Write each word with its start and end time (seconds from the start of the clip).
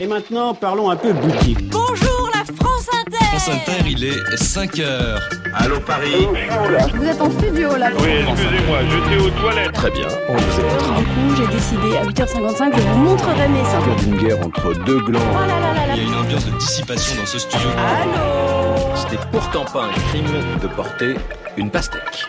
Et 0.00 0.06
maintenant, 0.06 0.54
parlons 0.54 0.90
un 0.90 0.94
peu 0.94 1.12
boutique. 1.12 1.58
Bonjour 1.70 2.30
la 2.32 2.44
France 2.54 2.86
Inter 3.04 3.24
France 3.32 3.48
Inter, 3.48 3.84
il 3.90 4.04
est 4.04 4.36
5 4.36 4.78
heures. 4.78 5.28
Allô 5.52 5.80
Paris 5.80 6.28
Vous 6.94 7.04
êtes 7.04 7.20
en 7.20 7.28
studio 7.32 7.74
là 7.76 7.90
Oui, 7.98 8.10
excusez-moi, 8.30 8.78
j'étais 8.88 9.20
aux 9.20 9.30
toilettes. 9.30 9.72
Très 9.72 9.90
bien, 9.90 10.06
on 10.28 10.34
vous 10.34 10.60
écoutera. 10.60 10.98
Du 10.98 11.04
coup, 11.04 11.36
j'ai 11.36 11.46
décidé 11.48 11.96
à 11.96 12.04
8h55, 12.04 12.76
je 12.76 12.82
vous 12.82 12.98
montrerai 12.98 13.48
mes 13.48 13.64
seins. 13.64 14.04
d'une 14.04 14.16
guerre 14.18 14.46
entre 14.46 14.72
deux 14.84 15.00
glands. 15.00 15.18
Oh 15.32 15.40
là 15.40 15.46
là 15.48 15.74
là 15.74 15.86
là. 15.88 15.94
Il 15.96 16.04
y 16.04 16.06
a 16.06 16.08
une 16.08 16.14
ambiance 16.14 16.46
de 16.46 16.56
dissipation 16.58 17.16
dans 17.20 17.26
ce 17.26 17.40
studio. 17.40 17.68
Allô? 17.76 18.94
Ce 18.94 19.10
n'est 19.10 19.20
pourtant 19.32 19.64
pas 19.64 19.86
un 19.86 20.00
crime 20.10 20.26
de 20.62 20.68
porter 20.68 21.16
une 21.56 21.72
pastèque. 21.72 22.24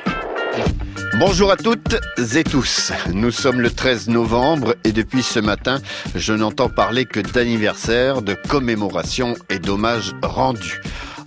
Bonjour 1.20 1.52
à 1.52 1.58
toutes 1.58 1.98
et 2.34 2.46
tous. 2.46 2.94
Nous 3.14 3.32
sommes 3.32 3.60
le 3.60 3.70
13 3.70 4.08
novembre 4.08 4.78
et 4.86 4.94
depuis 4.94 5.22
ce 5.22 5.40
matin, 5.40 5.80
je 6.16 6.32
n'entends 6.32 6.70
parler 6.70 7.04
que 7.04 7.20
d'anniversaire, 7.20 8.22
de 8.22 8.36
commémoration 8.48 9.36
et 9.50 9.60
d'hommages 9.60 10.14
rendus. 10.24 10.80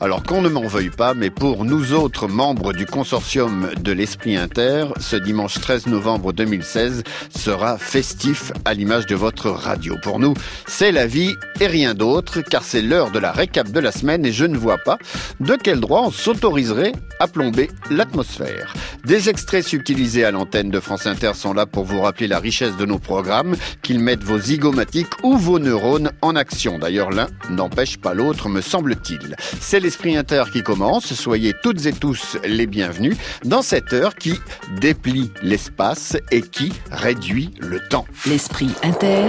Alors 0.03 0.25
qu'on 0.25 0.43
ne 0.43 0.49
m'en 0.49 0.67
veuille 0.67 0.91
pas, 0.91 1.15
mais 1.15 1.31
pour 1.31 1.65
nous 1.65 1.93
autres 1.93 2.27
membres 2.27 2.73
du 2.73 2.87
consortium 2.87 3.71
de 3.81 3.93
l'Esprit 3.93 4.37
Inter, 4.37 4.87
ce 4.99 5.15
dimanche 5.15 5.61
13 5.61 5.87
novembre 5.87 6.33
2016 6.33 7.05
sera 7.31 7.79
festif 7.79 8.51
à 8.65 8.75
l'image 8.75 9.07
de 9.07 9.15
votre 9.15 9.49
radio. 9.49 9.95
Pour 10.03 10.19
nous, 10.19 10.35
c'est 10.67 10.91
la 10.91 11.07
vie 11.07 11.37
et 11.61 11.69
rien 11.69 11.95
d'autre, 11.95 12.41
car 12.41 12.65
c'est 12.65 12.83
l'heure 12.83 13.13
de 13.13 13.21
la 13.21 13.31
récap 13.31 13.71
de 13.71 13.79
la 13.79 13.93
semaine 13.93 14.27
et 14.27 14.33
je 14.33 14.45
ne 14.45 14.59
vois 14.59 14.79
pas 14.79 14.99
de 15.39 15.55
quel 15.55 15.79
droit 15.79 16.01
on 16.01 16.11
s'autoriserait 16.11 16.95
à 17.21 17.29
plomber 17.29 17.71
l'atmosphère. 17.89 18.75
Des 19.05 19.29
extraits 19.29 19.65
subtilisés 19.65 20.25
à 20.25 20.33
l'antenne 20.33 20.71
de 20.71 20.81
France 20.81 21.07
Inter 21.07 21.33
sont 21.35 21.53
là 21.53 21.67
pour 21.67 21.85
vous 21.85 22.01
rappeler 22.01 22.27
la 22.27 22.41
richesse 22.41 22.77
de 22.77 22.87
nos 22.87 22.99
programmes, 22.99 23.55
qu'ils 23.83 24.01
mettent 24.01 24.25
vos 24.25 24.39
zygomatiques 24.39 25.13
ou 25.23 25.37
vos 25.37 25.61
neurones 25.61 26.11
en 26.23 26.35
action. 26.35 26.81
D'ailleurs, 26.81 27.11
l'un 27.11 27.29
n'empêche 27.51 27.99
pas 27.99 28.15
l'autre, 28.15 28.49
me 28.49 28.61
semble-t-il. 28.61 29.37
C'est 29.61 29.79
l'Esprit 29.93 30.17
Inter 30.17 30.45
qui 30.51 30.63
commence. 30.63 31.13
Soyez 31.13 31.53
toutes 31.63 31.85
et 31.85 31.93
tous 31.93 32.39
les 32.47 32.67
bienvenus 32.67 33.15
dans 33.45 33.61
cette 33.61 33.93
heure 33.93 34.15
qui 34.15 34.33
déplie 34.81 35.31
l'espace 35.43 36.17
et 36.31 36.41
qui 36.41 36.73
réduit 36.91 37.51
le 37.59 37.79
temps. 37.91 38.07
L'esprit 38.25 38.71
inter. 38.83 39.29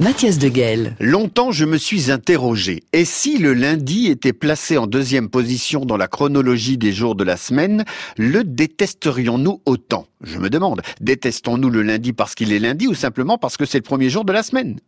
Mathias 0.00 0.38
de 0.38 0.48
Guel. 0.48 0.96
Longtemps, 0.98 1.52
je 1.52 1.66
me 1.66 1.76
suis 1.76 2.10
interrogé. 2.10 2.84
Et 2.94 3.04
si 3.04 3.36
le 3.36 3.52
lundi 3.52 4.06
était 4.06 4.32
placé 4.32 4.78
en 4.78 4.86
deuxième 4.86 5.28
position 5.28 5.84
dans 5.84 5.98
la 5.98 6.08
chronologie 6.08 6.78
des 6.78 6.92
jours 6.92 7.16
de 7.16 7.24
la 7.24 7.36
semaine, 7.36 7.84
le 8.16 8.44
détesterions-nous 8.44 9.60
autant? 9.66 10.06
Je 10.22 10.38
me 10.38 10.48
demande, 10.48 10.80
détestons-nous 11.02 11.68
le 11.68 11.82
lundi 11.82 12.14
parce 12.14 12.34
qu'il 12.34 12.50
est 12.50 12.58
lundi 12.58 12.86
ou 12.86 12.94
simplement 12.94 13.36
parce 13.36 13.58
que 13.58 13.66
c'est 13.66 13.78
le 13.78 13.82
premier 13.82 14.08
jour 14.08 14.24
de 14.24 14.32
la 14.32 14.42
semaine? 14.42 14.80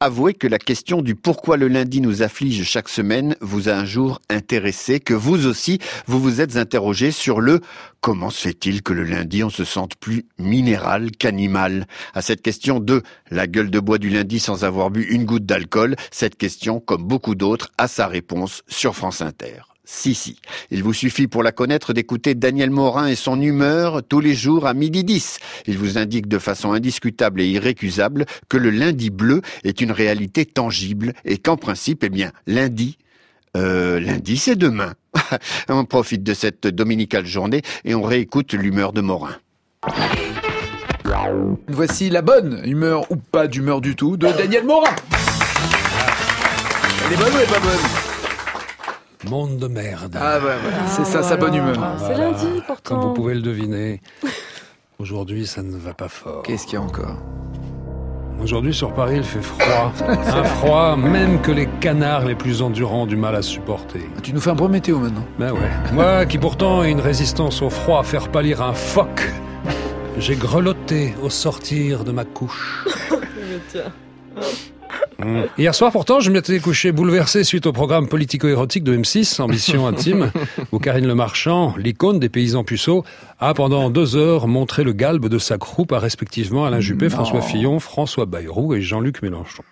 Avouez 0.00 0.34
que 0.34 0.46
la 0.46 0.58
question 0.58 1.02
du 1.02 1.14
pourquoi 1.14 1.56
le 1.56 1.68
lundi 1.68 2.00
nous 2.00 2.22
afflige 2.22 2.62
chaque 2.64 2.88
semaine 2.88 3.36
vous 3.40 3.68
a 3.68 3.72
un 3.72 3.84
jour 3.84 4.20
intéressé, 4.28 5.00
que 5.00 5.14
vous 5.14 5.46
aussi, 5.46 5.78
vous 6.06 6.20
vous 6.20 6.40
êtes 6.40 6.56
interrogé 6.56 7.10
sur 7.10 7.40
le 7.40 7.60
comment 8.00 8.30
se 8.30 8.40
fait-il 8.40 8.82
que 8.82 8.92
le 8.92 9.04
lundi 9.04 9.44
on 9.44 9.50
se 9.50 9.64
sente 9.64 9.96
plus 9.96 10.26
minéral 10.38 11.10
qu'animal? 11.12 11.86
À 12.14 12.22
cette 12.22 12.42
question 12.42 12.80
de 12.80 13.02
la 13.30 13.46
gueule 13.46 13.70
de 13.70 13.80
bois 13.80 13.98
du 13.98 14.10
lundi 14.10 14.38
sans 14.38 14.64
avoir 14.64 14.90
bu 14.90 15.04
une 15.04 15.24
goutte 15.24 15.46
d'alcool, 15.46 15.96
cette 16.10 16.36
question, 16.36 16.80
comme 16.80 17.04
beaucoup 17.04 17.34
d'autres, 17.34 17.70
a 17.78 17.88
sa 17.88 18.06
réponse 18.06 18.62
sur 18.68 18.94
France 18.94 19.22
Inter. 19.22 19.71
Si, 19.84 20.14
si. 20.14 20.38
Il 20.70 20.84
vous 20.84 20.92
suffit 20.92 21.26
pour 21.26 21.42
la 21.42 21.50
connaître 21.50 21.92
d'écouter 21.92 22.36
Daniel 22.36 22.70
Morin 22.70 23.08
et 23.08 23.16
son 23.16 23.40
humeur 23.40 24.02
tous 24.08 24.20
les 24.20 24.34
jours 24.34 24.66
à 24.66 24.74
midi 24.74 25.02
10. 25.02 25.40
Il 25.66 25.76
vous 25.76 25.98
indique 25.98 26.28
de 26.28 26.38
façon 26.38 26.72
indiscutable 26.72 27.40
et 27.40 27.48
irrécusable 27.48 28.26
que 28.48 28.56
le 28.56 28.70
lundi 28.70 29.10
bleu 29.10 29.42
est 29.64 29.80
une 29.80 29.90
réalité 29.90 30.46
tangible 30.46 31.14
et 31.24 31.36
qu'en 31.36 31.56
principe, 31.56 32.04
eh 32.04 32.10
bien, 32.10 32.30
lundi, 32.46 32.96
euh, 33.56 33.98
lundi 33.98 34.36
c'est 34.36 34.54
demain. 34.54 34.94
on 35.68 35.84
profite 35.84 36.22
de 36.22 36.32
cette 36.32 36.68
dominicale 36.68 37.26
journée 37.26 37.62
et 37.84 37.96
on 37.96 38.02
réécoute 38.02 38.52
l'humeur 38.52 38.92
de 38.92 39.00
Morin. 39.00 39.36
Voici 41.66 42.08
la 42.08 42.22
bonne 42.22 42.62
humeur 42.64 43.10
ou 43.10 43.16
pas 43.16 43.48
d'humeur 43.48 43.80
du 43.80 43.96
tout 43.96 44.16
de 44.16 44.28
Daniel 44.28 44.64
Morin. 44.64 44.94
Elle 47.04 47.14
est 47.14 47.16
bonne 47.16 47.34
ou 47.34 47.36
elle 47.36 47.42
est 47.42 47.52
pas 47.52 47.60
bonne? 47.60 48.01
Monde 49.28 49.58
de 49.58 49.68
merde. 49.68 50.16
Ah 50.20 50.38
ouais, 50.38 50.44
ouais. 50.44 50.72
c'est 50.88 51.04
ça 51.04 51.22
sa 51.22 51.36
bonne 51.36 51.54
humeur. 51.54 51.76
Ah, 51.80 51.94
C'est 51.98 52.16
lundi 52.16 52.46
pourtant. 52.66 52.96
Comme 52.96 53.00
vous 53.08 53.12
pouvez 53.14 53.34
le 53.34 53.40
deviner, 53.40 54.00
aujourd'hui 54.98 55.46
ça 55.46 55.62
ne 55.62 55.76
va 55.76 55.94
pas 55.94 56.08
fort. 56.08 56.42
Qu'est-ce 56.42 56.66
qu'il 56.66 56.74
y 56.74 56.76
a 56.76 56.82
encore? 56.82 57.16
Aujourd'hui 58.42 58.74
sur 58.74 58.92
Paris 58.92 59.16
il 59.18 59.22
fait 59.22 59.40
froid. 59.42 59.92
Un 60.08 60.42
froid 60.44 60.96
même 60.96 61.40
que 61.40 61.52
les 61.52 61.66
canards 61.80 62.24
les 62.24 62.34
plus 62.34 62.60
endurants 62.62 63.02
ont 63.02 63.06
du 63.06 63.16
mal 63.16 63.36
à 63.36 63.42
supporter. 63.42 64.00
Tu 64.22 64.32
nous 64.32 64.40
fais 64.40 64.50
un 64.50 64.56
point 64.56 64.68
météo 64.68 64.98
maintenant. 64.98 65.24
Ben 65.38 65.52
ouais. 65.52 65.70
Moi 65.92 66.26
qui 66.26 66.38
pourtant 66.38 66.82
ai 66.82 66.90
une 66.90 67.00
résistance 67.00 67.62
au 67.62 67.70
froid 67.70 68.00
à 68.00 68.02
faire 68.02 68.28
pâlir 68.30 68.60
un 68.60 68.72
phoque, 68.72 69.30
j'ai 70.18 70.34
grelotté 70.34 71.14
au 71.22 71.30
sortir 71.30 72.02
de 72.02 72.10
ma 72.10 72.24
couche. 72.24 72.84
Mm. 75.24 75.42
Hier 75.58 75.74
soir, 75.74 75.92
pourtant, 75.92 76.20
je 76.20 76.30
m'étais 76.30 76.58
couché 76.58 76.92
bouleversé 76.92 77.44
suite 77.44 77.66
au 77.66 77.72
programme 77.72 78.08
politico-érotique 78.08 78.84
de 78.84 78.96
M6, 78.96 79.40
Ambition 79.40 79.86
Intime, 79.86 80.30
où 80.72 80.78
Karine 80.78 81.06
Le 81.06 81.14
Marchand, 81.14 81.74
l'icône 81.76 82.18
des 82.18 82.28
paysans 82.28 82.64
puceaux, 82.64 83.04
a 83.38 83.54
pendant 83.54 83.90
deux 83.90 84.16
heures 84.16 84.48
montré 84.48 84.84
le 84.84 84.92
galbe 84.92 85.28
de 85.28 85.38
sa 85.38 85.58
croupe 85.58 85.92
à 85.92 85.98
respectivement 85.98 86.64
Alain 86.64 86.80
Juppé, 86.80 87.08
François 87.08 87.42
Fillon, 87.42 87.78
François 87.78 88.26
Bayrou 88.26 88.74
et 88.74 88.82
Jean-Luc 88.82 89.22
Mélenchon. 89.22 89.62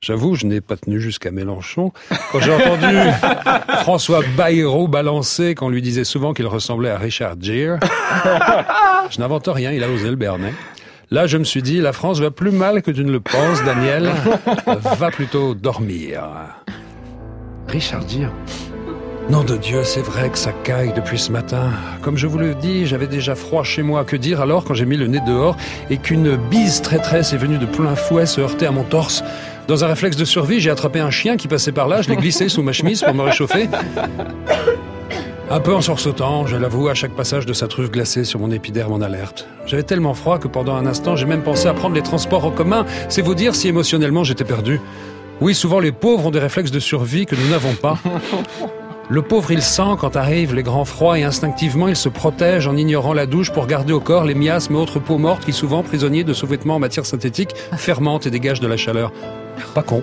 J'avoue, 0.00 0.34
je 0.34 0.46
n'ai 0.46 0.60
pas 0.60 0.76
tenu 0.76 1.00
jusqu'à 1.00 1.30
Mélenchon. 1.30 1.92
Quand 2.32 2.40
j'ai 2.40 2.52
entendu 2.52 2.96
François 3.82 4.20
Bayrou 4.36 4.88
balancer 4.88 5.54
qu'on 5.54 5.68
lui 5.68 5.80
disait 5.80 6.02
souvent 6.02 6.34
qu'il 6.34 6.46
ressemblait 6.46 6.90
à 6.90 6.98
Richard 6.98 7.36
Gere, 7.40 7.78
je 9.10 9.20
n'invente 9.20 9.46
rien, 9.46 9.70
il 9.70 9.84
a 9.84 9.88
osé 9.88 10.10
le 10.10 10.16
berner. 10.16 10.52
Là, 11.12 11.26
je 11.26 11.36
me 11.36 11.44
suis 11.44 11.60
dit, 11.60 11.78
la 11.78 11.92
France 11.92 12.20
va 12.20 12.30
plus 12.30 12.52
mal 12.52 12.80
que 12.80 12.90
tu 12.90 13.04
ne 13.04 13.12
le 13.12 13.20
penses, 13.20 13.62
Daniel. 13.66 14.10
Va 14.98 15.10
plutôt 15.10 15.54
dormir. 15.54 16.22
Richard 17.68 18.08
Gere. 18.08 18.32
Nom 19.28 19.44
de 19.44 19.58
Dieu, 19.58 19.84
c'est 19.84 20.00
vrai 20.00 20.30
que 20.30 20.38
ça 20.38 20.52
caille 20.64 20.94
depuis 20.96 21.18
ce 21.18 21.30
matin. 21.30 21.68
Comme 22.00 22.16
je 22.16 22.26
vous 22.26 22.38
le 22.38 22.54
dis, 22.54 22.86
j'avais 22.86 23.08
déjà 23.08 23.34
froid 23.34 23.62
chez 23.62 23.82
moi. 23.82 24.04
Que 24.04 24.16
dire 24.16 24.40
alors 24.40 24.64
quand 24.64 24.72
j'ai 24.72 24.86
mis 24.86 24.96
le 24.96 25.06
nez 25.06 25.20
dehors 25.26 25.58
et 25.90 25.98
qu'une 25.98 26.36
bise 26.36 26.80
traîtresse 26.80 27.34
est 27.34 27.36
venue 27.36 27.58
de 27.58 27.66
plein 27.66 27.94
fouet 27.94 28.24
se 28.24 28.40
heurter 28.40 28.64
à 28.64 28.70
mon 28.70 28.84
torse? 28.84 29.22
Dans 29.68 29.84
un 29.84 29.88
réflexe 29.88 30.16
de 30.16 30.24
survie, 30.24 30.60
j'ai 30.60 30.70
attrapé 30.70 31.00
un 31.00 31.10
chien 31.10 31.36
qui 31.36 31.46
passait 31.46 31.72
par 31.72 31.88
là, 31.88 32.00
je 32.00 32.08
l'ai 32.08 32.16
glissé 32.16 32.48
sous 32.48 32.62
ma 32.62 32.72
chemise 32.72 33.02
pour 33.02 33.12
me 33.12 33.22
réchauffer. 33.22 33.68
Un 35.52 35.60
peu 35.60 35.74
en 35.74 35.82
sursautant, 35.82 36.46
je 36.46 36.56
l'avoue, 36.56 36.88
à 36.88 36.94
chaque 36.94 37.12
passage 37.12 37.44
de 37.44 37.52
sa 37.52 37.68
truffe 37.68 37.90
glacée 37.90 38.24
sur 38.24 38.40
mon 38.40 38.50
épiderme 38.50 38.94
en 38.94 39.02
alerte. 39.02 39.46
J'avais 39.66 39.82
tellement 39.82 40.14
froid 40.14 40.38
que 40.38 40.48
pendant 40.48 40.74
un 40.76 40.86
instant, 40.86 41.14
j'ai 41.14 41.26
même 41.26 41.42
pensé 41.42 41.68
à 41.68 41.74
prendre 41.74 41.94
les 41.94 42.00
transports 42.00 42.46
en 42.46 42.50
commun. 42.50 42.86
C'est 43.10 43.20
vous 43.20 43.34
dire 43.34 43.54
si 43.54 43.68
émotionnellement 43.68 44.24
j'étais 44.24 44.44
perdu. 44.44 44.80
Oui, 45.42 45.54
souvent 45.54 45.78
les 45.78 45.92
pauvres 45.92 46.28
ont 46.28 46.30
des 46.30 46.38
réflexes 46.38 46.70
de 46.70 46.80
survie 46.80 47.26
que 47.26 47.36
nous 47.36 47.50
n'avons 47.50 47.74
pas. 47.74 47.98
Le 49.10 49.20
pauvre, 49.20 49.50
il 49.50 49.60
sent 49.60 49.96
quand 50.00 50.16
arrivent 50.16 50.54
les 50.54 50.62
grands 50.62 50.86
froids 50.86 51.18
et 51.18 51.22
instinctivement 51.22 51.86
il 51.86 51.96
se 51.96 52.08
protège 52.08 52.66
en 52.66 52.74
ignorant 52.74 53.12
la 53.12 53.26
douche 53.26 53.50
pour 53.50 53.66
garder 53.66 53.92
au 53.92 54.00
corps 54.00 54.24
les 54.24 54.34
miasmes 54.34 54.76
et 54.76 54.78
autres 54.78 55.00
peaux 55.00 55.18
mortes 55.18 55.44
qui, 55.44 55.52
souvent 55.52 55.82
prisonniers 55.82 56.24
de 56.24 56.32
sous-vêtements 56.32 56.76
en 56.76 56.78
matière 56.78 57.04
synthétique, 57.04 57.54
fermentent 57.76 58.26
et 58.26 58.30
dégagent 58.30 58.60
de 58.60 58.68
la 58.68 58.78
chaleur. 58.78 59.12
Pas 59.74 59.82
con. 59.82 60.02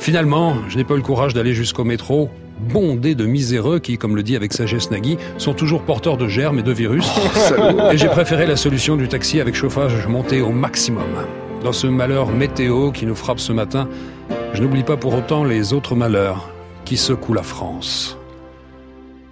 Finalement, 0.00 0.56
je 0.68 0.78
n'ai 0.78 0.84
pas 0.84 0.94
eu 0.94 0.96
le 0.98 1.04
courage 1.04 1.32
d'aller 1.32 1.54
jusqu'au 1.54 1.84
métro, 1.84 2.28
bondé 2.58 3.14
de 3.14 3.26
miséreux 3.26 3.78
qui, 3.78 3.98
comme 3.98 4.16
le 4.16 4.22
dit 4.22 4.36
avec 4.36 4.52
sagesse 4.52 4.90
Nagui, 4.90 5.18
sont 5.38 5.54
toujours 5.54 5.82
porteurs 5.82 6.16
de 6.16 6.28
germes 6.28 6.58
et 6.58 6.62
de 6.62 6.72
virus. 6.72 7.06
et 7.92 7.98
j'ai 7.98 8.08
préféré 8.08 8.46
la 8.46 8.56
solution 8.56 8.96
du 8.96 9.08
taxi 9.08 9.40
avec 9.40 9.54
chauffage 9.54 10.06
monté 10.06 10.40
au 10.40 10.50
maximum. 10.50 11.26
Dans 11.62 11.72
ce 11.72 11.86
malheur 11.86 12.28
météo 12.28 12.90
qui 12.90 13.06
nous 13.06 13.14
frappe 13.14 13.40
ce 13.40 13.52
matin, 13.52 13.88
je 14.52 14.62
n'oublie 14.62 14.84
pas 14.84 14.96
pour 14.96 15.14
autant 15.14 15.44
les 15.44 15.72
autres 15.72 15.94
malheurs 15.94 16.50
qui 16.84 16.96
secouent 16.96 17.34
la 17.34 17.42
France. 17.42 18.18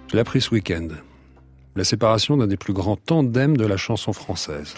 Je 0.07 0.15
l'ai 0.15 0.21
appris 0.21 0.41
ce 0.41 0.51
week-end. 0.51 0.87
La 1.75 1.83
séparation 1.83 2.37
d'un 2.37 2.47
des 2.47 2.57
plus 2.57 2.73
grands 2.73 2.97
tandems 2.97 3.57
de 3.57 3.65
la 3.65 3.77
chanson 3.77 4.13
française. 4.13 4.73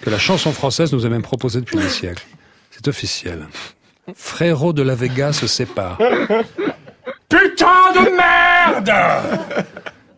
Que 0.00 0.10
la 0.10 0.18
chanson 0.18 0.52
française 0.52 0.92
nous 0.92 1.06
a 1.06 1.08
même 1.08 1.22
proposé 1.22 1.60
depuis 1.60 1.78
des 1.78 1.88
siècles. 1.88 2.26
C'est 2.70 2.88
officiel. 2.88 3.46
Frérot 4.14 4.72
de 4.72 4.82
la 4.82 4.94
Vega 4.94 5.32
se 5.32 5.46
sépare. 5.46 5.98
Putain 7.28 7.92
de 7.94 8.16
merde 8.16 8.92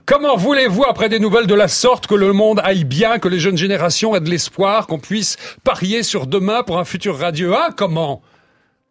Comment 0.06 0.37
voulez-vous, 0.37 0.84
après 0.84 1.10
des 1.10 1.19
nouvelles 1.19 1.46
de 1.46 1.55
la 1.55 1.69
sorte, 1.69 2.06
que 2.06 2.14
le 2.14 2.32
monde 2.32 2.60
aille 2.64 2.84
bien, 2.84 3.19
que 3.19 3.28
les 3.28 3.38
jeunes 3.38 3.58
générations 3.58 4.16
aient 4.16 4.20
de 4.20 4.31
l'espoir, 4.31 4.87
qu'on 4.87 4.99
puisse 4.99 5.37
parier 5.64 6.02
sur 6.02 6.26
demain 6.26 6.62
pour 6.62 6.78
un 6.78 6.84
futur 6.84 7.19
radieux? 7.19 7.52
Ah, 7.55 7.69
comment? 7.76 8.22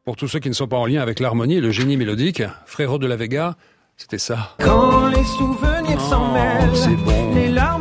Pour 0.05 0.15
tous 0.15 0.27
ceux 0.27 0.39
qui 0.39 0.49
ne 0.49 0.53
sont 0.53 0.67
pas 0.67 0.77
en 0.77 0.85
lien 0.85 1.01
avec 1.01 1.19
l'harmonie 1.19 1.55
et 1.55 1.61
le 1.61 1.71
génie 1.71 1.97
mélodique, 1.97 2.43
Frérot 2.67 2.99
de 2.99 3.07
la 3.07 3.15
Vega, 3.15 3.55
c'était 3.97 4.19
ça. 4.19 4.55
Quand 4.59 5.07
les 5.07 5.23
souvenirs 5.23 5.99
s'en 6.01 6.31
mêlent, 6.31 6.75
c'est 6.75 6.95
bon. 6.95 7.33
les 7.33 7.49
larmes. 7.49 7.76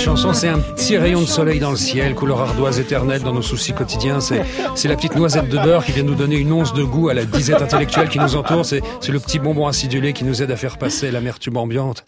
Cette 0.00 0.08
chanson, 0.08 0.32
c'est 0.32 0.48
un 0.48 0.60
petit 0.60 0.96
rayon 0.96 1.20
de 1.20 1.26
soleil 1.26 1.60
dans 1.60 1.72
le 1.72 1.76
ciel, 1.76 2.14
couleur 2.14 2.40
ardoise 2.40 2.80
éternelle 2.80 3.20
dans 3.20 3.34
nos 3.34 3.42
soucis 3.42 3.74
quotidiens. 3.74 4.18
C'est, 4.20 4.88
la 4.88 4.96
petite 4.96 5.14
noisette 5.14 5.50
de 5.50 5.58
beurre 5.58 5.84
qui 5.84 5.92
vient 5.92 6.04
nous 6.04 6.14
donner 6.14 6.36
une 6.36 6.52
once 6.52 6.72
de 6.72 6.82
goût 6.82 7.10
à 7.10 7.14
la 7.14 7.26
disette 7.26 7.60
intellectuelle 7.60 8.08
qui 8.08 8.18
nous 8.18 8.34
entoure. 8.34 8.64
C'est, 8.64 8.80
c'est 9.02 9.12
le 9.12 9.20
petit 9.20 9.38
bonbon 9.38 9.66
acidulé 9.66 10.14
qui 10.14 10.24
nous 10.24 10.42
aide 10.42 10.50
à 10.52 10.56
faire 10.56 10.78
passer 10.78 11.10
l'amertume 11.10 11.58
ambiante. 11.58 12.06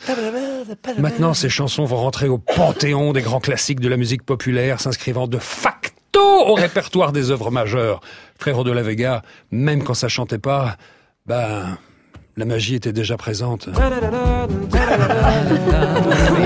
Maintenant, 0.97 1.35
ces 1.35 1.50
chansons 1.50 1.85
vont 1.85 1.99
rentrer 1.99 2.29
au 2.29 2.39
panthéon 2.39 3.12
des 3.12 3.21
grands 3.21 3.41
classiques 3.41 3.81
de 3.81 3.91
la 3.91 3.99
musique 3.99 4.23
populaire, 4.23 4.81
s'inscrivant 4.81 5.27
de 5.27 5.37
facto 5.37 6.23
au 6.47 6.55
répertoire 6.55 7.12
des 7.12 7.31
œuvres 7.31 7.50
majeures. 7.50 8.00
Frérot 8.38 8.65
de 8.65 8.73
la 8.73 8.83
Vega, 8.83 9.21
même 9.50 9.85
quand 9.85 9.93
ça 9.93 10.09
chantait 10.09 10.38
pas, 10.38 10.79
ben, 11.27 11.77
la 12.37 12.44
magie 12.44 12.75
était 12.75 12.93
déjà 12.93 13.17
présente. 13.17 13.69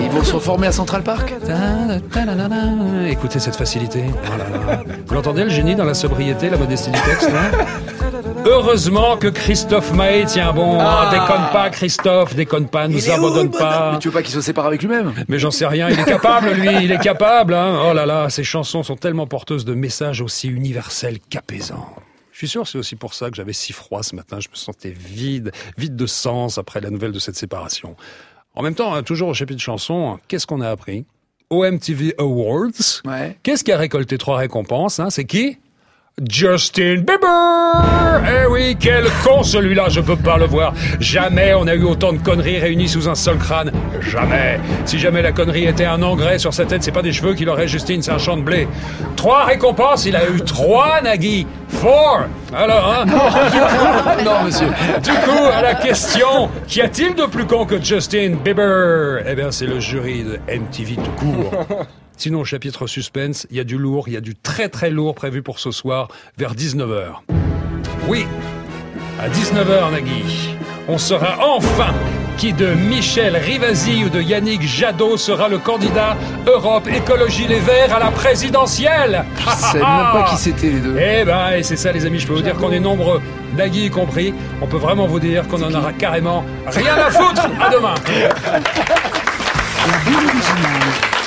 Ils 0.02 0.10
vont 0.10 0.24
se 0.24 0.34
reformer 0.34 0.66
à 0.66 0.72
Central 0.72 1.02
Park 1.02 1.32
Écoutez 3.08 3.38
cette 3.38 3.56
facilité. 3.56 4.04
Oh 4.08 4.38
là 4.38 4.72
là. 4.74 4.82
Vous 5.06 5.14
l'entendez 5.14 5.44
le 5.44 5.50
génie 5.50 5.76
dans 5.76 5.84
la 5.84 5.94
sobriété, 5.94 6.50
la 6.50 6.56
modestie 6.56 6.90
du 6.90 7.00
texte 7.00 7.30
là 7.32 7.50
Heureusement 8.44 9.16
que 9.16 9.28
Christophe 9.28 9.92
Maé 9.92 10.24
tient 10.24 10.52
bon. 10.52 10.78
Ah, 10.80 11.08
déconne 11.10 11.50
pas 11.52 11.70
Christophe, 11.70 12.34
déconne 12.34 12.68
pas, 12.68 12.86
nous 12.88 13.10
abandonne 13.10 13.50
pas. 13.50 13.92
Mais 13.92 13.98
tu 13.98 14.08
veux 14.08 14.14
pas 14.14 14.22
qu'il 14.22 14.34
se 14.34 14.40
sépare 14.40 14.66
avec 14.66 14.82
lui-même? 14.82 15.12
Mais 15.28 15.38
j'en 15.38 15.50
sais 15.50 15.66
rien, 15.66 15.88
il 15.88 15.98
est 15.98 16.04
capable 16.04 16.50
lui, 16.50 16.68
il 16.82 16.92
est 16.92 16.98
capable. 17.02 17.54
Hein. 17.54 17.80
Oh 17.88 17.92
là 17.92 18.06
là, 18.06 18.28
ces 18.30 18.44
chansons 18.44 18.82
sont 18.82 18.96
tellement 18.96 19.26
porteuses 19.26 19.64
de 19.64 19.74
messages 19.74 20.20
aussi 20.20 20.48
universels 20.48 21.18
qu'apaisants. 21.30 21.86
Je 22.36 22.40
suis 22.40 22.48
sûr 22.48 22.68
c'est 22.68 22.76
aussi 22.76 22.96
pour 22.96 23.14
ça 23.14 23.30
que 23.30 23.36
j'avais 23.36 23.54
si 23.54 23.72
froid 23.72 24.02
ce 24.02 24.14
matin, 24.14 24.40
je 24.40 24.50
me 24.50 24.56
sentais 24.56 24.90
vide, 24.90 25.52
vide 25.78 25.96
de 25.96 26.04
sens 26.04 26.58
après 26.58 26.82
la 26.82 26.90
nouvelle 26.90 27.12
de 27.12 27.18
cette 27.18 27.34
séparation. 27.34 27.96
En 28.54 28.62
même 28.62 28.74
temps, 28.74 28.92
hein, 28.94 29.02
toujours 29.02 29.28
au 29.30 29.32
chapitre 29.34 29.62
chansons, 29.62 30.18
qu'est-ce 30.28 30.46
qu'on 30.46 30.60
a 30.60 30.68
appris? 30.68 31.06
Au 31.48 31.64
MTV 31.64 32.14
Awards, 32.18 33.00
Ouais. 33.06 33.38
qu'est-ce 33.42 33.64
qui 33.64 33.72
a 33.72 33.78
récolté 33.78 34.18
trois 34.18 34.36
récompenses 34.36 35.00
hein? 35.00 35.08
C'est 35.08 35.24
qui? 35.24 35.56
Justin 36.30 37.04
Bieber 37.04 38.22
Eh 38.26 38.46
oui, 38.50 38.74
quel 38.80 39.04
con 39.22 39.42
celui-là, 39.42 39.90
je 39.90 40.00
peux 40.00 40.16
pas 40.16 40.38
le 40.38 40.46
voir. 40.46 40.72
Jamais 40.98 41.52
on 41.52 41.66
a 41.66 41.74
eu 41.74 41.84
autant 41.84 42.14
de 42.14 42.18
conneries 42.18 42.58
réunies 42.58 42.88
sous 42.88 43.06
un 43.06 43.14
seul 43.14 43.36
crâne. 43.36 43.70
Jamais. 44.00 44.58
Si 44.86 44.98
jamais 44.98 45.20
la 45.20 45.32
connerie 45.32 45.66
était 45.66 45.84
un 45.84 46.02
engrais 46.02 46.38
sur 46.38 46.54
sa 46.54 46.64
tête, 46.64 46.82
c'est 46.82 46.90
pas 46.90 47.02
des 47.02 47.12
cheveux 47.12 47.34
qu'il 47.34 47.50
aurait, 47.50 47.68
Justine, 47.68 48.00
c'est 48.00 48.12
un 48.12 48.18
champ 48.18 48.38
de 48.38 48.42
blé. 48.42 48.66
Trois 49.14 49.44
récompenses, 49.44 50.06
il 50.06 50.16
a 50.16 50.26
eu 50.30 50.40
trois, 50.40 51.02
Nagui. 51.02 51.46
Four 51.68 52.22
Alors, 52.56 52.94
hein? 52.94 53.04
Non, 54.24 54.42
monsieur. 54.46 54.68
Du 55.02 55.10
coup, 55.10 55.44
à 55.52 55.60
la 55.60 55.74
question, 55.74 56.48
qu'y 56.66 56.80
a-t-il 56.80 57.14
de 57.14 57.26
plus 57.26 57.44
con 57.44 57.66
que 57.66 57.78
Justin 57.78 58.36
Bieber? 58.42 59.22
Eh 59.28 59.34
bien, 59.34 59.50
c'est 59.50 59.66
le 59.66 59.80
jury 59.80 60.24
de 60.24 60.38
MTV 60.50 60.94
tout 60.94 61.10
court. 61.18 61.66
Sinon, 62.16 62.40
au 62.40 62.44
chapitre 62.44 62.86
suspense, 62.86 63.46
il 63.50 63.56
y 63.56 63.60
a 63.60 63.64
du 63.64 63.76
lourd, 63.76 64.08
il 64.08 64.14
y 64.14 64.16
a 64.16 64.22
du 64.22 64.34
très 64.34 64.68
très 64.68 64.90
lourd 64.90 65.14
prévu 65.14 65.42
pour 65.42 65.58
ce 65.58 65.70
soir, 65.70 66.08
vers 66.38 66.54
19h. 66.54 67.16
Oui, 68.08 68.26
à 69.20 69.28
19h, 69.28 69.92
Nagui, 69.92 70.54
on 70.88 70.96
saura 70.96 71.38
enfin 71.40 71.92
qui 72.38 72.52
de 72.52 72.68
Michel 72.68 73.36
Rivasi 73.36 74.04
ou 74.04 74.10
de 74.10 74.20
Yannick 74.20 74.60
Jadot 74.62 75.16
sera 75.16 75.48
le 75.48 75.58
candidat 75.58 76.16
Europe 76.46 76.86
Écologie 76.86 77.46
Les 77.46 77.60
Verts 77.60 77.94
à 77.94 77.98
la 77.98 78.10
présidentielle. 78.10 79.24
Je 79.38 79.78
même 79.78 79.82
pas 79.82 80.26
qui 80.28 80.36
c'était 80.36 80.68
les 80.68 80.80
deux. 80.80 80.98
Eh 80.98 81.24
ben, 81.24 81.52
et 81.56 81.62
c'est 81.62 81.76
ça 81.76 81.92
les 81.92 82.04
amis, 82.04 82.18
je 82.18 82.26
peux 82.26 82.34
vous 82.34 82.42
dire 82.42 82.56
qu'on 82.56 82.72
est 82.72 82.80
nombreux, 82.80 83.22
Nagui 83.56 83.86
y 83.86 83.90
compris. 83.90 84.34
On 84.60 84.66
peut 84.66 84.76
vraiment 84.76 85.06
vous 85.06 85.20
dire 85.20 85.48
qu'on 85.48 85.62
en 85.62 85.72
aura 85.74 85.92
carrément 85.92 86.44
rien 86.66 86.94
à 86.94 87.10
foutre. 87.10 87.46
À 87.60 87.70
demain. 87.70 87.94
La 89.86 91.25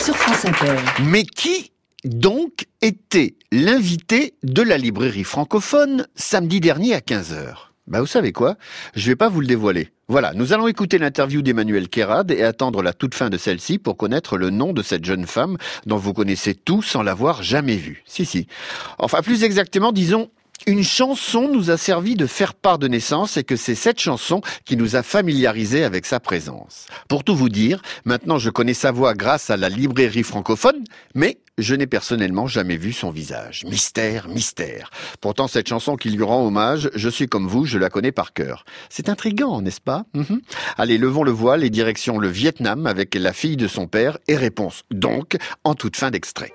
sur 0.00 0.16
France 0.16 0.44
Inter. 0.44 0.76
Mais 1.04 1.24
qui 1.24 1.72
donc 2.04 2.66
était 2.80 3.34
l'invité 3.52 4.34
de 4.42 4.62
la 4.62 4.78
librairie 4.78 5.24
francophone 5.24 6.06
samedi 6.14 6.60
dernier 6.60 6.94
à 6.94 7.00
15h 7.00 7.54
Bah 7.86 8.00
vous 8.00 8.06
savez 8.06 8.32
quoi? 8.32 8.56
Je 8.94 9.08
vais 9.08 9.16
pas 9.16 9.28
vous 9.28 9.40
le 9.40 9.46
dévoiler. 9.46 9.90
Voilà, 10.08 10.32
nous 10.34 10.52
allons 10.52 10.66
écouter 10.66 10.98
l'interview 10.98 11.42
d'Emmanuel 11.42 11.88
Kérad 11.88 12.30
et 12.30 12.42
attendre 12.42 12.82
la 12.82 12.92
toute 12.92 13.14
fin 13.14 13.30
de 13.30 13.36
celle-ci 13.36 13.78
pour 13.78 13.96
connaître 13.96 14.38
le 14.38 14.50
nom 14.50 14.72
de 14.72 14.82
cette 14.82 15.04
jeune 15.04 15.26
femme 15.26 15.56
dont 15.86 15.98
vous 15.98 16.12
connaissez 16.12 16.54
tout 16.54 16.82
sans 16.82 17.02
l'avoir 17.02 17.42
jamais 17.42 17.76
vue. 17.76 18.02
Si, 18.06 18.24
si. 18.24 18.46
Enfin, 18.98 19.22
plus 19.22 19.44
exactement, 19.44 19.92
disons, 19.92 20.30
une 20.66 20.82
chanson 20.82 21.48
nous 21.48 21.70
a 21.70 21.76
servi 21.76 22.14
de 22.14 22.26
faire 22.26 22.54
part 22.54 22.78
de 22.78 22.88
naissance 22.88 23.36
et 23.36 23.44
que 23.44 23.56
c'est 23.56 23.74
cette 23.74 24.00
chanson 24.00 24.40
qui 24.64 24.76
nous 24.76 24.96
a 24.96 25.02
familiarisés 25.02 25.84
avec 25.84 26.06
sa 26.06 26.20
présence. 26.20 26.86
Pour 27.08 27.24
tout 27.24 27.34
vous 27.34 27.48
dire, 27.48 27.80
maintenant 28.04 28.38
je 28.38 28.50
connais 28.50 28.74
sa 28.74 28.92
voix 28.92 29.14
grâce 29.14 29.50
à 29.50 29.56
la 29.56 29.68
librairie 29.68 30.22
francophone, 30.22 30.84
mais 31.14 31.38
je 31.58 31.74
n'ai 31.74 31.86
personnellement 31.86 32.46
jamais 32.46 32.76
vu 32.76 32.92
son 32.92 33.10
visage. 33.10 33.64
Mystère, 33.64 34.28
mystère. 34.28 34.90
Pourtant 35.20 35.48
cette 35.48 35.68
chanson 35.68 35.96
qui 35.96 36.10
lui 36.10 36.22
rend 36.22 36.46
hommage, 36.46 36.90
je 36.94 37.08
suis 37.08 37.28
comme 37.28 37.48
vous, 37.48 37.64
je 37.64 37.78
la 37.78 37.90
connais 37.90 38.12
par 38.12 38.32
cœur. 38.32 38.64
C'est 38.88 39.08
intriguant, 39.08 39.60
n'est-ce 39.60 39.80
pas? 39.80 40.04
Mhm. 40.14 40.40
Allez, 40.78 40.98
levons 40.98 41.24
le 41.24 41.30
voile 41.30 41.64
et 41.64 41.70
direction 41.70 42.18
le 42.18 42.28
Vietnam 42.28 42.86
avec 42.86 43.14
la 43.14 43.32
fille 43.32 43.56
de 43.56 43.68
son 43.68 43.86
père 43.86 44.18
et 44.28 44.36
réponse 44.36 44.82
donc 44.90 45.36
en 45.64 45.74
toute 45.74 45.96
fin 45.96 46.10
d'extrait. 46.10 46.52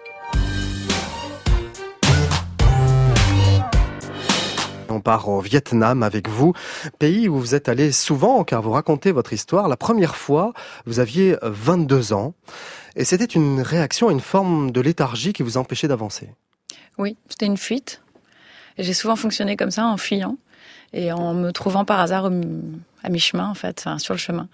On 4.89 5.01
part 5.01 5.29
au 5.29 5.41
Vietnam 5.41 6.03
avec 6.03 6.29
vous, 6.29 6.53
pays 6.99 7.27
où 7.27 7.37
vous 7.37 7.55
êtes 7.55 7.69
allé 7.69 7.91
souvent 7.91 8.43
car 8.43 8.61
vous 8.61 8.71
racontez 8.71 9.11
votre 9.11 9.33
histoire. 9.33 9.67
La 9.67 9.77
première 9.77 10.15
fois, 10.15 10.53
vous 10.85 10.99
aviez 10.99 11.35
22 11.41 12.13
ans 12.13 12.33
et 12.95 13.03
c'était 13.03 13.25
une 13.25 13.61
réaction, 13.61 14.09
une 14.09 14.19
forme 14.21 14.71
de 14.71 14.81
léthargie 14.81 15.33
qui 15.33 15.43
vous 15.43 15.57
empêchait 15.57 15.87
d'avancer. 15.87 16.29
Oui, 16.97 17.17
c'était 17.29 17.45
une 17.45 17.57
fuite. 17.57 18.01
J'ai 18.77 18.93
souvent 18.93 19.15
fonctionné 19.15 19.57
comme 19.57 19.71
ça, 19.71 19.85
en 19.85 19.97
fuyant 19.97 20.37
et 20.93 21.11
en 21.11 21.33
me 21.33 21.51
trouvant 21.51 21.85
par 21.85 21.99
hasard 21.99 22.31
à 23.03 23.09
mi-chemin, 23.09 23.49
en 23.49 23.53
fait, 23.53 23.79
enfin, 23.79 23.99
sur 23.99 24.13
le 24.13 24.17
chemin. 24.17 24.47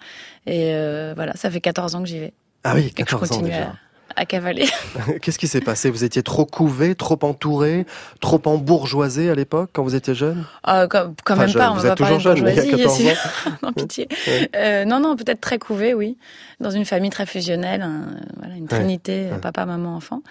Et 0.46 0.74
euh, 0.74 1.12
voilà, 1.14 1.34
ça 1.36 1.50
fait 1.50 1.60
14 1.60 1.94
ans 1.94 2.02
que 2.02 2.08
j'y 2.08 2.18
vais 2.18 2.32
Ah 2.64 2.74
oui, 2.74 2.86
et 2.86 2.90
que 2.90 3.08
je 3.08 3.16
14 3.16 3.32
ans 3.32 3.42
déjà. 3.42 3.74
À, 4.16 4.24
cavaler. 4.26 4.66
Qu'est-ce 5.22 5.38
qui 5.38 5.48
s'est 5.48 5.60
passé? 5.60 5.90
Vous 5.90 6.04
étiez 6.04 6.22
trop 6.22 6.44
couvé, 6.46 6.94
trop 6.94 7.18
entouré, 7.22 7.86
trop 8.20 8.40
embourgeoisé 8.44 9.30
à 9.30 9.34
l'époque 9.34 9.70
quand 9.72 9.82
vous 9.82 9.94
étiez 9.94 10.14
jeune? 10.14 10.44
Ah, 10.64 10.86
quand, 10.88 11.14
quand 11.24 11.34
Enfin, 11.34 11.46
même 11.46 11.54
pas, 11.54 11.70
on 11.70 11.74
vous 11.74 11.80
va 11.82 11.90
êtes 11.90 11.98
pas 11.98 12.04
toujours 12.04 12.20
jeune, 12.20 12.42
mais 12.42 12.52
il 12.52 12.56
y 12.56 12.60
a 12.60 12.62
bourgeoisie 12.76 12.82
14 12.82 13.00
ici. 13.00 13.58
non, 13.62 13.72
pitié. 13.72 14.08
Ouais. 14.26 14.50
Euh, 14.56 14.84
non, 14.84 15.00
non, 15.00 15.16
peut-être 15.16 15.40
très 15.40 15.58
couvé, 15.58 15.94
oui. 15.94 16.16
Dans 16.60 16.70
une 16.70 16.84
famille 16.84 17.10
très 17.10 17.26
fusionnelle, 17.26 17.82
un- 17.82 18.06
voilà, 18.38 18.54
une 18.56 18.68
trinité, 18.68 19.28
ouais. 19.32 19.38
papa, 19.38 19.66
maman, 19.66 19.96
enfant. 19.96 20.22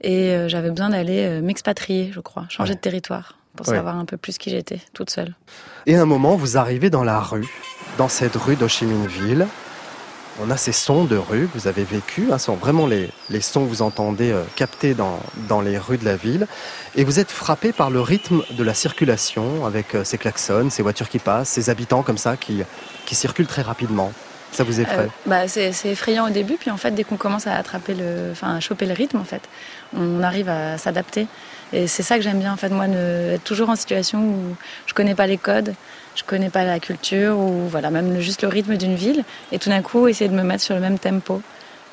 Et 0.00 0.30
euh, 0.30 0.48
j'avais 0.48 0.70
besoin 0.70 0.90
d'aller 0.90 1.24
euh, 1.26 1.40
m'expatrier, 1.42 2.10
je 2.14 2.20
crois, 2.20 2.44
changer 2.48 2.70
Ouais. 2.70 2.76
de 2.76 2.80
territoire 2.80 3.36
pour 3.56 3.66
savoir 3.66 3.96
un 3.96 4.04
peu 4.04 4.16
plus 4.16 4.38
qui 4.38 4.50
j'étais, 4.50 4.78
toute 4.92 5.10
seule. 5.10 5.34
Et 5.86 5.96
à 5.96 6.02
un 6.02 6.04
moment, 6.04 6.36
vous 6.36 6.56
arrivez 6.58 6.90
dans 6.90 7.02
la 7.02 7.18
rue, 7.18 7.48
dans 7.96 8.08
cette 8.08 8.36
rue 8.36 8.54
d'Ho 8.54 8.68
Chi 8.68 8.84
Minh 8.84 9.06
Ville. 9.08 9.48
On 10.40 10.50
a 10.50 10.56
ces 10.56 10.72
sons 10.72 11.04
de 11.04 11.16
rue 11.16 11.48
vous 11.52 11.66
avez 11.66 11.82
vécus, 11.82 12.30
hein, 12.30 12.38
sont 12.38 12.54
vraiment 12.54 12.86
les, 12.86 13.10
sons 13.40 13.64
que 13.64 13.68
vous 13.68 13.82
entendez 13.82 14.30
euh, 14.30 14.44
captés 14.54 14.94
dans, 14.94 15.60
les 15.60 15.78
rues 15.78 15.98
de 15.98 16.04
la 16.04 16.14
ville. 16.14 16.46
Et 16.94 17.02
vous 17.02 17.18
êtes 17.18 17.32
frappé 17.32 17.72
par 17.72 17.90
le 17.90 18.00
rythme 18.00 18.42
de 18.50 18.62
la 18.62 18.72
circulation, 18.72 19.66
avec 19.66 19.94
euh, 19.94 20.04
ces 20.04 20.16
klaxons, 20.16 20.70
ces 20.70 20.82
voitures 20.82 21.08
qui 21.08 21.18
passent, 21.18 21.48
ces 21.48 21.70
habitants 21.70 22.02
comme 22.02 22.18
ça 22.18 22.36
qui, 22.36 22.62
circulent 23.10 23.48
très 23.48 23.62
rapidement. 23.62 24.12
Ça 24.52 24.62
vous 24.62 24.80
effraie? 24.80 24.98
Euh, 24.98 25.26
bah, 25.26 25.48
c'est 25.48 25.72
effrayant 25.84 26.28
au 26.28 26.30
début, 26.30 26.54
puis 26.54 26.70
en 26.70 26.76
fait, 26.76 26.92
dès 26.92 27.02
qu'on 27.02 27.16
commence 27.16 27.48
à 27.48 27.54
attraper 27.54 27.94
le, 27.94 28.32
à 28.40 28.60
choper 28.60 28.86
le 28.86 28.94
rythme, 28.94 29.18
en 29.18 29.24
fait, 29.24 29.42
on 29.94 30.22
arrive 30.22 30.48
à 30.48 30.78
s'adapter. 30.78 31.26
Et 31.72 31.88
c'est 31.88 32.04
ça 32.04 32.16
que 32.16 32.22
j'aime 32.22 32.38
bien, 32.38 32.52
en 32.52 32.56
fait, 32.56 32.70
moi, 32.70 32.86
ne, 32.86 33.34
être 33.34 33.44
toujours 33.44 33.70
en 33.70 33.76
situation 33.76 34.20
où 34.20 34.56
je 34.86 34.94
connais 34.94 35.16
pas 35.16 35.26
les 35.26 35.36
codes, 35.36 35.74
je 36.18 36.24
connais 36.24 36.50
pas 36.50 36.64
la 36.64 36.80
culture, 36.80 37.38
ou 37.38 37.68
voilà, 37.68 37.90
même 37.90 38.20
juste 38.20 38.42
le 38.42 38.48
rythme 38.48 38.76
d'une 38.76 38.96
ville, 38.96 39.24
et 39.52 39.58
tout 39.58 39.68
d'un 39.68 39.82
coup, 39.82 40.08
essayer 40.08 40.28
de 40.28 40.34
me 40.34 40.42
mettre 40.42 40.64
sur 40.64 40.74
le 40.74 40.80
même 40.80 40.98
tempo. 40.98 41.40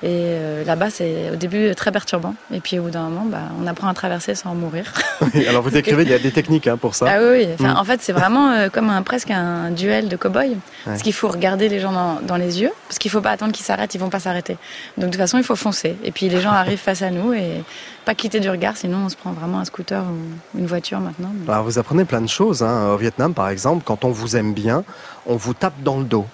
Et 0.03 0.07
euh, 0.11 0.63
là-bas, 0.65 0.89
c'est 0.89 1.29
au 1.31 1.35
début 1.37 1.73
très 1.73 1.91
perturbant, 1.91 2.35
et 2.53 2.59
puis 2.59 2.77
au 2.79 2.83
bout 2.83 2.89
d'un 2.89 3.03
moment, 3.09 3.25
bah, 3.25 3.39
on 3.61 3.65
apprend 3.65 3.87
à 3.87 3.93
traverser 3.93 4.35
sans 4.35 4.53
mourir. 4.53 4.91
Alors 5.47 5.63
vous 5.63 5.69
décrivez, 5.69 6.03
il 6.03 6.09
y 6.09 6.13
a 6.13 6.19
des 6.19 6.31
techniques 6.31 6.67
hein, 6.67 6.75
pour 6.77 6.95
ça. 6.95 7.05
Ah 7.09 7.17
oui, 7.21 7.27
oui. 7.31 7.47
Enfin, 7.53 7.73
Mm. 7.73 7.77
en 7.77 7.83
fait, 7.85 8.01
c'est 8.01 8.11
vraiment 8.11 8.51
euh, 8.51 8.69
comme 8.69 8.89
un, 8.89 9.01
presque 9.03 9.31
un 9.31 9.71
duel 9.71 10.09
de 10.09 10.17
cow-boys. 10.17 10.41
Ouais. 10.49 10.57
Parce 10.83 11.01
qu'il 11.01 11.13
faut 11.13 11.29
regarder 11.29 11.69
les 11.69 11.79
gens 11.79 11.93
dans, 11.93 12.19
dans 12.21 12.35
les 12.35 12.61
yeux, 12.61 12.71
parce 12.87 12.99
qu'il 12.99 13.09
faut 13.09 13.21
pas 13.21 13.31
attendre 13.31 13.53
qu'ils 13.53 13.65
s'arrêtent, 13.65 13.95
ils 13.95 13.99
vont 13.99 14.09
pas 14.09 14.19
s'arrêter. 14.19 14.57
Donc 14.97 15.07
de 15.07 15.11
toute 15.11 15.21
façon, 15.21 15.37
il 15.37 15.43
faut 15.45 15.55
foncer. 15.55 15.95
Et 16.03 16.11
puis 16.11 16.27
les 16.29 16.41
gens 16.41 16.51
arrivent 16.63 16.77
face 16.77 17.01
à 17.01 17.09
nous 17.09 17.33
et 17.33 17.63
pas 18.03 18.13
quitter 18.15 18.39
du 18.41 18.49
regard, 18.49 18.75
sinon 18.77 18.97
on 19.05 19.09
se 19.09 19.15
prend 19.15 19.31
vraiment 19.31 19.59
un 19.59 19.65
scooter 19.65 20.03
ou 20.03 20.59
une 20.59 20.67
voiture 20.67 20.99
maintenant. 20.99 21.31
Alors 21.47 21.63
vous 21.63 21.79
apprenez 21.79 22.03
plein 22.05 22.21
de 22.21 22.27
choses. 22.29 22.61
hein. 22.61 22.89
Au 22.93 22.97
Vietnam, 22.97 23.33
par 23.33 23.47
exemple, 23.49 23.83
quand 23.85 24.03
on 24.05 24.09
vous 24.11 24.35
aime 24.35 24.53
bien, 24.53 24.83
on 25.25 25.37
vous 25.37 25.53
tape 25.53 25.81
dans 25.83 25.97
le 25.97 26.03
dos. 26.03 26.25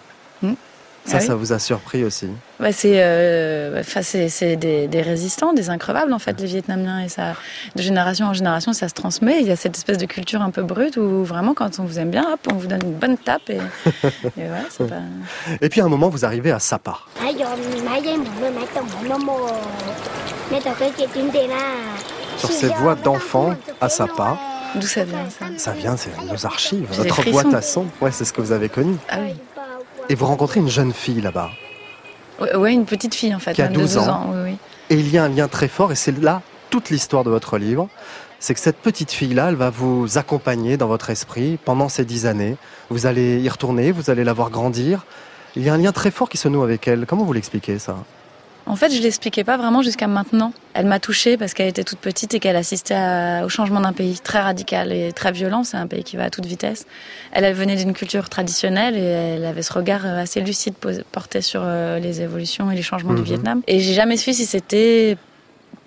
Ça, 1.04 1.18
Ah 1.18 1.20
oui. 1.22 1.26
ça 1.28 1.36
vous 1.36 1.52
a 1.52 1.58
surpris 1.58 2.04
aussi 2.04 2.28
Bah, 2.60 2.72
c'est 2.72 3.02
euh, 3.04 3.82
c'est 3.84 4.30
c'est 4.30 4.56
des, 4.56 4.88
des 4.88 5.02
résistants, 5.02 5.52
des 5.52 5.70
increvables 5.72 6.14
en 6.14 6.20
fait, 6.20 6.40
les 6.40 6.46
Vietnamiens. 6.46 7.00
Et 7.04 7.10
ça, 7.10 7.34
de 7.76 7.82
génération 7.82 8.28
en 8.28 8.34
génération, 8.34 8.72
ça 8.72 8.88
se 8.88 8.94
transmet. 8.94 9.42
Il 9.42 9.48
y 9.48 9.52
a 9.52 9.56
cette 9.56 9.76
espèce 9.76 9.98
de 9.98 10.06
culture 10.06 10.42
un 10.44 10.52
peu 10.52 10.62
brute 10.62 10.98
où 10.98 11.24
vraiment, 11.24 11.56
quand 11.56 11.80
on 11.80 11.84
vous 11.86 11.98
aime 11.98 12.12
bien, 12.12 12.26
hop, 12.32 12.40
on 12.52 12.56
vous 12.56 12.68
donne 12.68 12.84
une 12.84 12.94
bonne 12.94 13.18
tape. 13.18 13.50
Et, 13.50 13.56
et 14.38 14.48
voilà, 14.48 14.64
c'est 14.70 14.88
pas... 14.88 14.96
Et 15.60 15.70
puis 15.70 15.82
à 15.82 15.86
un 15.86 15.90
moment, 15.90 16.10
vous 16.10 16.24
arrivez 16.24 16.52
à 16.52 16.60
Sapa. 16.60 17.00
Sur 22.38 22.50
ces 22.52 22.68
voix 22.68 22.96
d'enfants 22.96 23.56
à 23.80 23.90
Sapa, 23.90 24.38
D'où 24.76 24.88
ça 24.88 25.04
vient 25.04 25.30
ça 25.30 25.46
ça 25.58 25.72
vient, 25.74 25.98
c'est 25.98 26.12
nos 26.32 26.46
archives, 26.46 26.88
notre 26.98 27.30
boîte 27.30 27.54
à 27.54 27.62
son. 27.62 27.86
Ouais, 28.00 28.12
c'est 28.12 28.24
ce 28.24 28.32
que 28.32 28.40
vous 28.40 28.54
avez 28.54 28.70
connu. 28.70 28.96
Ah 29.10 29.18
oui. 29.20 29.34
Et 30.12 30.16
vous 30.16 30.26
rencontrez 30.26 30.60
une 30.60 30.68
jeune 30.68 30.92
fille 30.92 31.22
là-bas. 31.22 31.52
Ouais, 32.58 32.74
une 32.74 32.84
petite 32.84 33.16
fille 33.16 33.34
en 33.34 33.40
fait, 33.40 33.54
Qui 33.54 33.62
a 33.62 33.70
même 33.70 33.76
de 33.76 33.80
12 33.80 33.98
ans. 33.98 34.26
oui, 34.34 34.40
oui. 34.44 34.58
Et 34.90 34.96
il 34.96 35.10
y 35.10 35.18
a 35.18 35.24
un 35.24 35.30
lien 35.30 35.48
très 35.48 35.70
fort, 35.70 35.94
et 35.94 35.96
c'est 35.96 36.12
là 36.20 36.42
toute 36.70 36.90
l'histoire 36.90 37.24
de 37.24 37.30
votre 37.30 37.58
livre. 37.58 37.88
C'est 38.40 38.54
que 38.54 38.60
cette 38.60 38.76
petite 38.76 39.12
fille-là, 39.12 39.48
elle 39.50 39.56
va 39.56 39.70
vous 39.70 40.18
accompagner 40.18 40.76
dans 40.76 40.88
votre 40.88 41.12
esprit 41.12 41.58
pendant 41.64 41.88
ces 41.88 42.04
dix 42.04 42.26
années. 42.26 42.58
Vous 42.90 43.06
allez 43.06 43.40
y 43.40 43.48
retourner, 43.48 43.94
vous 43.94 44.10
allez 44.10 44.26
la 44.26 44.34
voir 44.34 44.50
grandir. 44.50 45.06
Il 45.56 45.64
y 45.64 45.70
a 45.70 45.74
un 45.74 45.78
lien 45.78 45.94
très 45.94 46.12
fort 46.12 46.28
qui 46.28 46.38
se 46.38 46.50
noue 46.50 46.62
avec 46.64 46.90
elle. 46.90 47.06
Comment 47.06 47.24
vous 47.24 47.32
l'expliquez 47.32 47.80
ça? 47.80 47.96
En 48.68 48.76
fait, 48.76 48.92
je 48.92 49.02
l'expliquais 49.02 49.44
pas 49.44 49.58
vraiment 49.58 49.82
jusqu'à 49.82 50.08
maintenant. 50.08 50.54
Elle 50.74 50.86
m'a 50.86 51.00
touchée 51.00 51.36
parce 51.36 51.54
qu'elle 51.54 51.68
était 51.68 51.84
toute 51.84 51.98
petite 52.00 52.34
et 52.36 52.40
qu'elle 52.40 52.56
assistait 52.56 52.94
à- 52.94 53.44
au 53.46 53.50
changement 53.50 53.82
d'un 53.82 53.92
pays 53.92 54.20
très 54.20 54.40
radical 54.40 54.92
et 54.94 55.12
très 55.12 55.32
violent. 55.32 55.64
C'est 55.64 55.78
un 55.78 55.88
pays 55.88 56.04
qui 56.04 56.16
va 56.16 56.26
à 56.26 56.30
toute 56.30 56.46
vitesse. 56.46 56.86
Elle, 57.32 57.44
elle 57.44 57.56
venait 57.56 57.76
d'une 57.76 57.94
culture 57.94 58.30
traditionnelle 58.30 58.96
et 58.96 59.02
elle 59.02 59.46
avait 59.46 59.64
ce 59.64 59.74
regard 59.74 60.06
euh, 60.06 60.22
assez 60.22 60.42
lucide 60.42 60.76
porté 61.12 61.42
sur 61.42 61.62
euh, 61.64 62.00
les 62.00 62.22
évolutions 62.22 62.72
et 62.72 62.76
les 62.76 62.82
changements 62.84 63.12
Mhm. 63.12 63.18
du 63.18 63.24
Vietnam. 63.24 63.62
Et 63.68 63.80
j'ai 63.80 63.94
jamais 63.94 64.16
su 64.18 64.32
si 64.34 64.46
c'était 64.46 65.18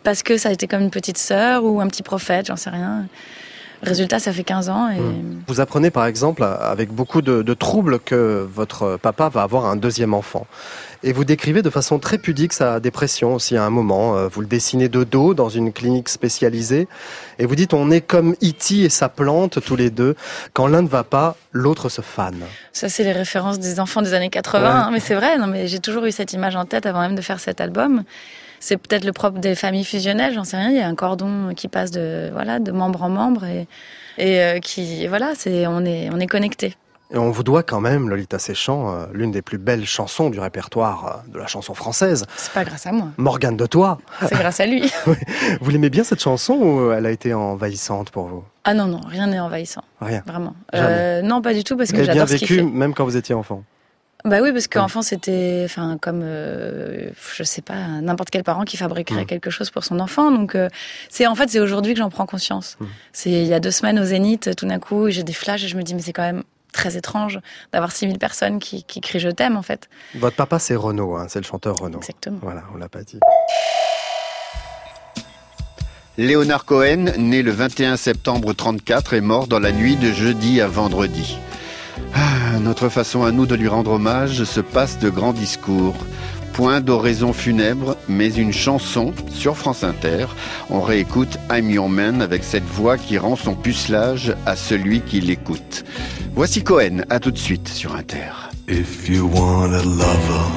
parce 0.02 0.22
que 0.22 0.36
ça 0.36 0.50
a 0.50 0.52
été 0.52 0.66
comme 0.66 0.82
une 0.82 0.90
petite 0.90 1.16
sœur 1.16 1.64
ou 1.64 1.80
un 1.80 1.86
petit 1.86 2.02
prophète, 2.02 2.46
j'en 2.46 2.56
sais 2.56 2.70
rien. 2.70 3.06
Résultat, 3.82 4.18
ça 4.18 4.32
fait 4.32 4.44
15 4.44 4.70
ans 4.70 4.88
et 4.88 4.96
Vous 5.46 5.60
apprenez 5.60 5.90
par 5.90 6.06
exemple, 6.06 6.42
avec 6.42 6.90
beaucoup 6.90 7.20
de, 7.20 7.42
de 7.42 7.54
troubles, 7.54 7.98
que 8.00 8.46
votre 8.50 8.96
papa 8.96 9.28
va 9.28 9.42
avoir 9.42 9.66
un 9.66 9.76
deuxième 9.76 10.14
enfant. 10.14 10.46
Et 11.06 11.12
vous 11.12 11.24
décrivez 11.26 11.60
de 11.60 11.68
façon 11.68 11.98
très 11.98 12.16
pudique 12.16 12.54
sa 12.54 12.80
dépression 12.80 13.34
aussi 13.34 13.58
à 13.58 13.62
un 13.64 13.68
moment. 13.68 14.16
Euh, 14.16 14.26
Vous 14.26 14.40
le 14.40 14.46
dessinez 14.46 14.88
de 14.88 15.04
dos 15.04 15.34
dans 15.34 15.50
une 15.50 15.70
clinique 15.70 16.08
spécialisée. 16.08 16.88
Et 17.38 17.44
vous 17.44 17.54
dites, 17.56 17.74
on 17.74 17.90
est 17.90 18.00
comme 18.00 18.32
E.T. 18.42 18.84
et 18.84 18.88
sa 18.88 19.10
plante 19.10 19.62
tous 19.62 19.76
les 19.76 19.90
deux. 19.90 20.16
Quand 20.54 20.66
l'un 20.66 20.80
ne 20.80 20.88
va 20.88 21.04
pas, 21.04 21.36
l'autre 21.52 21.90
se 21.90 22.00
fane. 22.00 22.40
Ça, 22.72 22.88
c'est 22.88 23.04
les 23.04 23.12
références 23.12 23.58
des 23.58 23.80
enfants 23.80 24.00
des 24.00 24.14
années 24.14 24.30
80. 24.30 24.62
Ouais. 24.62 24.70
hein, 24.70 24.90
mais 24.92 25.00
c'est 25.00 25.14
vrai, 25.14 25.36
non, 25.36 25.46
mais 25.46 25.66
j'ai 25.66 25.78
toujours 25.78 26.06
eu 26.06 26.10
cette 26.10 26.32
image 26.32 26.56
en 26.56 26.64
tête 26.64 26.86
avant 26.86 27.00
même 27.02 27.16
de 27.16 27.20
faire 27.22 27.38
cet 27.38 27.60
album. 27.60 28.02
C'est 28.58 28.78
peut-être 28.78 29.04
le 29.04 29.12
propre 29.12 29.40
des 29.40 29.54
familles 29.54 29.84
fusionnelles, 29.84 30.32
j'en 30.32 30.44
sais 30.44 30.56
rien. 30.56 30.70
Il 30.70 30.76
y 30.76 30.80
a 30.80 30.88
un 30.88 30.94
cordon 30.94 31.52
qui 31.54 31.68
passe 31.68 31.90
de, 31.90 32.30
voilà, 32.32 32.60
de 32.60 32.72
membre 32.72 33.02
en 33.02 33.10
membre 33.10 33.44
et, 33.44 33.68
et 34.16 34.40
euh, 34.40 34.58
qui, 34.58 35.06
voilà, 35.06 35.32
c'est, 35.36 35.66
on 35.66 35.84
est, 35.84 36.08
on 36.10 36.18
est 36.18 36.26
connectés. 36.26 36.74
Et 37.12 37.18
on 37.18 37.30
vous 37.30 37.42
doit 37.44 37.62
quand 37.62 37.80
même, 37.80 38.08
Lolita 38.08 38.38
Séchant, 38.38 38.92
euh, 38.94 39.06
l'une 39.12 39.30
des 39.30 39.42
plus 39.42 39.58
belles 39.58 39.84
chansons 39.86 40.30
du 40.30 40.40
répertoire 40.40 41.22
euh, 41.28 41.32
de 41.32 41.38
la 41.38 41.46
chanson 41.46 41.74
française. 41.74 42.24
C'est 42.36 42.52
pas 42.52 42.64
grâce 42.64 42.86
à 42.86 42.92
moi. 42.92 43.08
Morgane 43.18 43.56
de 43.56 43.66
Toi. 43.66 43.98
C'est 44.26 44.34
grâce 44.38 44.58
à 44.60 44.66
lui. 44.66 44.90
Vous 45.60 45.70
l'aimez 45.70 45.90
bien 45.90 46.02
cette 46.02 46.20
chanson 46.22 46.54
ou 46.54 46.92
elle 46.92 47.06
a 47.06 47.10
été 47.10 47.34
envahissante 47.34 48.10
pour 48.10 48.24
vous? 48.26 48.44
Ah 48.64 48.72
non, 48.74 48.86
non, 48.86 49.00
rien 49.06 49.26
n'est 49.26 49.38
envahissant. 49.38 49.84
Rien. 50.00 50.22
Vraiment. 50.26 50.54
Euh, 50.74 51.20
non, 51.22 51.42
pas 51.42 51.52
du 51.52 51.62
tout, 51.62 51.76
parce 51.76 51.90
Vous 51.90 51.96
que 51.98 52.02
bien 52.02 52.12
j'adore 52.14 52.28
ce 52.28 52.36
qu'il 52.36 52.48
vécu 52.48 52.60
fait. 52.60 52.62
même 52.76 52.94
quand 52.94 53.04
vous 53.04 53.16
étiez 53.16 53.34
enfant. 53.34 53.62
Bah 54.24 54.38
oui, 54.40 54.52
parce 54.54 54.68
qu'enfant, 54.68 55.02
c'était, 55.02 55.60
enfin, 55.66 55.98
comme, 56.00 56.22
euh, 56.24 57.10
je 57.36 57.42
sais 57.42 57.60
pas, 57.60 57.74
n'importe 58.00 58.30
quel 58.30 58.42
parent 58.42 58.64
qui 58.64 58.78
fabriquerait 58.78 59.24
Mm. 59.24 59.26
quelque 59.26 59.50
chose 59.50 59.68
pour 59.70 59.84
son 59.84 60.00
enfant. 60.00 60.30
Donc, 60.30 60.54
euh, 60.54 60.70
c'est 61.10 61.26
en 61.26 61.34
fait, 61.34 61.50
c'est 61.50 61.60
aujourd'hui 61.60 61.92
que 61.92 61.98
j'en 61.98 62.08
prends 62.08 62.24
conscience. 62.24 62.78
Mm. 62.80 62.84
C'est 63.12 63.30
il 63.30 63.44
y 63.46 63.52
a 63.52 63.60
deux 63.60 63.70
semaines 63.70 63.98
au 64.00 64.04
Zénith, 64.04 64.56
tout 64.56 64.64
d'un 64.66 64.78
coup, 64.78 65.10
j'ai 65.10 65.24
des 65.24 65.34
flashs 65.34 65.62
et 65.64 65.68
je 65.68 65.76
me 65.76 65.82
dis, 65.82 65.94
mais 65.94 66.00
c'est 66.00 66.14
quand 66.14 66.22
même 66.22 66.42
très 66.74 66.96
étrange 66.96 67.40
d'avoir 67.72 67.92
6000 67.92 68.18
personnes 68.18 68.58
qui, 68.58 68.84
qui 68.84 69.00
crient 69.00 69.20
je 69.20 69.30
t'aime, 69.30 69.56
en 69.56 69.62
fait. 69.62 69.88
Votre 70.14 70.36
papa, 70.36 70.58
c'est 70.58 70.74
Renaud, 70.74 71.16
hein, 71.16 71.26
c'est 71.28 71.40
le 71.40 71.46
chanteur 71.46 71.76
Renaud. 71.76 71.98
Exactement. 71.98 72.38
Voilà, 72.42 72.64
on 72.74 72.76
l'a 72.76 72.88
pas 72.88 73.02
dit. 73.02 73.18
Léonard 76.16 76.64
Cohen, 76.64 77.06
né 77.18 77.42
le 77.42 77.50
21 77.50 77.96
septembre 77.96 78.52
34, 78.52 79.14
est 79.14 79.20
mort 79.20 79.48
dans 79.48 79.58
la 79.58 79.72
nuit 79.72 79.96
de 79.96 80.12
jeudi 80.12 80.60
à 80.60 80.68
vendredi. 80.68 81.38
Ah, 82.14 82.58
notre 82.60 82.88
façon 82.88 83.24
à 83.24 83.32
nous 83.32 83.46
de 83.46 83.56
lui 83.56 83.66
rendre 83.66 83.92
hommage 83.92 84.44
se 84.44 84.60
passe 84.60 84.98
de 84.98 85.10
grands 85.10 85.32
discours. 85.32 85.96
Point 86.54 86.80
d'oraison 86.80 87.32
funèbre, 87.32 87.96
mais 88.08 88.32
une 88.32 88.52
chanson 88.52 89.12
sur 89.28 89.56
France 89.56 89.82
Inter. 89.82 90.26
On 90.70 90.80
réécoute 90.80 91.36
I'm 91.50 91.68
Your 91.68 91.88
Man 91.88 92.22
avec 92.22 92.44
cette 92.44 92.64
voix 92.64 92.96
qui 92.96 93.18
rend 93.18 93.34
son 93.34 93.56
pucelage 93.56 94.36
à 94.46 94.54
celui 94.54 95.00
qui 95.00 95.20
l'écoute. 95.20 95.84
Voici 96.32 96.62
Cohen, 96.62 97.02
à 97.10 97.18
tout 97.18 97.32
de 97.32 97.38
suite 97.38 97.68
sur 97.68 97.96
Inter. 97.96 98.30
If 98.68 99.08
you 99.08 99.28
want 99.34 99.72
a 99.72 99.82
lover, 99.82 100.48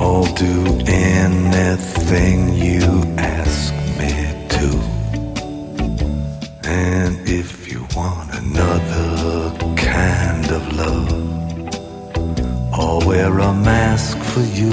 I'll 0.00 0.24
do 0.34 0.78
anything 0.90 2.54
you 2.54 3.04
ask 3.18 3.74
me 3.98 4.32
to. 4.48 4.78
And 6.66 7.14
if 7.26 7.70
you 7.70 7.86
want 7.94 8.30
another 8.32 9.52
kind 9.76 10.50
of 10.50 10.76
love, 10.76 11.37
I'll 12.80 13.00
wear 13.00 13.36
a 13.36 13.52
mask 13.52 14.18
for 14.18 14.40
you. 14.40 14.70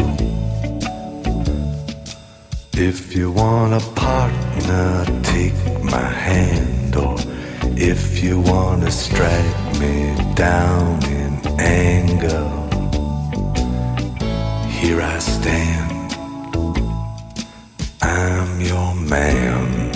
If 2.73 3.15
you 3.15 3.31
want 3.31 3.73
a 3.73 3.83
partner, 3.95 5.05
take 5.23 5.55
my 5.83 6.09
hand. 6.27 6.95
Or 6.95 7.15
if 7.75 8.23
you 8.23 8.41
want 8.41 8.83
to 8.83 8.91
strike 8.91 9.79
me 9.79 10.15
down 10.35 11.03
in 11.05 11.33
anger, 11.59 12.45
here 14.69 15.01
I 15.01 15.17
stand. 15.17 16.13
I'm 18.03 18.61
your 18.61 18.93
man. 18.93 19.91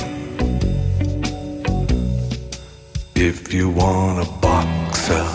If 3.15 3.53
you 3.53 3.69
want 3.69 4.27
a 4.27 4.31
boxer, 4.41 5.27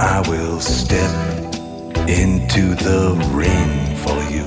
I 0.00 0.24
will 0.26 0.60
step 0.60 1.49
into 2.08 2.74
the 2.74 3.14
ring 3.32 3.96
for 3.96 4.20
you. 4.34 4.44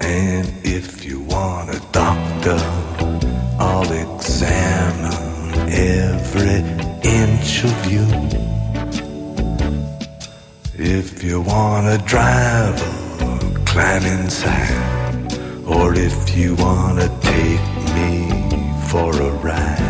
And 0.00 0.46
if 0.64 1.04
you 1.04 1.20
want 1.20 1.70
a 1.70 1.80
doctor, 1.92 2.58
I'll 3.58 3.92
examine 3.92 5.70
every 5.70 6.60
inch 7.02 7.64
of 7.64 7.86
you. 7.92 8.06
If 10.74 11.22
you 11.22 11.42
want 11.42 11.86
a 11.86 11.98
driver, 12.06 12.92
climb 13.66 14.04
inside. 14.04 14.90
Or 15.66 15.94
if 15.94 16.36
you 16.36 16.54
want 16.56 17.00
to 17.00 17.08
take 17.20 17.66
me 17.94 18.10
for 18.88 19.10
a 19.14 19.30
ride, 19.42 19.89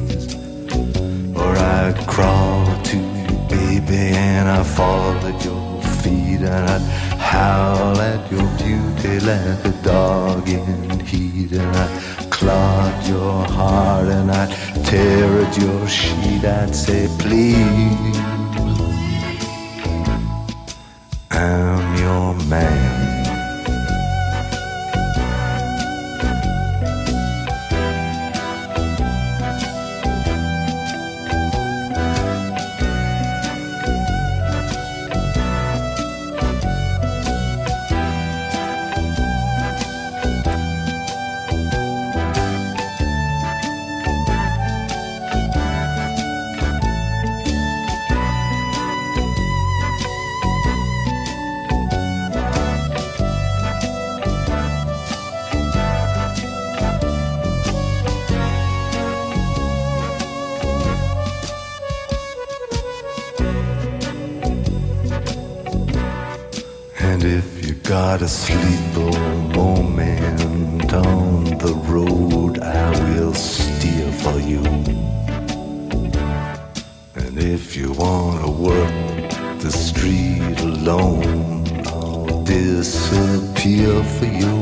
I'd 1.71 2.05
crawl 2.05 2.65
to 2.89 2.97
you, 2.97 3.27
baby, 3.49 4.03
and 4.27 4.49
I'd 4.49 4.65
fall 4.65 5.15
at 5.31 5.45
your 5.45 5.81
feet, 6.01 6.41
and 6.41 6.69
I'd 6.75 6.81
howl 7.31 7.97
at 7.99 8.29
your 8.31 8.47
beauty 8.61 9.19
like 9.25 9.63
a 9.65 9.75
dog 9.81 10.49
in 10.49 10.99
heat, 10.99 11.53
and 11.53 11.75
I'd 11.83 12.29
clog 12.29 12.93
your 13.07 13.45
heart, 13.57 14.07
and 14.09 14.29
I'd 14.31 14.51
tear 14.85 15.29
at 15.43 15.57
your 15.57 15.87
sheet. 15.87 16.43
I'd 16.43 16.75
say, 16.75 17.07
please, 17.19 18.17
I'm 21.31 21.95
your 22.03 22.33
man. 22.49 22.90
Got 67.91 68.21
a 68.21 68.27
sleeper 68.29 69.11
moment 69.53 70.93
on 70.93 71.43
the 71.57 71.73
road, 71.89 72.57
I 72.59 72.89
will 73.09 73.33
steer 73.33 74.09
for 74.13 74.39
you. 74.39 74.63
And 77.15 77.37
if 77.37 77.75
you 77.75 77.91
wanna 77.91 78.49
work 78.49 79.29
the 79.59 79.71
street 79.71 80.57
alone, 80.61 81.67
I'll 81.87 82.43
disappear 82.45 84.01
for 84.15 84.29
you. 84.41 84.55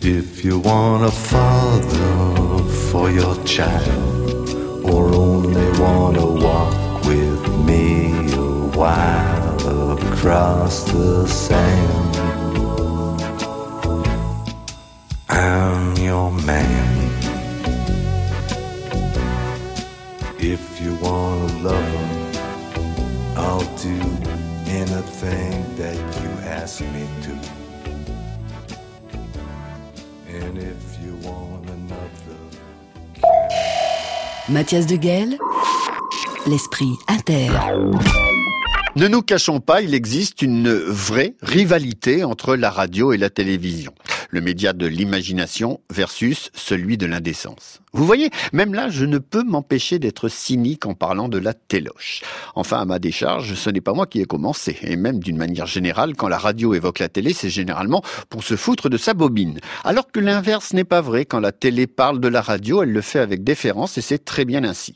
If 0.00 0.44
you 0.44 0.58
want 0.58 1.04
a 1.04 1.12
father 1.12 2.58
for 2.90 3.08
your 3.08 3.36
child, 3.44 4.50
or 4.84 5.14
only 5.14 5.68
wanna 5.78 6.26
walk 6.26 7.04
with 7.04 7.40
me 7.68 8.34
a 8.34 8.76
while 8.80 9.33
across 10.24 10.84
the 10.84 11.26
sand, 11.26 12.16
I'm 15.28 15.94
your 15.98 16.30
man. 16.30 17.10
If 20.38 20.80
you 20.80 20.94
wanna 21.02 21.52
love 21.60 21.88
him, 21.98 22.32
I'll 23.36 23.68
do 23.76 24.00
anything 24.66 25.52
that 25.76 25.96
you 26.20 26.30
ask 26.48 26.80
me 26.80 27.06
to. 27.24 27.34
And 30.38 30.56
if 30.56 30.82
you 31.02 31.16
want 31.28 31.68
another. 31.68 32.38
Mathias 34.48 34.86
de 34.86 34.96
Guel, 34.96 35.36
l'esprit 36.46 36.96
inter. 37.10 38.33
Ne 38.96 39.08
nous 39.08 39.22
cachons 39.22 39.58
pas, 39.58 39.82
il 39.82 39.92
existe 39.92 40.40
une 40.40 40.72
vraie 40.72 41.34
rivalité 41.42 42.22
entre 42.22 42.54
la 42.54 42.70
radio 42.70 43.12
et 43.12 43.16
la 43.16 43.28
télévision. 43.28 43.92
Le 44.30 44.40
média 44.40 44.72
de 44.72 44.86
l'imagination 44.86 45.80
versus 45.90 46.52
celui 46.54 46.96
de 46.96 47.04
l'indécence. 47.04 47.80
Vous 47.92 48.06
voyez, 48.06 48.30
même 48.52 48.72
là, 48.72 48.90
je 48.90 49.04
ne 49.04 49.18
peux 49.18 49.42
m'empêcher 49.42 49.98
d'être 49.98 50.28
cynique 50.28 50.86
en 50.86 50.94
parlant 50.94 51.28
de 51.28 51.38
la 51.38 51.54
téloche. 51.54 52.22
Enfin, 52.54 52.78
à 52.78 52.84
ma 52.84 53.00
décharge, 53.00 53.54
ce 53.54 53.68
n'est 53.68 53.80
pas 53.80 53.94
moi 53.94 54.06
qui 54.06 54.20
ai 54.20 54.26
commencé. 54.26 54.78
Et 54.82 54.94
même 54.94 55.18
d'une 55.18 55.38
manière 55.38 55.66
générale, 55.66 56.14
quand 56.14 56.28
la 56.28 56.38
radio 56.38 56.72
évoque 56.72 57.00
la 57.00 57.08
télé, 57.08 57.32
c'est 57.32 57.50
généralement 57.50 58.02
pour 58.28 58.44
se 58.44 58.54
foutre 58.54 58.90
de 58.90 58.96
sa 58.96 59.12
bobine. 59.12 59.58
Alors 59.82 60.12
que 60.12 60.20
l'inverse 60.20 60.72
n'est 60.72 60.84
pas 60.84 61.00
vrai. 61.00 61.24
Quand 61.24 61.40
la 61.40 61.50
télé 61.50 61.88
parle 61.88 62.20
de 62.20 62.28
la 62.28 62.42
radio, 62.42 62.84
elle 62.84 62.92
le 62.92 63.00
fait 63.00 63.18
avec 63.18 63.42
déférence 63.42 63.98
et 63.98 64.02
c'est 64.02 64.24
très 64.24 64.44
bien 64.44 64.62
ainsi. 64.62 64.94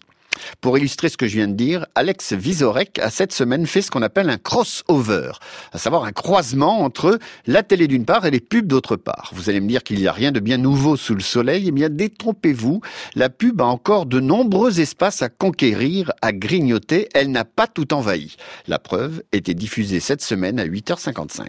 Pour 0.61 0.79
illustrer 0.79 1.09
ce 1.09 1.17
que 1.17 1.27
je 1.27 1.37
viens 1.37 1.49
de 1.49 1.55
dire, 1.55 1.87
Alex 1.95 2.33
Vizorek 2.33 2.99
a 2.99 3.11
cette 3.11 3.33
semaine 3.33 3.67
fait 3.67 3.83
ce 3.83 3.91
qu'on 3.91 4.03
appelle 4.03 4.31
un 4.31 4.39
crossover, 4.39 5.33
à 5.73 5.79
savoir 5.79 6.05
un 6.05 6.13
croisement 6.13 6.81
entre 6.81 7.19
la 7.47 7.63
télé 7.63 7.87
d'une 7.87 8.05
part 8.05 8.27
et 8.27 8.31
les 8.31 8.41
pubs 8.41 8.67
d'autre 8.67 8.97
part. 8.97 9.31
Vous 9.35 9.51
allez 9.51 9.61
me 9.61 9.69
dire 9.69 9.83
qu'il 9.83 9.99
n'y 9.99 10.07
a 10.07 10.13
rien 10.13 10.33
de 10.33 10.41
bien 10.41 10.59
nouveau 10.59 10.97
sous 10.97 11.15
le 11.15 11.21
soleil, 11.21 11.65
eh 11.69 11.73
bien 11.73 11.89
détrompez-vous, 11.89 12.81
la 13.15 13.29
pub 13.29 13.61
a 13.61 13.65
encore 13.65 14.07
de 14.07 14.21
nombreux 14.21 14.81
espaces 14.81 15.23
à 15.23 15.29
conquérir, 15.29 16.13
à 16.23 16.33
grignoter, 16.33 17.09
elle 17.15 17.31
n'a 17.31 17.45
pas 17.45 17.67
tout 17.67 17.93
envahi. 17.95 18.37
La 18.67 18.79
preuve 18.79 19.23
était 19.33 19.55
diffusée 19.55 20.01
cette 20.01 20.23
semaine 20.23 20.59
à 20.61 20.67
8h55. 20.67 21.47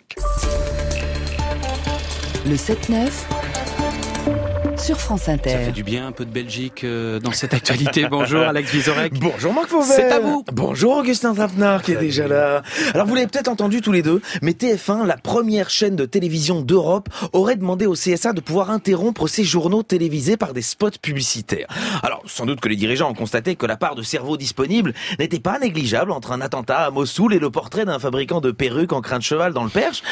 Le 2.46 2.56
7-9 2.56 3.39
sur 4.80 4.98
France 4.98 5.28
Inter. 5.28 5.52
Ça 5.52 5.60
fait 5.60 5.72
du 5.72 5.84
bien 5.84 6.08
un 6.08 6.12
peu 6.14 6.24
de 6.24 6.32
Belgique 6.32 6.84
euh, 6.84 7.20
dans 7.20 7.34
cette 7.34 7.54
actualité. 7.54 8.08
Bonjour 8.10 8.42
Alex 8.42 8.72
Vizorek. 8.72 9.14
Bonjour 9.20 9.54
Marc 9.54 9.68
Fauvert. 9.68 9.96
C'est 9.96 10.12
à 10.12 10.20
vous. 10.20 10.46
Bonjour 10.54 10.98
Augustin 10.98 11.34
Trapenard 11.34 11.82
qui 11.82 11.92
est 11.92 11.98
déjà 11.98 12.28
là. 12.28 12.64
Alors 12.94 13.06
vous 13.06 13.16
l'avez 13.16 13.28
peut-être 13.28 13.50
entendu 13.50 13.82
tous 13.82 13.92
les 13.92 14.02
deux, 14.02 14.22
mais 14.42 14.52
TF1, 14.52 15.06
la 15.06 15.18
première 15.18 15.70
chaîne 15.70 15.98
de 15.98 16.06
télévision 16.06 16.62
d'Europe, 16.62 17.10
aurait 17.34 17.58
demandé 17.58 17.86
au 17.88 17.94
CSA 17.94 18.32
de 18.32 18.40
pouvoir 18.40 18.70
interrompre 18.72 19.28
ses 19.28 19.44
journaux 19.44 19.84
télévisés 19.84 20.38
par 20.38 20.54
des 20.54 20.62
spots 20.62 20.92
publicitaires. 21.02 21.68
Alors 22.02 22.24
sans 22.26 22.46
doute 22.46 22.62
que 22.62 22.70
les 22.70 22.78
dirigeants 22.78 23.10
ont 23.10 23.16
constaté 23.16 23.56
que 23.56 23.66
la 23.66 23.76
part 23.76 23.96
de 23.96 24.02
cerveau 24.02 24.38
disponible 24.38 24.94
n'était 25.20 25.40
pas 25.40 25.60
négligeable 25.60 26.12
entre 26.12 26.32
un 26.32 26.40
attentat 26.40 26.78
à 26.78 26.90
Mossoul 26.90 27.34
et 27.34 27.40
le 27.40 27.50
portrait 27.50 27.84
d'un 27.84 28.00
fabricant 28.00 28.40
de 28.40 28.52
perruques 28.52 28.94
en 28.94 29.02
crin 29.02 29.18
de 29.18 29.24
cheval 29.24 29.52
dans 29.52 29.64
le 29.64 29.70
Perche. 29.70 30.04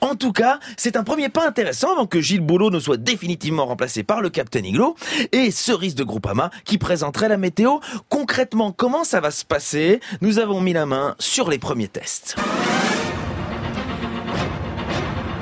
En 0.00 0.16
tout 0.16 0.32
cas, 0.32 0.58
c'est 0.76 0.96
un 0.96 1.04
premier 1.04 1.28
pas 1.28 1.46
intéressant 1.46 1.92
avant 1.92 2.06
que 2.06 2.20
Gilles 2.20 2.40
Boulot 2.40 2.70
ne 2.70 2.80
soit 2.80 2.96
définitivement 2.96 3.66
remplacé 3.66 4.02
par 4.02 4.15
le 4.20 4.30
Captain 4.30 4.62
Iglo 4.62 4.96
et 5.32 5.50
Cerise 5.50 5.94
de 5.94 6.04
Groupama 6.04 6.50
qui 6.64 6.78
présenterait 6.78 7.28
la 7.28 7.36
météo. 7.36 7.78
Concrètement, 8.08 8.72
comment 8.72 9.04
ça 9.04 9.20
va 9.20 9.30
se 9.30 9.44
passer? 9.44 10.00
Nous 10.20 10.38
avons 10.38 10.60
mis 10.60 10.72
la 10.72 10.86
main 10.86 11.14
sur 11.18 11.50
les 11.50 11.58
premiers 11.58 11.88
tests. 11.88 12.36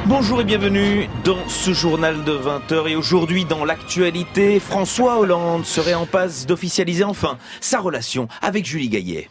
Bonjour 0.07 0.43
et 0.43 0.45
bienvenue 0.45 1.09
dans 1.25 1.49
ce 1.49 1.73
journal 1.73 2.25
de 2.25 2.33
20h 2.33 2.89
et 2.89 2.95
aujourd'hui 2.95 3.47
dans 3.47 3.65
l'actualité, 3.65 4.61
François 4.61 5.19
Hollande 5.19 5.65
serait 5.65 5.95
en 5.95 6.05
passe 6.05 6.45
d'officialiser 6.45 7.05
enfin 7.05 7.39
sa 7.63 7.81
relation 7.81 8.29
avec 8.43 8.67
Julie 8.67 8.91
Gaillet. 8.91 9.31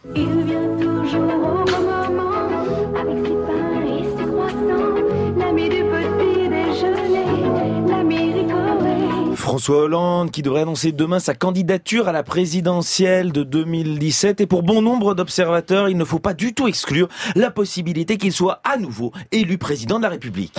François 9.54 9.84
Hollande 9.84 10.32
qui 10.32 10.42
devrait 10.42 10.62
annoncer 10.62 10.90
demain 10.90 11.20
sa 11.20 11.32
candidature 11.32 12.08
à 12.08 12.12
la 12.12 12.24
présidentielle 12.24 13.30
de 13.30 13.44
2017 13.44 14.40
et 14.40 14.46
pour 14.48 14.64
bon 14.64 14.82
nombre 14.82 15.14
d'observateurs, 15.14 15.88
il 15.88 15.96
ne 15.96 16.04
faut 16.04 16.18
pas 16.18 16.34
du 16.34 16.54
tout 16.54 16.66
exclure 16.66 17.06
la 17.36 17.52
possibilité 17.52 18.16
qu'il 18.16 18.32
soit 18.32 18.60
à 18.64 18.78
nouveau 18.78 19.12
élu 19.30 19.56
président 19.56 19.98
de 19.98 20.02
la 20.02 20.08
République. 20.08 20.58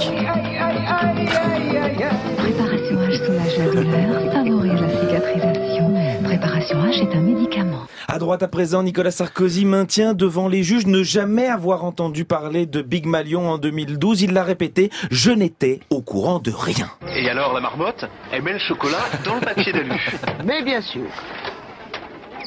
Préparation 6.37 6.83
H 6.83 7.01
est 7.01 7.15
un 7.15 7.21
médicament. 7.21 7.87
À 8.09 8.19
droite 8.19 8.43
à 8.43 8.49
présent, 8.49 8.83
Nicolas 8.83 9.11
Sarkozy 9.11 9.63
maintient 9.63 10.13
devant 10.13 10.49
les 10.49 10.63
juges 10.63 10.85
ne 10.85 11.01
jamais 11.01 11.47
avoir 11.47 11.85
entendu 11.85 12.25
parler 12.25 12.65
de 12.65 12.81
Big 12.81 13.05
Malion 13.05 13.49
en 13.49 13.57
2012. 13.57 14.23
Il 14.23 14.33
l'a 14.33 14.43
répété, 14.43 14.89
je 15.11 15.31
n'étais 15.31 15.79
au 15.89 16.01
courant 16.01 16.39
de 16.39 16.51
rien. 16.51 16.89
Et 17.15 17.29
alors 17.29 17.53
la 17.53 17.61
marmotte, 17.61 18.03
elle 18.33 18.41
met 18.41 18.51
le 18.51 18.59
chocolat 18.59 19.05
dans 19.23 19.35
le 19.35 19.41
papier 19.41 19.71
d'alu. 19.71 19.93
Mais 20.45 20.61
bien 20.61 20.81
sûr. 20.81 21.07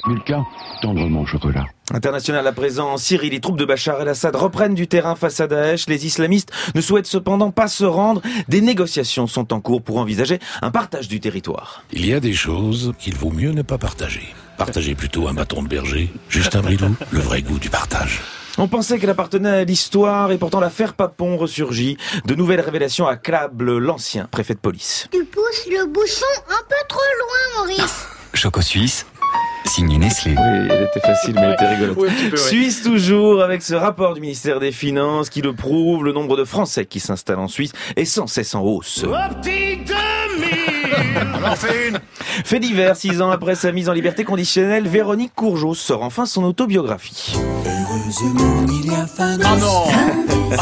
Milka, 0.08 0.44
tendrement 0.80 1.26
chocolat. 1.26 1.66
International 1.92 2.46
à 2.46 2.52
présent 2.52 2.92
en 2.92 2.96
Syrie, 2.96 3.28
les 3.28 3.40
troupes 3.40 3.58
de 3.58 3.64
Bachar 3.64 4.00
el-Assad 4.00 4.34
reprennent 4.36 4.74
du 4.74 4.88
terrain 4.88 5.14
face 5.14 5.40
à 5.40 5.46
Daesh. 5.46 5.86
Les 5.86 6.06
islamistes 6.06 6.50
ne 6.74 6.80
souhaitent 6.80 7.06
cependant 7.06 7.50
pas 7.50 7.68
se 7.68 7.84
rendre. 7.84 8.22
Des 8.48 8.62
négociations 8.62 9.26
sont 9.26 9.52
en 9.52 9.60
cours 9.60 9.82
pour 9.82 9.98
envisager 9.98 10.38
un 10.62 10.70
partage 10.70 11.08
du 11.08 11.20
territoire. 11.20 11.84
Il 11.92 12.06
y 12.06 12.14
a 12.14 12.20
des 12.20 12.32
choses 12.32 12.94
qu'il 12.98 13.16
vaut 13.16 13.30
mieux 13.30 13.52
ne 13.52 13.62
pas 13.62 13.76
partager. 13.76 14.34
Partagez 14.56 14.94
plutôt 14.94 15.28
un 15.28 15.34
bâton 15.34 15.62
de 15.62 15.68
berger, 15.68 16.10
Justin 16.28 16.62
Bridou, 16.62 16.94
le 17.10 17.20
vrai 17.20 17.42
goût 17.42 17.58
du 17.58 17.68
partage. 17.68 18.22
On 18.56 18.66
pensait 18.66 18.98
qu'elle 18.98 19.10
appartenait 19.10 19.48
à 19.50 19.64
l'histoire 19.64 20.32
et 20.32 20.38
pourtant 20.38 20.58
l'affaire 20.58 20.94
Papon 20.94 21.36
ressurgit. 21.36 21.96
De 22.24 22.34
nouvelles 22.34 22.60
révélations 22.60 23.06
accablent 23.06 23.78
l'ancien 23.78 24.24
préfet 24.24 24.54
de 24.54 24.58
police. 24.58 25.06
Tu 25.12 25.24
pousses 25.24 25.68
le 25.70 25.86
bouchon 25.86 26.26
un 26.48 26.62
peu 26.68 26.74
trop 26.88 26.98
loin, 26.98 27.62
Maurice. 27.62 28.06
Choco 28.34 28.60
Suisse, 28.60 29.06
signé 29.66 29.98
Nestlé. 29.98 30.32
Oui, 30.32 30.68
elle 30.70 30.88
était 30.90 31.00
facile, 31.00 31.34
mais 31.34 31.42
elle 31.42 31.52
était 31.52 31.68
rigolote. 31.68 31.96
Peu, 31.96 32.06
ouais. 32.06 32.36
Suisse 32.36 32.82
toujours, 32.82 33.42
avec 33.42 33.62
ce 33.62 33.74
rapport 33.74 34.14
du 34.14 34.20
ministère 34.20 34.60
des 34.60 34.72
Finances 34.72 35.30
qui 35.30 35.42
le 35.42 35.52
prouve, 35.52 36.04
le 36.04 36.12
nombre 36.12 36.36
de 36.36 36.44
Français 36.44 36.86
qui 36.86 37.00
s'installent 37.00 37.38
en 37.38 37.48
Suisse 37.48 37.72
est 37.96 38.04
sans 38.04 38.26
cesse 38.26 38.54
en 38.54 38.62
hausse. 38.62 39.04
Fait 42.44 42.60
divers, 42.60 42.96
six 42.96 43.20
ans 43.22 43.30
après 43.30 43.54
sa 43.54 43.72
mise 43.72 43.88
en 43.88 43.92
liberté 43.92 44.24
conditionnelle, 44.24 44.86
Véronique 44.86 45.32
Courgeot 45.34 45.74
sort 45.74 46.02
enfin 46.02 46.26
son 46.26 46.44
autobiographie. 46.44 47.34
Ah 48.10 49.56
non 49.60 49.84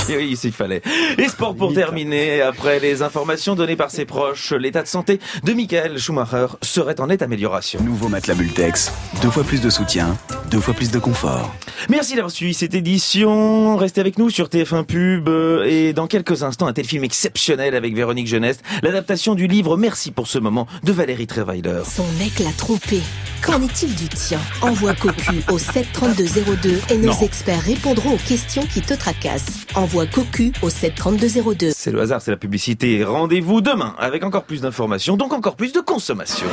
oui, 0.08 0.36
s'il 0.36 0.50
fallait. 0.52 0.82
Et 1.16 1.28
sport 1.28 1.54
pour 1.54 1.72
terminer. 1.72 2.42
Après 2.42 2.80
les 2.80 3.02
informations 3.02 3.54
données 3.54 3.76
par 3.76 3.90
ses 3.90 4.04
proches, 4.04 4.52
l'état 4.52 4.82
de 4.82 4.88
santé 4.88 5.20
de 5.44 5.52
Michael 5.52 5.96
Schumacher 5.98 6.46
serait 6.62 7.00
en 7.00 7.06
nette 7.06 7.22
amélioration. 7.22 7.80
Nouveau 7.84 8.08
matelas 8.08 8.34
Multex. 8.34 8.90
Deux 9.22 9.30
fois 9.30 9.44
plus 9.44 9.60
de 9.60 9.70
soutien, 9.70 10.16
deux 10.50 10.58
fois 10.60 10.74
plus 10.74 10.90
de 10.90 10.98
confort. 10.98 11.54
Merci 11.88 12.14
d'avoir 12.16 12.32
suivi 12.32 12.52
cette 12.52 12.74
édition. 12.74 13.76
Restez 13.76 14.00
avec 14.00 14.18
nous 14.18 14.28
sur 14.30 14.48
TF1 14.48 14.84
Pub. 14.84 15.28
euh, 15.28 15.64
Et 15.68 15.92
dans 15.92 16.08
quelques 16.08 16.42
instants, 16.42 16.66
un 16.66 16.72
tel 16.72 16.84
film 16.84 17.04
exceptionnel 17.04 17.76
avec 17.76 17.94
Véronique 17.94 18.26
Jeunesse. 18.26 18.58
L'adaptation 18.82 19.34
du 19.36 19.46
livre 19.46 19.76
Merci 19.76 20.10
pour 20.10 20.26
ce 20.26 20.38
moment 20.38 20.66
de 20.82 20.92
Valérie 20.92 21.26
Trierweiler. 21.28 21.82
Son 21.84 22.06
mec 22.18 22.40
l'a 22.40 22.50
trompé. 22.56 23.00
Qu'en 23.42 23.62
est-il 23.62 23.94
du 23.94 24.08
tien? 24.08 24.40
Envoie 24.62 24.94
Cocu 24.94 25.42
au 25.52 25.58
73202 25.58 26.80
et 26.90 26.96
nos 26.98 27.06
Non. 27.08 27.12
Experts 27.36 27.60
répondront 27.64 28.14
aux 28.14 28.28
questions 28.28 28.62
qui 28.62 28.80
te 28.80 28.94
tracassent. 28.94 29.66
Envoie 29.74 30.06
Cocu 30.06 30.52
au 30.62 30.70
73202. 30.70 31.72
C'est 31.76 31.90
le 31.90 32.00
hasard, 32.00 32.22
c'est 32.22 32.30
la 32.30 32.38
publicité. 32.38 33.04
Rendez-vous 33.04 33.60
demain 33.60 33.94
avec 33.98 34.24
encore 34.24 34.44
plus 34.44 34.62
d'informations, 34.62 35.18
donc 35.18 35.34
encore 35.34 35.54
plus 35.54 35.72
de 35.72 35.80
consommation. 35.80 36.46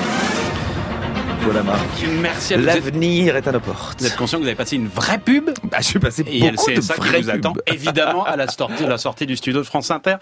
Voilà 1.39 1.63
Marc. 1.63 1.85
Merci 2.21 2.55
à 2.55 2.57
vous. 2.57 2.65
L'avenir 2.65 3.37
est 3.37 3.47
à 3.47 3.53
nos 3.53 3.61
portes. 3.61 4.01
Vous 4.01 4.07
êtes 4.07 4.17
conscient 4.17 4.39
que 4.39 4.43
vous 4.43 4.47
avez 4.49 4.57
passé 4.57 4.75
une 4.75 4.89
vraie 4.89 5.19
pub 5.19 5.51
Bah, 5.71 5.77
je 5.79 5.85
suis 5.85 5.99
passé 5.99 6.23
Et 6.27 6.35
il 6.35 6.43
y 6.43 6.47
a 6.47 6.51
le 6.51 6.57
beaucoup 6.57 6.71
de 6.71 6.79
CSA 6.81 6.93
qui 6.95 6.99
vraies 6.99 7.21
vous 7.21 7.29
attend, 7.29 7.53
pubs. 7.53 7.63
évidemment, 7.67 8.25
à 8.25 8.35
la 8.35 8.49
sortie, 8.49 8.85
la 8.85 8.97
sortie 8.97 9.25
du 9.25 9.37
studio 9.37 9.59
de 9.61 9.65
France 9.65 9.89
Inter. 9.89 10.15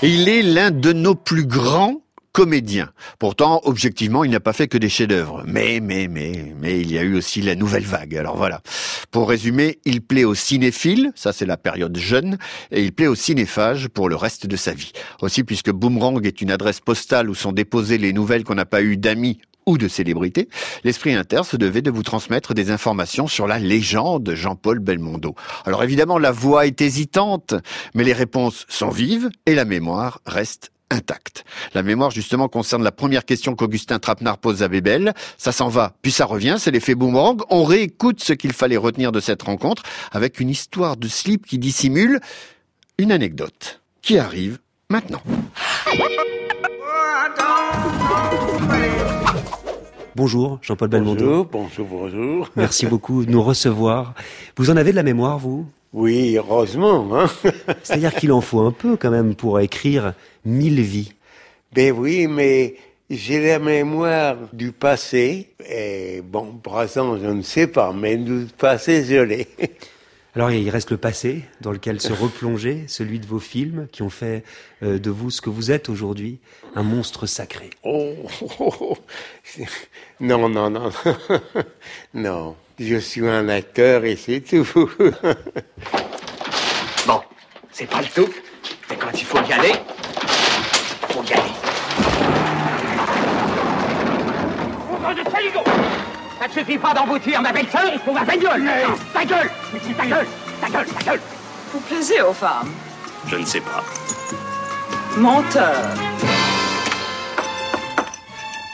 Il 0.00 0.30
est 0.30 0.42
l'un 0.42 0.70
de 0.70 0.94
nos 0.94 1.14
plus 1.14 1.44
grands 1.44 2.00
comédiens. 2.38 2.92
Pourtant, 3.18 3.60
objectivement, 3.64 4.22
il 4.22 4.30
n'a 4.30 4.38
pas 4.38 4.52
fait 4.52 4.68
que 4.68 4.78
des 4.78 4.88
chefs-d'œuvre. 4.88 5.42
Mais, 5.44 5.80
mais, 5.80 6.06
mais, 6.06 6.54
mais, 6.60 6.80
il 6.80 6.92
y 6.92 6.96
a 6.96 7.02
eu 7.02 7.16
aussi 7.16 7.42
la 7.42 7.56
nouvelle 7.56 7.82
vague. 7.82 8.16
Alors 8.16 8.36
voilà. 8.36 8.60
Pour 9.10 9.28
résumer, 9.28 9.80
il 9.84 10.02
plaît 10.02 10.22
aux 10.22 10.36
cinéphiles, 10.36 11.10
ça 11.16 11.32
c'est 11.32 11.46
la 11.46 11.56
période 11.56 11.98
jeune, 11.98 12.38
et 12.70 12.84
il 12.84 12.92
plaît 12.92 13.08
aux 13.08 13.16
cinéphages 13.16 13.88
pour 13.88 14.08
le 14.08 14.14
reste 14.14 14.46
de 14.46 14.54
sa 14.54 14.72
vie. 14.72 14.92
Aussi, 15.20 15.42
puisque 15.42 15.72
Boomerang 15.72 16.24
est 16.24 16.40
une 16.40 16.52
adresse 16.52 16.78
postale 16.78 17.28
où 17.28 17.34
sont 17.34 17.50
déposées 17.50 17.98
les 17.98 18.12
nouvelles 18.12 18.44
qu'on 18.44 18.54
n'a 18.54 18.64
pas 18.64 18.82
eues 18.82 18.96
d'amis 18.96 19.40
ou 19.66 19.76
de 19.76 19.88
célébrités, 19.88 20.48
l'Esprit 20.84 21.14
Inter 21.14 21.40
se 21.42 21.56
devait 21.56 21.82
de 21.82 21.90
vous 21.90 22.04
transmettre 22.04 22.54
des 22.54 22.70
informations 22.70 23.26
sur 23.26 23.48
la 23.48 23.58
légende 23.58 24.30
Jean-Paul 24.32 24.78
Belmondo. 24.78 25.34
Alors 25.64 25.82
évidemment, 25.82 26.18
la 26.18 26.30
voix 26.30 26.66
est 26.66 26.80
hésitante, 26.82 27.54
mais 27.96 28.04
les 28.04 28.12
réponses 28.12 28.64
sont 28.68 28.90
vives 28.90 29.28
et 29.44 29.56
la 29.56 29.64
mémoire 29.64 30.20
reste 30.24 30.70
intacte. 30.90 31.44
La 31.74 31.82
mémoire, 31.82 32.10
justement, 32.10 32.48
concerne 32.48 32.82
la 32.82 32.92
première 32.92 33.24
question 33.24 33.54
qu'Augustin 33.54 33.98
Trapenard 33.98 34.38
pose 34.38 34.62
à 34.62 34.68
Bébel. 34.68 35.12
Ça 35.36 35.52
s'en 35.52 35.68
va, 35.68 35.94
puis 36.02 36.12
ça 36.12 36.24
revient, 36.24 36.56
c'est 36.58 36.70
l'effet 36.70 36.94
boomerang. 36.94 37.42
On 37.50 37.64
réécoute 37.64 38.22
ce 38.22 38.32
qu'il 38.32 38.52
fallait 38.52 38.76
retenir 38.76 39.12
de 39.12 39.20
cette 39.20 39.42
rencontre 39.42 39.82
avec 40.12 40.40
une 40.40 40.50
histoire 40.50 40.96
de 40.96 41.08
slip 41.08 41.46
qui 41.46 41.58
dissimule 41.58 42.20
une 42.98 43.12
anecdote 43.12 43.80
qui 44.02 44.18
arrive 44.18 44.58
maintenant. 44.88 45.22
Bonjour, 50.16 50.58
Jean-Paul 50.62 50.88
Belmondo. 50.88 51.44
Bonjour, 51.44 51.86
bonjour, 51.86 51.86
bonjour. 51.86 52.50
Merci 52.56 52.86
beaucoup 52.86 53.24
de 53.24 53.30
nous 53.30 53.42
recevoir. 53.42 54.14
Vous 54.56 54.70
en 54.70 54.76
avez 54.76 54.90
de 54.90 54.96
la 54.96 55.04
mémoire, 55.04 55.38
vous? 55.38 55.64
Oui, 55.92 56.36
heureusement. 56.36 57.08
Hein 57.16 57.26
C'est-à-dire 57.82 58.14
qu'il 58.14 58.32
en 58.32 58.40
faut 58.40 58.60
un 58.60 58.72
peu 58.72 58.96
quand 58.96 59.10
même 59.10 59.34
pour 59.34 59.60
écrire 59.60 60.14
mille 60.44 60.80
vies. 60.80 61.12
ben 61.72 61.92
oui, 61.92 62.26
mais 62.26 62.76
j'ai 63.10 63.46
la 63.46 63.58
mémoire 63.58 64.36
du 64.52 64.72
passé. 64.72 65.54
Et 65.68 66.20
bon, 66.22 66.52
présent, 66.62 67.18
je 67.18 67.26
ne 67.26 67.42
sais 67.42 67.66
pas, 67.66 67.92
mais 67.92 68.16
du 68.16 68.46
passé, 68.56 69.04
je 69.04 69.20
l'ai. 69.20 69.48
Alors 70.34 70.52
il 70.52 70.68
reste 70.70 70.90
le 70.90 70.98
passé 70.98 71.42
dans 71.62 71.72
lequel 71.72 72.00
se 72.00 72.12
replonger, 72.12 72.84
celui 72.86 73.18
de 73.18 73.26
vos 73.26 73.40
films 73.40 73.88
qui 73.90 74.02
ont 74.02 74.10
fait 74.10 74.44
euh, 74.82 74.98
de 74.98 75.10
vous 75.10 75.30
ce 75.30 75.40
que 75.40 75.50
vous 75.50 75.72
êtes 75.72 75.88
aujourd'hui, 75.88 76.38
un 76.76 76.82
monstre 76.82 77.26
sacré. 77.26 77.70
Oh, 77.82 78.14
oh, 78.60 78.74
oh. 78.80 78.98
Non, 80.20 80.48
non, 80.48 80.70
non. 80.70 80.90
non, 82.14 82.56
je 82.78 82.96
suis 82.96 83.26
un 83.26 83.48
acteur 83.48 84.04
et 84.04 84.16
c'est 84.16 84.40
tout. 84.40 84.66
Bon, 87.06 87.20
c'est 87.72 87.88
pas 87.88 88.02
le 88.02 88.08
tout, 88.08 88.28
mais 88.90 88.96
quand 88.96 89.08
il 89.14 89.24
faut 89.24 89.38
y 89.38 89.52
aller, 89.52 89.72
faut 91.08 91.22
y 91.24 91.32
aller. 91.32 91.52
Ouvre 94.92 95.14
de 95.14 95.30
saligo 95.30 95.60
Ça 96.38 96.48
ne 96.48 96.52
suffit 96.52 96.76
pas 96.78 96.92
d'emboutir 96.92 97.40
ma 97.40 97.50
belle-sœur, 97.52 97.90
il 97.94 97.98
faut 98.00 98.12
ma 98.12 98.24
bagnole 98.24 98.62
Non, 98.62 98.94
Ta 99.14 99.24
gueule 99.24 99.50
Mais 99.72 99.80
c'est 99.86 99.96
ta 99.96 100.06
gueule 100.06 100.26
Ta 100.60 100.68
gueule, 100.68 100.86
ta 100.86 101.04
gueule 101.04 101.20
Vous 101.72 101.80
plaisez 101.80 102.20
aux 102.20 102.34
femmes. 102.34 102.70
Je 103.26 103.36
ne 103.36 103.44
sais 103.46 103.60
pas. 103.60 103.82
Menteur. 105.16 105.74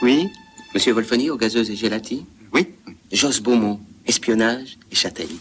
Oui? 0.03 0.29
Monsieur 0.75 0.93
Wolfoni, 0.93 1.31
aux 1.31 1.37
gazeuses 1.37 1.71
et 1.71 1.77
gélatines 1.77 2.25
Oui. 2.53 2.75
Josse 3.13 3.41
Beaumont, 3.41 3.79
espionnage 4.07 4.77
et 4.91 4.95
châtaigne. 4.95 5.39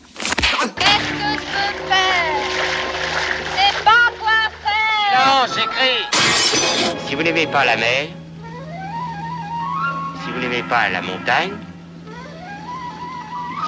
C'est 3.55 3.83
pas 3.83 4.11
quoi 4.19 4.39
faire 4.63 5.25
Non, 5.25 5.53
j'écris 5.53 6.05
Si 7.07 7.15
vous 7.15 7.23
n'aimez 7.23 7.47
pas 7.47 7.65
la 7.65 7.75
mer, 7.77 8.07
si 10.23 10.31
vous 10.31 10.39
n'aimez 10.39 10.63
pas 10.63 10.89
la 10.89 11.01
montagne, 11.01 11.53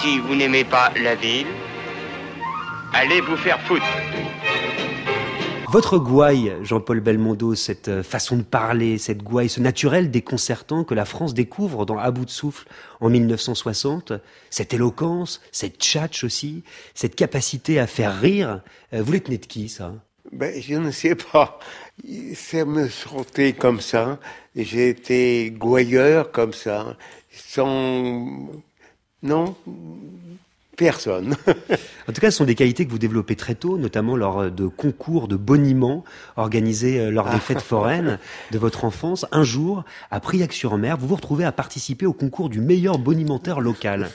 si 0.02 0.20
vous 0.20 0.36
n'aimez 0.36 0.64
pas 0.64 0.92
la 1.02 1.16
ville, 1.16 1.48
allez 2.94 3.22
vous 3.22 3.38
faire 3.38 3.60
foutre. 3.62 3.86
Votre 5.76 5.98
gouaille, 5.98 6.56
Jean-Paul 6.62 7.02
Belmondo, 7.02 7.54
cette 7.54 7.90
euh, 7.90 8.02
façon 8.02 8.38
de 8.38 8.44
parler, 8.44 8.98
cette 8.98 9.22
gouaille, 9.22 9.50
ce 9.50 9.60
naturel 9.60 10.10
déconcertant 10.10 10.86
que 10.86 10.94
la 10.94 11.04
France 11.04 11.34
découvre 11.34 11.86
dans 11.86 11.98
À 11.98 12.12
bout 12.12 12.24
de 12.24 12.30
souffle 12.30 12.66
en 13.02 13.10
1960, 13.10 14.14
cette 14.50 14.74
éloquence, 14.74 15.42
cette 15.52 15.78
tchatch 15.78 16.24
aussi, 16.24 16.64
cette 16.94 17.16
capacité 17.16 17.78
à 17.78 17.88
faire 17.88 18.18
rire, 18.22 18.62
euh, 18.94 19.04
vous 19.04 19.12
l'êtes 19.12 19.28
né 19.28 19.38
de 19.38 19.46
qui 19.46 19.68
ça? 19.68 19.92
Ben, 20.32 20.62
je 20.62 20.76
ne 20.76 20.92
sais 20.92 21.16
pas. 21.16 21.60
Ça 22.36 22.64
me 22.64 22.88
sortait 22.88 23.52
comme 23.52 23.82
ça. 23.82 24.18
J'ai 24.56 24.88
été 24.88 25.52
gouailleur 25.52 26.32
comme 26.32 26.54
ça, 26.54 26.96
sans... 27.30 28.50
Non, 29.22 29.58
personne. 30.76 31.36
En 32.08 32.14
tout 32.14 32.22
cas, 32.22 32.30
ce 32.30 32.38
sont 32.38 32.46
des 32.46 32.56
qualités 32.56 32.86
que 32.86 32.92
vous 32.92 33.00
développez 33.00 33.36
très 33.36 33.56
tôt, 33.56 33.78
notamment 33.78 34.16
lors 34.16 34.52
de 34.52 34.68
concours 34.68 35.28
de 35.28 35.36
boniment 35.36 36.04
organisés 36.38 37.00
euh, 37.00 37.10
lors 37.10 37.30
des 37.30 37.40
fêtes 37.40 37.62
foraines 37.62 38.20
de 38.52 38.58
votre 38.60 38.86
enfance. 38.86 39.26
Un 39.32 39.44
jour, 39.44 39.84
à 40.12 40.20
Priac-sur-Mer, 40.20 40.98
vous 40.98 41.08
vous 41.08 41.16
retrouvez 41.16 41.46
à 41.46 41.52
participer 41.52 42.06
au 42.06 42.14
concours 42.14 42.50
du 42.50 42.62
meilleur 42.62 43.00
bonimenteur 43.00 43.62
local. 43.62 44.10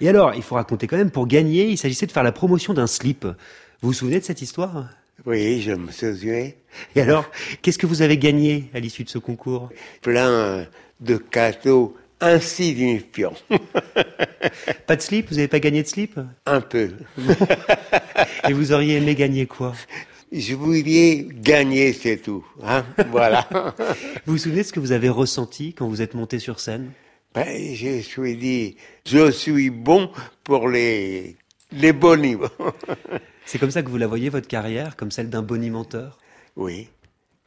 Et 0.00 0.08
alors, 0.08 0.34
il 0.34 0.42
faut 0.42 0.54
raconter 0.54 0.86
quand 0.86 0.96
même, 0.96 1.10
pour 1.10 1.26
gagner, 1.26 1.68
il 1.68 1.78
s'agissait 1.78 2.06
de 2.06 2.12
faire 2.12 2.22
la 2.22 2.32
promotion 2.32 2.74
d'un 2.74 2.86
slip. 2.86 3.24
Vous 3.24 3.88
vous 3.88 3.92
souvenez 3.92 4.20
de 4.20 4.24
cette 4.24 4.42
histoire? 4.42 4.86
Oui, 5.26 5.60
je 5.60 5.72
me 5.72 5.90
souviens. 5.90 6.50
Et 6.96 7.00
alors, 7.00 7.24
qu'est-ce 7.60 7.78
que 7.78 7.86
vous 7.86 8.02
avez 8.02 8.18
gagné 8.18 8.70
à 8.74 8.80
l'issue 8.80 9.04
de 9.04 9.08
ce 9.08 9.18
concours? 9.18 9.68
Plein 10.00 10.66
de 11.00 11.16
cadeaux 11.16 11.96
insignifiants. 12.22 13.34
Pas 14.86 14.96
de 14.96 15.02
slip? 15.02 15.28
Vous 15.28 15.34
n'avez 15.34 15.48
pas 15.48 15.60
gagné 15.60 15.82
de 15.82 15.88
slip? 15.88 16.18
Un 16.46 16.60
peu. 16.60 16.92
Et 18.48 18.52
vous 18.52 18.72
auriez 18.72 18.96
aimé 18.96 19.14
gagner 19.14 19.46
quoi? 19.46 19.74
Je 20.32 20.54
voulais 20.54 21.26
gagner, 21.30 21.92
c'est 21.92 22.16
tout. 22.16 22.44
Hein 22.62 22.86
voilà. 23.10 23.46
Vous 24.24 24.32
vous 24.32 24.38
souvenez 24.38 24.62
de 24.62 24.66
ce 24.66 24.72
que 24.72 24.80
vous 24.80 24.92
avez 24.92 25.10
ressenti 25.10 25.74
quand 25.74 25.86
vous 25.86 26.00
êtes 26.00 26.14
monté 26.14 26.38
sur 26.38 26.58
scène? 26.58 26.92
Ben, 27.34 27.74
je 27.74 27.88
me 27.88 28.00
suis 28.00 28.36
dit, 28.36 28.76
je 29.04 29.30
suis 29.30 29.68
bon 29.68 30.10
pour 30.42 30.68
les, 30.68 31.36
les 31.70 31.92
boniments. 31.92 32.48
C'est 33.44 33.58
comme 33.58 33.70
ça 33.70 33.82
que 33.82 33.90
vous 33.90 33.98
la 33.98 34.06
voyez, 34.06 34.30
votre 34.30 34.48
carrière, 34.48 34.96
comme 34.96 35.10
celle 35.10 35.28
d'un 35.28 35.42
bonimenteur? 35.42 36.18
Oui. 36.56 36.88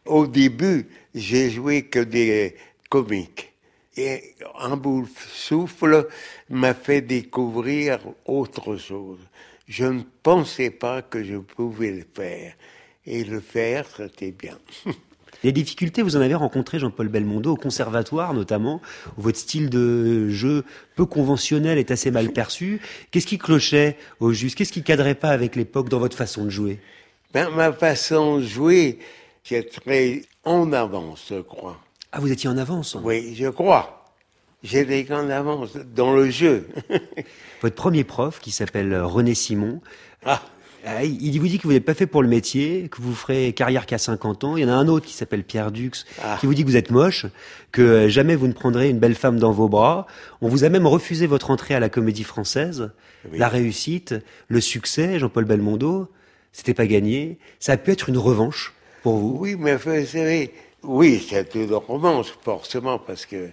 Au 0.05 0.27
début, 0.27 0.87
j'ai 1.15 1.49
joué 1.49 1.83
que 1.83 1.99
des 1.99 2.55
comiques. 2.89 3.54
Et 3.97 4.35
un 4.59 4.75
bout 4.75 5.03
de 5.03 5.09
souffle 5.33 6.07
m'a 6.49 6.73
fait 6.73 7.01
découvrir 7.01 7.99
autre 8.25 8.75
chose. 8.75 9.19
Je 9.67 9.85
ne 9.85 10.01
pensais 10.21 10.69
pas 10.69 11.01
que 11.01 11.23
je 11.23 11.37
pouvais 11.37 11.91
le 11.91 12.05
faire. 12.13 12.53
Et 13.05 13.23
le 13.23 13.39
faire, 13.39 13.85
c'était 13.95 14.31
bien. 14.31 14.57
Les 15.43 15.51
difficultés, 15.51 16.01
vous 16.01 16.15
en 16.15 16.21
avez 16.21 16.33
rencontré, 16.33 16.79
Jean-Paul 16.79 17.07
Belmondo, 17.07 17.51
au 17.51 17.55
conservatoire 17.55 18.33
notamment, 18.33 18.81
où 19.17 19.21
votre 19.21 19.37
style 19.37 19.69
de 19.69 20.29
jeu 20.29 20.63
peu 20.95 21.05
conventionnel 21.05 21.77
est 21.77 21.91
assez 21.91 22.09
mal 22.09 22.31
perçu. 22.31 22.81
Qu'est-ce 23.11 23.27
qui 23.27 23.37
clochait 23.37 23.97
au 24.19 24.31
juste? 24.31 24.57
Qu'est-ce 24.57 24.71
qui 24.71 24.81
cadrait 24.81 25.13
pas 25.13 25.29
avec 25.29 25.55
l'époque 25.55 25.89
dans 25.89 25.99
votre 25.99 26.17
façon 26.17 26.45
de 26.45 26.49
jouer? 26.49 26.79
Ben, 27.33 27.49
ma 27.49 27.71
façon 27.73 28.37
de 28.37 28.43
jouer, 28.43 28.97
c'est 29.43 29.69
très 29.69 30.23
en 30.45 30.73
avance, 30.73 31.27
je 31.29 31.41
crois. 31.41 31.79
Ah, 32.17 32.19
vous 32.21 32.31
étiez 32.31 32.49
en 32.49 32.57
avance 32.57 32.95
Oui, 33.03 33.35
je 33.37 33.47
crois. 33.49 34.05
J'étais 34.63 35.05
en 35.13 35.29
avance 35.29 35.71
dans 35.93 36.13
le 36.15 36.29
jeu. 36.29 36.69
Votre 37.61 37.75
premier 37.75 38.05
prof, 38.05 38.39
qui 38.39 38.51
s'appelle 38.51 38.95
René 39.01 39.35
Simon, 39.35 39.81
Ah. 40.25 40.41
euh, 40.87 41.01
il 41.03 41.37
vous 41.39 41.47
dit 41.47 41.57
que 41.59 41.63
vous 41.63 41.73
n'êtes 41.73 41.83
pas 41.83 41.93
fait 41.93 42.07
pour 42.07 42.21
le 42.23 42.29
métier, 42.29 42.87
que 42.89 43.01
vous 43.01 43.13
ferez 43.13 43.51
carrière 43.51 43.85
qu'à 43.85 43.97
50 43.97 44.45
ans. 44.45 44.55
Il 44.55 44.63
y 44.63 44.65
en 44.65 44.69
a 44.69 44.73
un 44.73 44.87
autre 44.87 45.05
qui 45.05 45.13
s'appelle 45.13 45.43
Pierre 45.43 45.73
Dux, 45.73 45.91
Ah. 46.23 46.37
qui 46.39 46.45
vous 46.45 46.53
dit 46.53 46.63
que 46.63 46.69
vous 46.69 46.77
êtes 46.77 46.89
moche, 46.89 47.25
que 47.73 47.81
euh, 47.81 48.07
jamais 48.09 48.37
vous 48.37 48.47
ne 48.47 48.53
prendrez 48.53 48.89
une 48.89 48.97
belle 48.99 49.15
femme 49.15 49.37
dans 49.37 49.51
vos 49.51 49.67
bras. 49.67 50.07
On 50.39 50.47
vous 50.47 50.63
a 50.63 50.69
même 50.69 50.87
refusé 50.87 51.27
votre 51.27 51.51
entrée 51.51 51.75
à 51.75 51.81
la 51.81 51.89
comédie 51.89 52.23
française. 52.23 52.91
Oui. 53.29 53.37
La 53.37 53.49
réussite, 53.49 54.15
le 54.47 54.61
succès, 54.61 55.19
Jean-Paul 55.19 55.43
Belmondo, 55.43 56.07
c'était 56.53 56.73
pas 56.73 56.87
gagné. 56.87 57.39
Ça 57.59 57.73
a 57.73 57.77
pu 57.77 57.91
être 57.91 58.07
une 58.07 58.17
revanche 58.17 58.73
pour 59.03 59.17
vous. 59.17 59.35
Oui, 59.37 59.57
mais 59.59 59.75
vous 59.75 60.05
savez, 60.05 60.53
oui, 60.87 61.25
c'est 61.27 61.55
une 61.55 61.73
romance, 61.73 62.29
forcément, 62.41 62.99
parce 62.99 63.25
que 63.25 63.49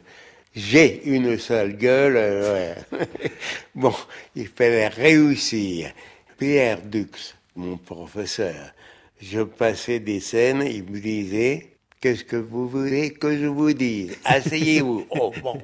j'ai 0.55 1.03
une 1.07 1.39
seule 1.39 1.77
gueule. 1.77 2.17
euh, 2.17 2.75
ouais. 2.93 3.07
bon, 3.75 3.95
il 4.37 4.49
fallait 4.49 4.89
réussir. 4.89 5.93
Pierre 6.39 6.83
Dux, 6.83 7.35
mon 7.57 7.77
professeur, 7.77 8.73
je 9.21 9.41
passais 9.43 10.01
des 10.01 10.21
scènes, 10.21 10.63
il 10.67 10.85
me 10.85 10.99
disait, 11.01 11.69
Qu'est-ce 12.01 12.25
que 12.25 12.35
vous 12.35 12.69
voulez 12.69 13.13
que 13.13 13.39
je 13.39 13.47
vous 13.47 13.73
dise? 13.73 14.19
Asseyez-vous. 14.25 15.07
Oh, 15.11 15.33
bon. 15.41 15.63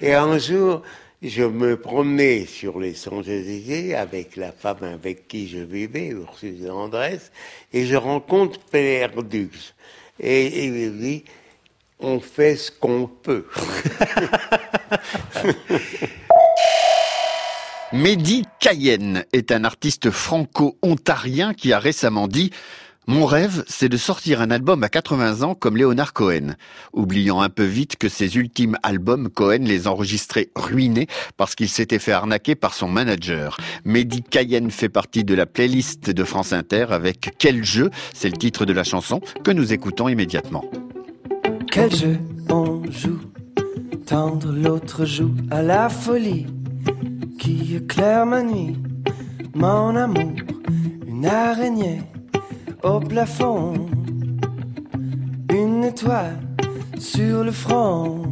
Et 0.00 0.14
un 0.14 0.38
jour, 0.38 0.82
je 1.20 1.42
me 1.42 1.76
promenais 1.76 2.46
sur 2.46 2.78
les 2.78 2.94
Champs-Élysées 2.94 3.96
avec 3.96 4.36
la 4.36 4.52
femme 4.52 4.84
avec 4.84 5.26
qui 5.26 5.48
je 5.48 5.58
vivais, 5.58 6.08
Ursule 6.10 6.70
Andrès, 6.70 7.32
et 7.72 7.86
je 7.86 7.96
rencontre 7.96 8.60
Père 8.70 9.20
Dux. 9.24 9.74
Et 10.20 10.66
il 10.66 10.98
dit, 10.98 11.24
on 12.00 12.20
fait 12.20 12.56
ce 12.56 12.70
qu'on 12.70 13.06
peut. 13.06 13.46
Mehdi 17.92 18.44
Cayenne 18.60 19.24
est 19.32 19.50
un 19.50 19.64
artiste 19.64 20.10
franco-ontarien 20.10 21.54
qui 21.54 21.72
a 21.72 21.78
récemment 21.78 22.28
dit 22.28 22.50
mon 23.08 23.24
rêve, 23.24 23.64
c'est 23.66 23.88
de 23.88 23.96
sortir 23.96 24.42
un 24.42 24.50
album 24.50 24.84
à 24.84 24.90
80 24.90 25.40
ans 25.40 25.54
comme 25.54 25.78
Léonard 25.78 26.12
Cohen, 26.12 26.56
oubliant 26.92 27.40
un 27.40 27.48
peu 27.48 27.64
vite 27.64 27.96
que 27.96 28.10
ses 28.10 28.36
ultimes 28.36 28.76
albums, 28.82 29.30
Cohen 29.30 29.60
les 29.62 29.88
enregistrait 29.88 30.50
ruinés 30.54 31.06
parce 31.38 31.54
qu'il 31.54 31.70
s'était 31.70 31.98
fait 31.98 32.12
arnaquer 32.12 32.54
par 32.54 32.74
son 32.74 32.86
manager. 32.86 33.56
Mehdi 33.86 34.22
Cayenne 34.22 34.70
fait 34.70 34.90
partie 34.90 35.24
de 35.24 35.34
la 35.34 35.46
playlist 35.46 36.10
de 36.10 36.22
France 36.22 36.52
Inter 36.52 36.88
avec 36.90 37.34
Quel 37.38 37.64
jeu, 37.64 37.90
c'est 38.12 38.28
le 38.28 38.36
titre 38.36 38.66
de 38.66 38.74
la 38.74 38.84
chanson 38.84 39.22
que 39.42 39.52
nous 39.52 39.72
écoutons 39.72 40.08
immédiatement. 40.08 40.66
Quel 41.72 41.90
jeu? 41.90 42.18
On 42.50 42.82
joue 42.90 43.20
Tendre 44.04 44.52
l'autre 44.52 45.06
joue 45.06 45.32
à 45.50 45.62
la 45.62 45.88
folie 45.88 46.46
qui 47.38 47.74
éclaire 47.76 48.26
ma 48.26 48.42
nuit? 48.42 48.76
Mon 49.54 49.96
amour, 49.96 50.34
une 51.06 51.24
araignée 51.24 52.02
au 52.82 53.00
plafond, 53.00 53.74
une 55.50 55.84
étoile 55.84 56.38
sur 56.98 57.44
le 57.44 57.50
front. 57.50 58.22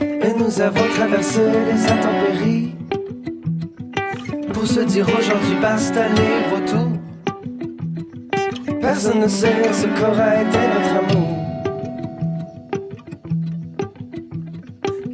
Et 0.00 0.32
nous 0.38 0.60
avons 0.60 0.88
traversé 0.94 1.40
les 1.40 1.86
intempéries 1.86 2.74
pour 4.52 4.66
se 4.66 4.80
dire 4.80 5.06
aujourd'hui 5.06 5.56
basta 5.60 6.08
les 6.08 6.48
vautours. 6.50 6.98
Personne 8.80 9.20
ne 9.20 9.28
sait 9.28 9.72
ce 9.72 9.86
qu'aura 9.86 10.42
été 10.42 10.58
notre 10.74 10.96
amour. 11.02 11.38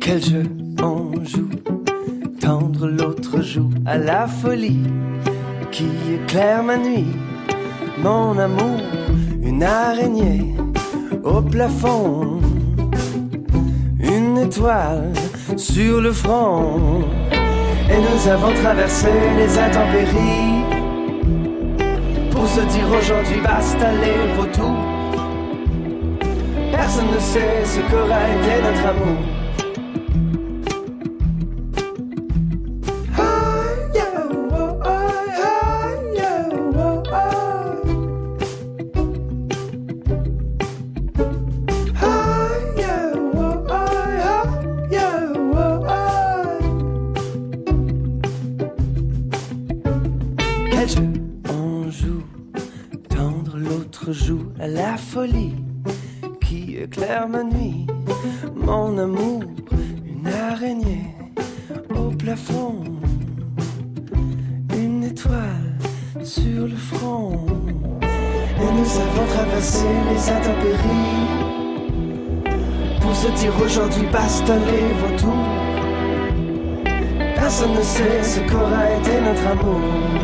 Quel 0.00 0.22
jeu 0.22 0.42
on 0.82 1.12
joue 1.24 1.50
Tendre 2.40 2.86
l'autre 2.88 3.40
joue 3.40 3.70
à 3.86 3.96
la 3.96 4.26
folie 4.26 4.82
qui 5.70 5.86
éclaire 6.14 6.62
ma 6.62 6.76
nuit. 6.76 7.06
Mon 7.98 8.38
amour, 8.38 8.80
une 9.42 9.62
araignée 9.62 10.54
au 11.22 11.40
plafond, 11.40 12.40
une 14.00 14.38
étoile 14.38 15.12
sur 15.56 16.00
le 16.00 16.12
front. 16.12 17.02
Et 17.90 17.98
nous 17.98 18.28
avons 18.28 18.52
traversé 18.62 19.08
les 19.36 19.58
intempéries 19.58 20.64
pour 22.30 22.46
se 22.48 22.60
dire 22.60 22.86
aujourd'hui 22.98 23.40
basta 23.42 23.92
les 23.92 24.34
vautours. 24.36 24.84
Personne 26.72 27.10
ne 27.14 27.20
sait 27.20 27.64
ce 27.64 27.80
qu'aura 27.90 28.22
été 28.28 28.62
notre 28.62 28.86
amour. 28.88 29.43
Qui 56.40 56.76
éclaire 56.76 57.28
ma 57.28 57.42
nuit. 57.42 57.86
Mon 58.54 58.98
amour, 58.98 59.42
une 60.06 60.26
araignée 60.26 61.14
au 61.94 62.10
plafond, 62.10 62.82
une 64.76 65.04
étoile 65.04 65.78
sur 66.22 66.66
le 66.66 66.76
front. 66.76 67.46
Et 68.02 68.70
nous 68.78 68.90
avons 69.06 69.26
traversé 69.34 69.86
les 70.10 70.30
intempéries 70.30 71.44
pour 73.00 73.14
se 73.14 73.28
dire 73.40 73.52
aujourd'hui 73.62 74.06
basta 74.12 74.54
les 74.56 74.92
vautours. 75.00 75.48
Personne 77.34 77.74
ne 77.74 77.82
sait 77.82 78.22
ce 78.22 78.40
qu'aura 78.40 78.90
été 78.98 79.20
notre 79.20 79.46
amour. 79.46 80.23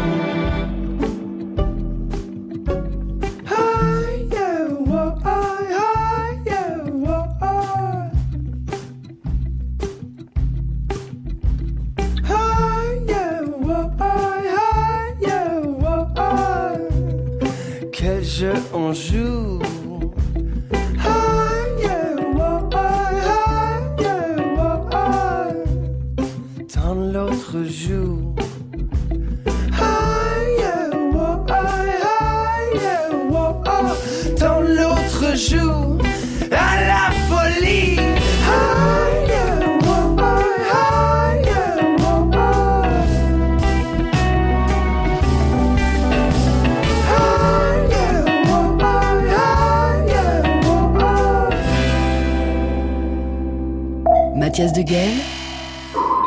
Mathias 54.40 54.72
Deguel, 54.72 55.10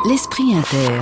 l'esprit 0.08 0.54
inter. 0.54 0.99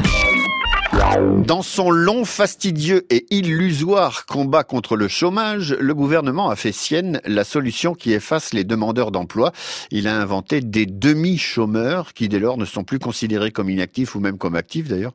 Dans 1.45 1.61
son 1.61 1.91
long, 1.91 2.23
fastidieux 2.23 3.05
et 3.09 3.25
illusoire 3.31 4.25
combat 4.25 4.63
contre 4.63 4.95
le 4.95 5.09
chômage, 5.09 5.75
le 5.77 5.93
gouvernement 5.93 6.49
a 6.49 6.55
fait 6.55 6.71
sienne 6.71 7.19
la 7.25 7.43
solution 7.43 7.95
qui 7.95 8.13
efface 8.13 8.53
les 8.53 8.63
demandeurs 8.63 9.11
d'emploi. 9.11 9.51
Il 9.91 10.07
a 10.07 10.15
inventé 10.15 10.61
des 10.61 10.85
demi-chômeurs 10.85 12.13
qui 12.13 12.29
dès 12.29 12.39
lors 12.39 12.57
ne 12.57 12.63
sont 12.63 12.85
plus 12.85 12.99
considérés 12.99 13.51
comme 13.51 13.69
inactifs 13.69 14.15
ou 14.15 14.21
même 14.21 14.37
comme 14.37 14.55
actifs 14.55 14.87
d'ailleurs, 14.87 15.13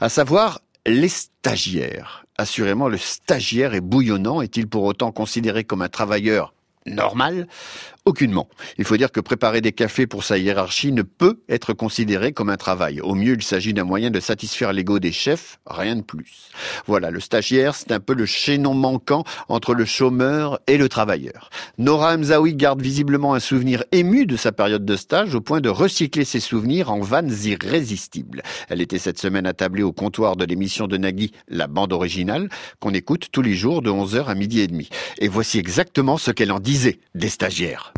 à 0.00 0.08
savoir 0.08 0.62
les 0.84 1.08
stagiaires. 1.08 2.24
Assurément, 2.38 2.88
le 2.88 2.98
stagiaire 2.98 3.74
est 3.74 3.80
bouillonnant. 3.80 4.42
Est-il 4.42 4.66
pour 4.66 4.82
autant 4.82 5.12
considéré 5.12 5.62
comme 5.62 5.82
un 5.82 5.88
travailleur 5.88 6.54
normal? 6.86 7.46
Aucunement. 8.08 8.48
Il 8.78 8.84
faut 8.84 8.96
dire 8.96 9.10
que 9.10 9.18
préparer 9.18 9.60
des 9.60 9.72
cafés 9.72 10.06
pour 10.06 10.22
sa 10.22 10.38
hiérarchie 10.38 10.92
ne 10.92 11.02
peut 11.02 11.40
être 11.48 11.72
considéré 11.72 12.32
comme 12.32 12.50
un 12.50 12.56
travail. 12.56 13.00
Au 13.00 13.16
mieux, 13.16 13.34
il 13.34 13.42
s'agit 13.42 13.74
d'un 13.74 13.82
moyen 13.82 14.12
de 14.12 14.20
satisfaire 14.20 14.72
l'ego 14.72 15.00
des 15.00 15.10
chefs, 15.10 15.58
rien 15.66 15.96
de 15.96 16.02
plus. 16.02 16.52
Voilà, 16.86 17.10
le 17.10 17.18
stagiaire, 17.18 17.74
c'est 17.74 17.90
un 17.90 17.98
peu 17.98 18.14
le 18.14 18.24
chaînon 18.24 18.74
manquant 18.74 19.24
entre 19.48 19.74
le 19.74 19.84
chômeur 19.84 20.60
et 20.68 20.78
le 20.78 20.88
travailleur. 20.88 21.50
Nora 21.78 22.14
Hamzaoui 22.14 22.54
garde 22.54 22.80
visiblement 22.80 23.34
un 23.34 23.40
souvenir 23.40 23.82
ému 23.90 24.24
de 24.24 24.36
sa 24.36 24.52
période 24.52 24.84
de 24.84 24.94
stage 24.94 25.34
au 25.34 25.40
point 25.40 25.60
de 25.60 25.68
recycler 25.68 26.24
ses 26.24 26.38
souvenirs 26.38 26.92
en 26.92 27.00
vannes 27.00 27.34
irrésistibles. 27.42 28.44
Elle 28.68 28.82
était 28.82 29.00
cette 29.00 29.18
semaine 29.18 29.46
attablée 29.46 29.82
au 29.82 29.92
comptoir 29.92 30.36
de 30.36 30.44
l'émission 30.44 30.86
de 30.86 30.96
Nagui, 30.96 31.32
la 31.48 31.66
bande 31.66 31.92
originale, 31.92 32.50
qu'on 32.78 32.94
écoute 32.94 33.30
tous 33.32 33.42
les 33.42 33.54
jours 33.54 33.82
de 33.82 33.90
11h 33.90 34.26
à 34.26 34.36
midi 34.36 34.60
et 34.60 34.68
demi. 34.68 34.90
Et 35.18 35.26
voici 35.26 35.58
exactement 35.58 36.18
ce 36.18 36.30
qu'elle 36.30 36.52
en 36.52 36.60
disait 36.60 37.00
des 37.16 37.30
stagiaires. 37.30 37.92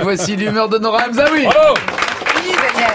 Voici 0.00 0.36
l'humeur 0.36 0.68
de 0.68 0.78
Nora 0.78 1.02
Hamzaoui. 1.02 1.46
Oui, 1.46 2.52
Daniel. 2.54 2.92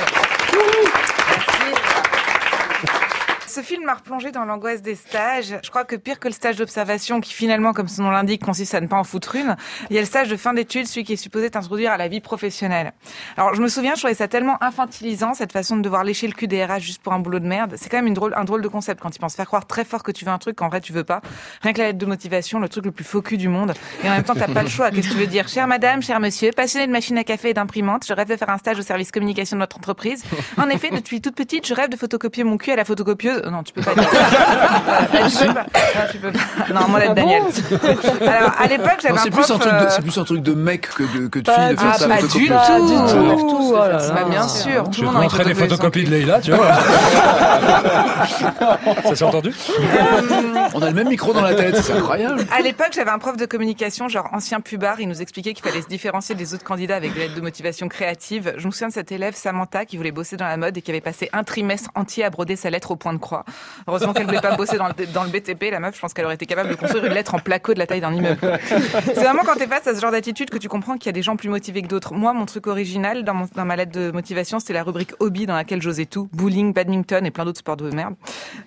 Ce 3.51 3.59
film 3.59 3.83
m'a 3.83 3.95
replongé 3.95 4.31
dans 4.31 4.45
l'angoisse 4.45 4.81
des 4.81 4.95
stages. 4.95 5.59
Je 5.61 5.69
crois 5.69 5.83
que 5.83 5.97
pire 5.97 6.21
que 6.21 6.29
le 6.29 6.33
stage 6.33 6.55
d'observation, 6.55 7.19
qui 7.19 7.33
finalement, 7.33 7.73
comme 7.73 7.89
son 7.89 8.03
nom 8.03 8.11
l'indique, 8.11 8.41
consiste 8.41 8.73
à 8.75 8.79
ne 8.79 8.87
pas 8.87 8.95
en 8.95 9.03
foutre 9.03 9.35
une, 9.35 9.57
il 9.89 9.95
y 9.97 9.97
a 9.97 10.01
le 10.01 10.07
stage 10.07 10.29
de 10.29 10.37
fin 10.37 10.53
d'études, 10.53 10.87
celui 10.87 11.03
qui 11.03 11.11
est 11.11 11.17
supposé 11.17 11.49
t'introduire 11.49 11.91
à 11.91 11.97
la 11.97 12.07
vie 12.07 12.21
professionnelle. 12.21 12.93
Alors, 13.35 13.53
je 13.53 13.61
me 13.61 13.67
souviens, 13.67 13.93
je 13.95 13.99
trouvais 13.99 14.13
ça 14.13 14.29
tellement 14.29 14.55
infantilisant, 14.63 15.33
cette 15.33 15.51
façon 15.51 15.75
de 15.75 15.81
devoir 15.81 16.05
lécher 16.05 16.27
le 16.27 16.33
cul 16.33 16.47
des 16.47 16.63
RH 16.63 16.79
juste 16.79 17.01
pour 17.01 17.11
un 17.11 17.19
boulot 17.19 17.39
de 17.39 17.45
merde. 17.45 17.73
C'est 17.75 17.89
quand 17.89 18.01
même 18.01 18.15
un 18.37 18.43
drôle 18.45 18.61
de 18.61 18.67
concept 18.69 19.01
quand 19.01 19.09
tu 19.09 19.19
penses 19.19 19.35
faire 19.35 19.47
croire 19.47 19.67
très 19.67 19.83
fort 19.83 20.01
que 20.01 20.13
tu 20.13 20.23
veux 20.23 20.31
un 20.31 20.37
truc 20.37 20.55
qu'en 20.55 20.69
vrai 20.69 20.79
tu 20.79 20.93
veux 20.93 21.03
pas. 21.03 21.19
Rien 21.61 21.73
que 21.73 21.79
la 21.79 21.87
lettre 21.87 21.99
de 21.99 22.05
motivation, 22.05 22.61
le 22.61 22.69
truc 22.69 22.85
le 22.85 22.91
plus 22.91 23.03
faux 23.03 23.21
du 23.21 23.49
monde. 23.49 23.73
Et 24.05 24.07
en 24.07 24.11
même 24.11 24.23
temps, 24.23 24.33
t'as 24.33 24.47
pas 24.47 24.63
le 24.63 24.69
choix. 24.69 24.91
Qu'est-ce 24.91 25.09
que 25.09 25.13
tu 25.13 25.19
veux 25.19 25.27
dire? 25.27 25.49
Chère 25.49 25.67
madame, 25.67 26.01
cher 26.01 26.21
monsieur, 26.21 26.51
passionné 26.51 26.87
de 26.87 26.91
machine 26.93 27.17
à 27.17 27.25
café 27.25 27.49
et 27.49 27.53
d'imprimante, 27.53 28.05
je 28.07 28.13
rêve 28.13 28.29
de 28.29 28.37
faire 28.37 28.49
un 28.49 28.59
stage 28.59 28.79
au 28.79 28.81
service 28.81 29.11
communication 29.11 29.57
de 29.57 29.59
notre 29.59 29.75
entreprise. 29.75 30.23
En 30.57 30.69
effet, 30.69 30.89
depuis 30.89 31.19
toute 31.19 31.35
petite, 31.35 31.67
je 31.67 31.73
rêve 31.73 31.89
de 31.89 31.97
photocopier 31.97 32.45
mon 32.45 32.55
cul 32.55 32.71
à 32.71 32.77
la 32.77 32.85
photocopieuse. 32.85 33.40
Non, 33.49 33.63
tu 33.63 33.73
peux 33.73 33.81
pas 33.81 33.93
dire. 33.95 34.03
Euh, 34.11 35.29
tu 35.29 35.47
peux 35.47 35.53
pas. 35.53 35.63
Non, 35.63 36.07
tu 36.11 36.17
peux 36.19 36.31
pas. 36.31 36.39
Non, 36.73 36.87
moi, 36.87 36.99
Ah 37.01 37.05
l'aide 37.05 37.13
Daniel. 37.15 37.43
Alors, 38.27 38.51
à 38.59 38.67
l'époque, 38.67 38.99
j'avais 39.01 39.17
un 39.17 39.23
c'est 39.23 39.29
prof... 39.29 39.45
plus 39.45 39.53
un 39.53 39.59
truc 39.59 39.73
de, 39.73 39.77
euh, 39.77 39.89
c'est 39.89 40.01
plus 40.01 40.17
un 40.17 40.23
truc 40.23 40.41
de 40.43 40.53
mec 40.53 40.89
que 40.89 41.03
de, 41.03 41.27
que 41.27 41.39
de 41.39 41.45
Pas 41.45 41.67
fille 41.67 41.75
de 41.75 41.79
faire 41.79 41.91
du 41.91 41.97
ça. 41.99 42.05
tout. 42.05 42.47
Pas 42.47 42.79
du 42.79 42.87
tout. 43.47 43.73
De 43.73 43.89
faire 43.89 44.01
ça. 44.01 44.13
Bah, 44.13 44.23
bien 44.29 44.47
sûr, 44.47 44.83
tout 44.85 44.91
Je 44.93 45.01
vais 45.01 45.07
te 45.07 45.13
montrer 45.13 45.43
des 45.45 45.55
photocopies 45.55 46.03
de 46.03 46.09
Leïla, 46.11 46.41
tu 46.41 46.51
vois. 46.51 46.67
Ça 49.03 49.15
s'est 49.15 49.23
entendu 49.23 49.53
On 50.73 50.81
a 50.81 50.87
le 50.89 50.93
même 50.93 51.09
micro 51.09 51.33
dans 51.33 51.41
la 51.41 51.53
tête, 51.55 51.77
c'est 51.77 51.93
incroyable. 51.93 52.45
À 52.55 52.61
l'époque, 52.61 52.89
j'avais 52.93 53.11
un 53.11 53.19
prof 53.19 53.37
de 53.37 53.45
communication, 53.45 54.07
genre 54.07 54.29
ancien 54.33 54.59
pubard, 54.61 54.99
il 54.99 55.07
nous 55.07 55.21
expliquait 55.21 55.53
qu'il 55.53 55.63
fallait 55.67 55.81
se 55.81 55.87
différencier 55.87 56.35
des 56.35 56.53
autres 56.53 56.63
candidats 56.63 56.95
avec 56.95 57.13
des 57.13 57.21
lettres 57.21 57.35
de 57.35 57.41
motivation 57.41 57.87
créative. 57.87 58.53
Je 58.57 58.65
me 58.67 58.71
souviens 58.71 58.87
de 58.89 58.93
cette 58.93 59.11
élève, 59.11 59.35
Samantha, 59.35 59.85
qui 59.85 59.97
voulait 59.97 60.11
bosser 60.11 60.37
dans 60.37 60.47
la 60.47 60.57
mode 60.57 60.77
et 60.77 60.81
qui 60.81 60.91
avait 60.91 61.01
passé 61.01 61.29
un 61.33 61.43
trimestre 61.43 61.89
entier 61.95 62.23
à 62.23 62.29
broder 62.29 62.55
sa 62.55 62.69
lettre 62.69 62.91
au 62.91 62.95
point 62.95 63.13
de 63.13 63.17
croix. 63.19 63.30
Heureusement 63.87 64.13
qu'elle 64.13 64.25
voulait 64.25 64.41
pas 64.41 64.55
bosser 64.55 64.77
dans 64.77 64.87
le, 64.87 65.05
dans 65.07 65.23
le 65.23 65.29
BTP, 65.29 65.71
la 65.71 65.79
meuf, 65.79 65.95
je 65.95 66.01
pense 66.01 66.13
qu'elle 66.13 66.25
aurait 66.25 66.35
été 66.35 66.45
capable 66.45 66.69
de 66.69 66.75
construire 66.75 67.05
une 67.05 67.13
lettre 67.13 67.35
en 67.35 67.39
placo 67.39 67.73
de 67.73 67.79
la 67.79 67.87
taille 67.87 68.01
d'un 68.01 68.13
immeuble. 68.13 68.39
C'est 69.05 69.13
vraiment 69.15 69.43
quand 69.45 69.55
t'es 69.55 69.67
face 69.67 69.87
à 69.87 69.95
ce 69.95 70.01
genre 70.01 70.11
d'attitude 70.11 70.49
que 70.49 70.57
tu 70.57 70.67
comprends 70.67 70.95
qu'il 70.97 71.07
y 71.07 71.09
a 71.09 71.13
des 71.13 71.21
gens 71.23 71.35
plus 71.35 71.49
motivés 71.49 71.81
que 71.81 71.87
d'autres. 71.87 72.13
Moi, 72.13 72.33
mon 72.33 72.45
truc 72.45 72.67
original 72.67 73.23
dans, 73.23 73.33
mon- 73.33 73.49
dans 73.55 73.65
ma 73.65 73.75
lettre 73.75 73.91
de 73.91 74.11
motivation, 74.11 74.59
c'était 74.59 74.73
la 74.73 74.83
rubrique 74.83 75.11
hobby 75.19 75.45
dans 75.45 75.55
laquelle 75.55 75.81
j'osais 75.81 76.05
tout. 76.05 76.29
Bowling, 76.33 76.73
badminton 76.73 77.25
et 77.25 77.31
plein 77.31 77.45
d'autres 77.45 77.59
sports 77.59 77.77
de 77.77 77.89
merde. 77.91 78.15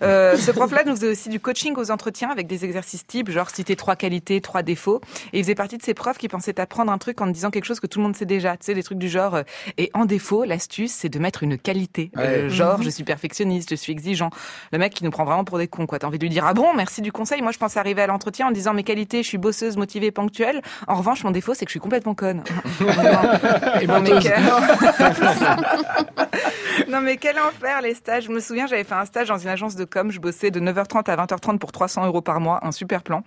Euh, 0.03 0.37
ce 0.37 0.51
prof-là 0.51 0.85
nous 0.85 0.95
faisait 0.95 1.09
aussi 1.11 1.29
du 1.29 1.41
coaching 1.41 1.75
aux 1.77 1.91
entretiens 1.91 2.31
avec 2.31 2.47
des 2.47 2.65
exercices 2.65 3.07
types, 3.07 3.31
genre 3.31 3.51
citer 3.51 3.77
trois 3.77 3.97
qualités, 3.97 4.41
trois 4.41 4.63
défauts. 4.63 5.01
Et 5.33 5.39
il 5.39 5.43
faisait 5.45 5.55
partie 5.55 5.79
de 5.79 5.83
ces 5.83 5.95
profs 5.95 6.19
qui 6.19 6.29
pensaient 6.29 6.53
t'apprendre 6.55 6.93
un 6.93 6.99
truc 6.99 7.21
en 7.21 7.27
disant 7.27 7.51
quelque 7.51 7.65
chose 7.67 7.81
que 7.81 7.87
tout 7.87 7.99
le 7.99 8.05
monde 8.05 8.17
sait 8.17 8.25
déjà. 8.27 8.53
Tu 8.57 8.67
sais, 8.67 8.75
des 8.75 8.83
trucs 8.83 8.99
du 8.99 9.09
genre, 9.09 9.35
euh, 9.37 9.43
et 9.79 9.91
en 9.95 10.05
défaut, 10.05 10.45
l'astuce, 10.45 10.93
c'est 10.93 11.09
de 11.09 11.19
mettre 11.19 11.43
une 11.43 11.59
qualité. 11.59 12.11
Euh, 12.19 12.45
Ouais. 12.45 12.49
genre, 12.51 12.79
Mhm. 12.79 12.85
je 12.85 12.91
suis 12.91 13.05
perfectionniste, 13.05 13.71
je 13.71 13.75
suis 13.75 13.93
exigeant. 13.93 14.31
Le 14.73 14.79
mec 14.79 14.95
qui 14.95 15.05
nous 15.05 15.11
prend 15.11 15.25
vraiment 15.25 15.45
pour 15.45 15.59
des 15.59 15.69
cons, 15.69 15.87
quoi. 15.87 15.99
T'as 15.99 16.07
envie 16.07 16.19
de 16.19 16.25
lui 16.25 16.31
dire, 16.31 16.45
ah 16.47 16.55
bon, 16.55 16.75
merci 16.75 17.03
du 17.03 17.13
conseil. 17.13 17.43
Moi, 17.43 17.53
je 17.53 17.59
pense 17.59 17.77
arriver 17.77 18.03
à 18.03 18.07
l'entretien 18.07 18.49
en 18.49 18.51
disant 18.51 18.75
mes 18.75 18.85
qualités, 18.85 19.23
je 19.23 19.29
suis 19.29 19.39
bosseuse, 19.39 19.77
motivée, 19.77 20.11
ponctuelle. 20.11 20.61
En 20.87 20.95
revanche, 20.95 21.25
mon 21.25 21.31
défaut, 21.31 21.55
c'est 21.55 21.65
que 21.65 21.71
je 21.71 21.75
suis 21.75 21.81
complètement 21.81 22.15
conne. 22.15 22.43
Et 23.81 23.87
Non, 23.87 24.01
mais 24.01 24.11
quel... 24.21 24.43
non 26.89 27.01
mais 27.01 27.17
quel 27.17 27.39
enfer 27.39 27.81
les 27.83 27.95
stages. 27.95 28.25
Je 28.25 28.31
me 28.31 28.41
souviens, 28.41 28.67
j'avais 28.67 28.85
fait 28.85 28.95
un 28.95 29.05
stage 29.05 29.29
dans 29.29 29.39
une 29.39 29.49
agence 29.49 29.77
de 29.77 29.85
com. 29.85 30.11
Je 30.11 30.21
bossais 30.21 30.51
de 30.51 30.61
9h30 30.61 31.11
à 31.11 31.17
20h30 31.17 31.59
pour 31.59 31.73
300 31.73 32.07
euros 32.07 32.21
par 32.21 32.41
mois, 32.41 32.61
un 32.63 32.73
super 32.73 33.03
plan. 33.03 33.23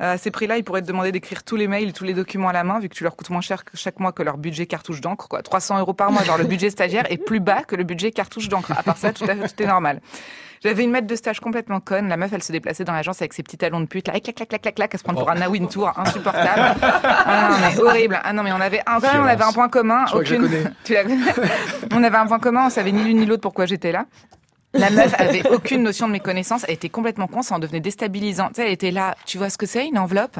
Euh, 0.00 0.14
à 0.14 0.18
ces 0.18 0.30
prix-là, 0.30 0.56
ils 0.56 0.64
pourraient 0.64 0.82
te 0.82 0.86
demander 0.86 1.12
d'écrire 1.12 1.42
tous 1.42 1.56
les 1.56 1.68
mails, 1.68 1.92
tous 1.92 2.04
les 2.04 2.14
documents 2.14 2.48
à 2.48 2.52
la 2.52 2.64
main, 2.64 2.78
vu 2.78 2.88
que 2.88 2.94
tu 2.94 3.04
leur 3.04 3.16
coûtes 3.16 3.30
moins 3.30 3.40
cher 3.40 3.64
que 3.64 3.76
chaque 3.76 4.00
mois 4.00 4.12
que 4.12 4.22
leur 4.22 4.38
budget 4.38 4.66
cartouche 4.66 5.00
d'encre. 5.00 5.28
Quoi, 5.28 5.42
300 5.42 5.78
euros 5.78 5.94
par 5.94 6.10
mois. 6.10 6.24
Genre 6.24 6.38
le 6.38 6.44
budget 6.44 6.70
stagiaire 6.70 7.10
est 7.10 7.18
plus 7.18 7.40
bas 7.40 7.62
que 7.62 7.76
le 7.76 7.84
budget 7.84 8.10
cartouche 8.10 8.48
d'encre. 8.48 8.72
À 8.76 8.82
part 8.82 8.96
ça, 8.96 9.12
tout, 9.12 9.24
à 9.24 9.34
fait, 9.34 9.48
tout 9.48 9.62
est 9.62 9.66
normal. 9.66 10.00
J'avais 10.62 10.84
une 10.84 10.92
maître 10.92 11.08
de 11.08 11.16
stage 11.16 11.40
complètement 11.40 11.80
conne. 11.80 12.08
La 12.08 12.16
meuf, 12.16 12.32
elle 12.32 12.42
se 12.42 12.52
déplaçait 12.52 12.84
dans 12.84 12.92
l'agence 12.92 13.20
avec 13.20 13.32
ses 13.32 13.42
petits 13.42 13.58
talons 13.58 13.80
de 13.80 13.86
pute, 13.86 14.06
là, 14.06 14.20
clac, 14.20 14.36
clac, 14.36 14.48
clac, 14.48 14.62
clac, 14.62 14.74
clac, 14.76 14.94
à 14.94 14.98
se 14.98 15.02
prendre 15.02 15.18
pour 15.18 15.30
un 15.30 15.34
Nawin 15.34 15.66
Tour 15.66 15.92
insupportable. 15.96 16.76
Ah 17.24 17.50
non, 17.50 17.56
mais 17.60 17.80
horrible. 17.80 18.20
Ah 18.22 18.32
non, 18.32 18.42
mais 18.42 18.52
on 18.52 18.60
avait 18.60 18.80
un, 18.86 19.00
quand 19.00 19.12
même, 19.12 19.22
on 19.22 19.26
avait 19.26 19.44
un 19.44 19.52
point 19.52 19.68
commun. 19.68 20.04
Je 20.06 20.10
crois 20.10 20.24
que 20.24 20.28
je. 20.28 20.68
Tu 20.84 20.96
On 21.92 22.02
avait 22.02 22.16
un 22.16 22.26
point 22.26 22.38
commun, 22.38 22.66
on 22.66 22.70
savait 22.70 22.92
ni 22.92 23.02
l'une 23.02 23.18
ni 23.18 23.26
l'autre 23.26 23.42
pourquoi 23.42 23.66
j'étais 23.66 23.92
là. 23.92 24.06
La 24.74 24.88
meuf 24.88 25.14
avait 25.18 25.46
aucune 25.50 25.82
notion 25.82 26.06
de 26.06 26.12
mes 26.12 26.20
connaissances, 26.20 26.64
elle 26.66 26.74
était 26.74 26.88
complètement 26.88 27.26
con, 27.26 27.42
ça 27.42 27.54
en 27.54 27.58
devenait 27.58 27.80
déstabilisant. 27.80 28.48
Tu 28.48 28.54
sais, 28.54 28.66
elle 28.66 28.72
était 28.72 28.90
là, 28.90 29.14
tu 29.26 29.36
vois 29.36 29.50
ce 29.50 29.58
que 29.58 29.66
c'est 29.66 29.86
une 29.86 29.98
enveloppe? 29.98 30.38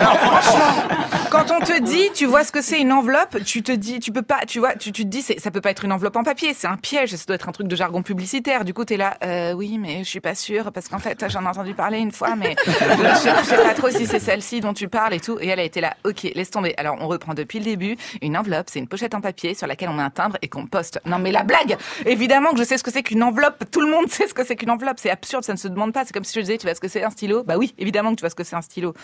Alors 0.00 0.16
franchement, 0.16 0.88
quand 1.30 1.50
on 1.50 1.64
te 1.64 1.82
dit, 1.82 2.10
tu 2.14 2.26
vois 2.26 2.44
ce 2.44 2.52
que 2.52 2.62
c'est 2.62 2.80
une 2.80 2.92
enveloppe, 2.92 3.42
tu 3.44 3.64
te 3.64 3.72
dis, 3.72 3.98
tu 3.98 4.12
peux 4.12 4.22
pas, 4.22 4.40
tu 4.46 4.60
vois, 4.60 4.76
tu, 4.76 4.92
te 4.92 5.02
dis, 5.02 5.22
ça 5.22 5.50
peut 5.50 5.60
pas 5.60 5.70
être 5.70 5.84
une 5.84 5.92
enveloppe 5.92 6.14
en 6.14 6.22
papier, 6.22 6.54
c'est 6.54 6.68
un 6.68 6.76
piège, 6.76 7.16
ça 7.16 7.24
doit 7.26 7.34
être 7.34 7.48
un 7.48 7.52
truc 7.52 7.66
de 7.66 7.74
jargon 7.74 8.02
publicitaire. 8.02 8.64
Du 8.64 8.74
coup, 8.74 8.84
t'es 8.84 8.96
là, 8.96 9.16
euh, 9.24 9.54
oui, 9.54 9.78
mais 9.78 9.98
je 10.04 10.08
suis 10.08 10.20
pas 10.20 10.36
sûre 10.36 10.70
parce 10.72 10.88
qu'en 10.88 11.00
fait, 11.00 11.24
j'en 11.28 11.42
ai 11.42 11.48
entendu 11.48 11.74
parler 11.74 11.98
une 11.98 12.12
fois, 12.12 12.36
mais 12.36 12.54
je 12.64 12.72
je 12.72 13.44
sais 13.44 13.56
pas 13.56 13.74
trop 13.74 13.90
si 13.90 14.06
c'est 14.06 14.20
celle-ci 14.20 14.60
dont 14.60 14.72
tu 14.72 14.88
parles 14.88 15.14
et 15.14 15.20
tout. 15.20 15.38
Et 15.40 15.48
elle 15.48 15.60
a 15.60 15.64
été 15.64 15.80
là, 15.80 15.96
ok, 16.04 16.30
laisse 16.34 16.50
tomber. 16.50 16.74
Alors 16.76 16.96
on 17.00 17.08
reprend 17.08 17.34
depuis 17.34 17.58
le 17.58 17.64
début. 17.64 17.96
Une 18.22 18.36
enveloppe, 18.36 18.66
c'est 18.70 18.78
une 18.78 18.88
pochette 18.88 19.16
en 19.16 19.20
papier 19.20 19.54
sur 19.54 19.66
laquelle 19.66 19.88
on 19.88 19.94
met 19.94 20.02
un 20.02 20.10
timbre 20.10 20.36
et 20.42 20.48
qu'on 20.48 20.66
poste. 20.66 21.00
Non 21.04 21.18
mais 21.18 21.32
la 21.32 21.42
blague, 21.42 21.76
évidemment 22.06 22.52
que 22.52 22.58
je 22.58 22.64
sais 22.64 22.78
ce 22.78 22.84
que 22.84 22.92
c'est 22.92 23.02
qu'une 23.02 23.24
enveloppe. 23.24 23.47
Tout 23.50 23.80
le 23.80 23.90
monde 23.90 24.08
sait 24.10 24.26
ce 24.26 24.34
que 24.34 24.44
c'est 24.44 24.56
qu'une 24.56 24.70
enveloppe. 24.70 24.98
C'est 24.98 25.10
absurde, 25.10 25.44
ça 25.44 25.52
ne 25.52 25.58
se 25.58 25.68
demande 25.68 25.92
pas. 25.92 26.04
C'est 26.04 26.12
comme 26.12 26.24
si 26.24 26.34
je 26.34 26.40
disais, 26.40 26.58
tu 26.58 26.66
vois 26.66 26.74
ce 26.74 26.80
que 26.80 26.88
c'est 26.88 27.02
un 27.02 27.10
stylo? 27.10 27.42
Bah 27.42 27.56
oui, 27.56 27.74
évidemment 27.78 28.10
que 28.10 28.16
tu 28.16 28.22
vois 28.22 28.30
ce 28.30 28.34
que 28.34 28.44
c'est 28.44 28.56
un 28.56 28.62
stylo. 28.62 28.94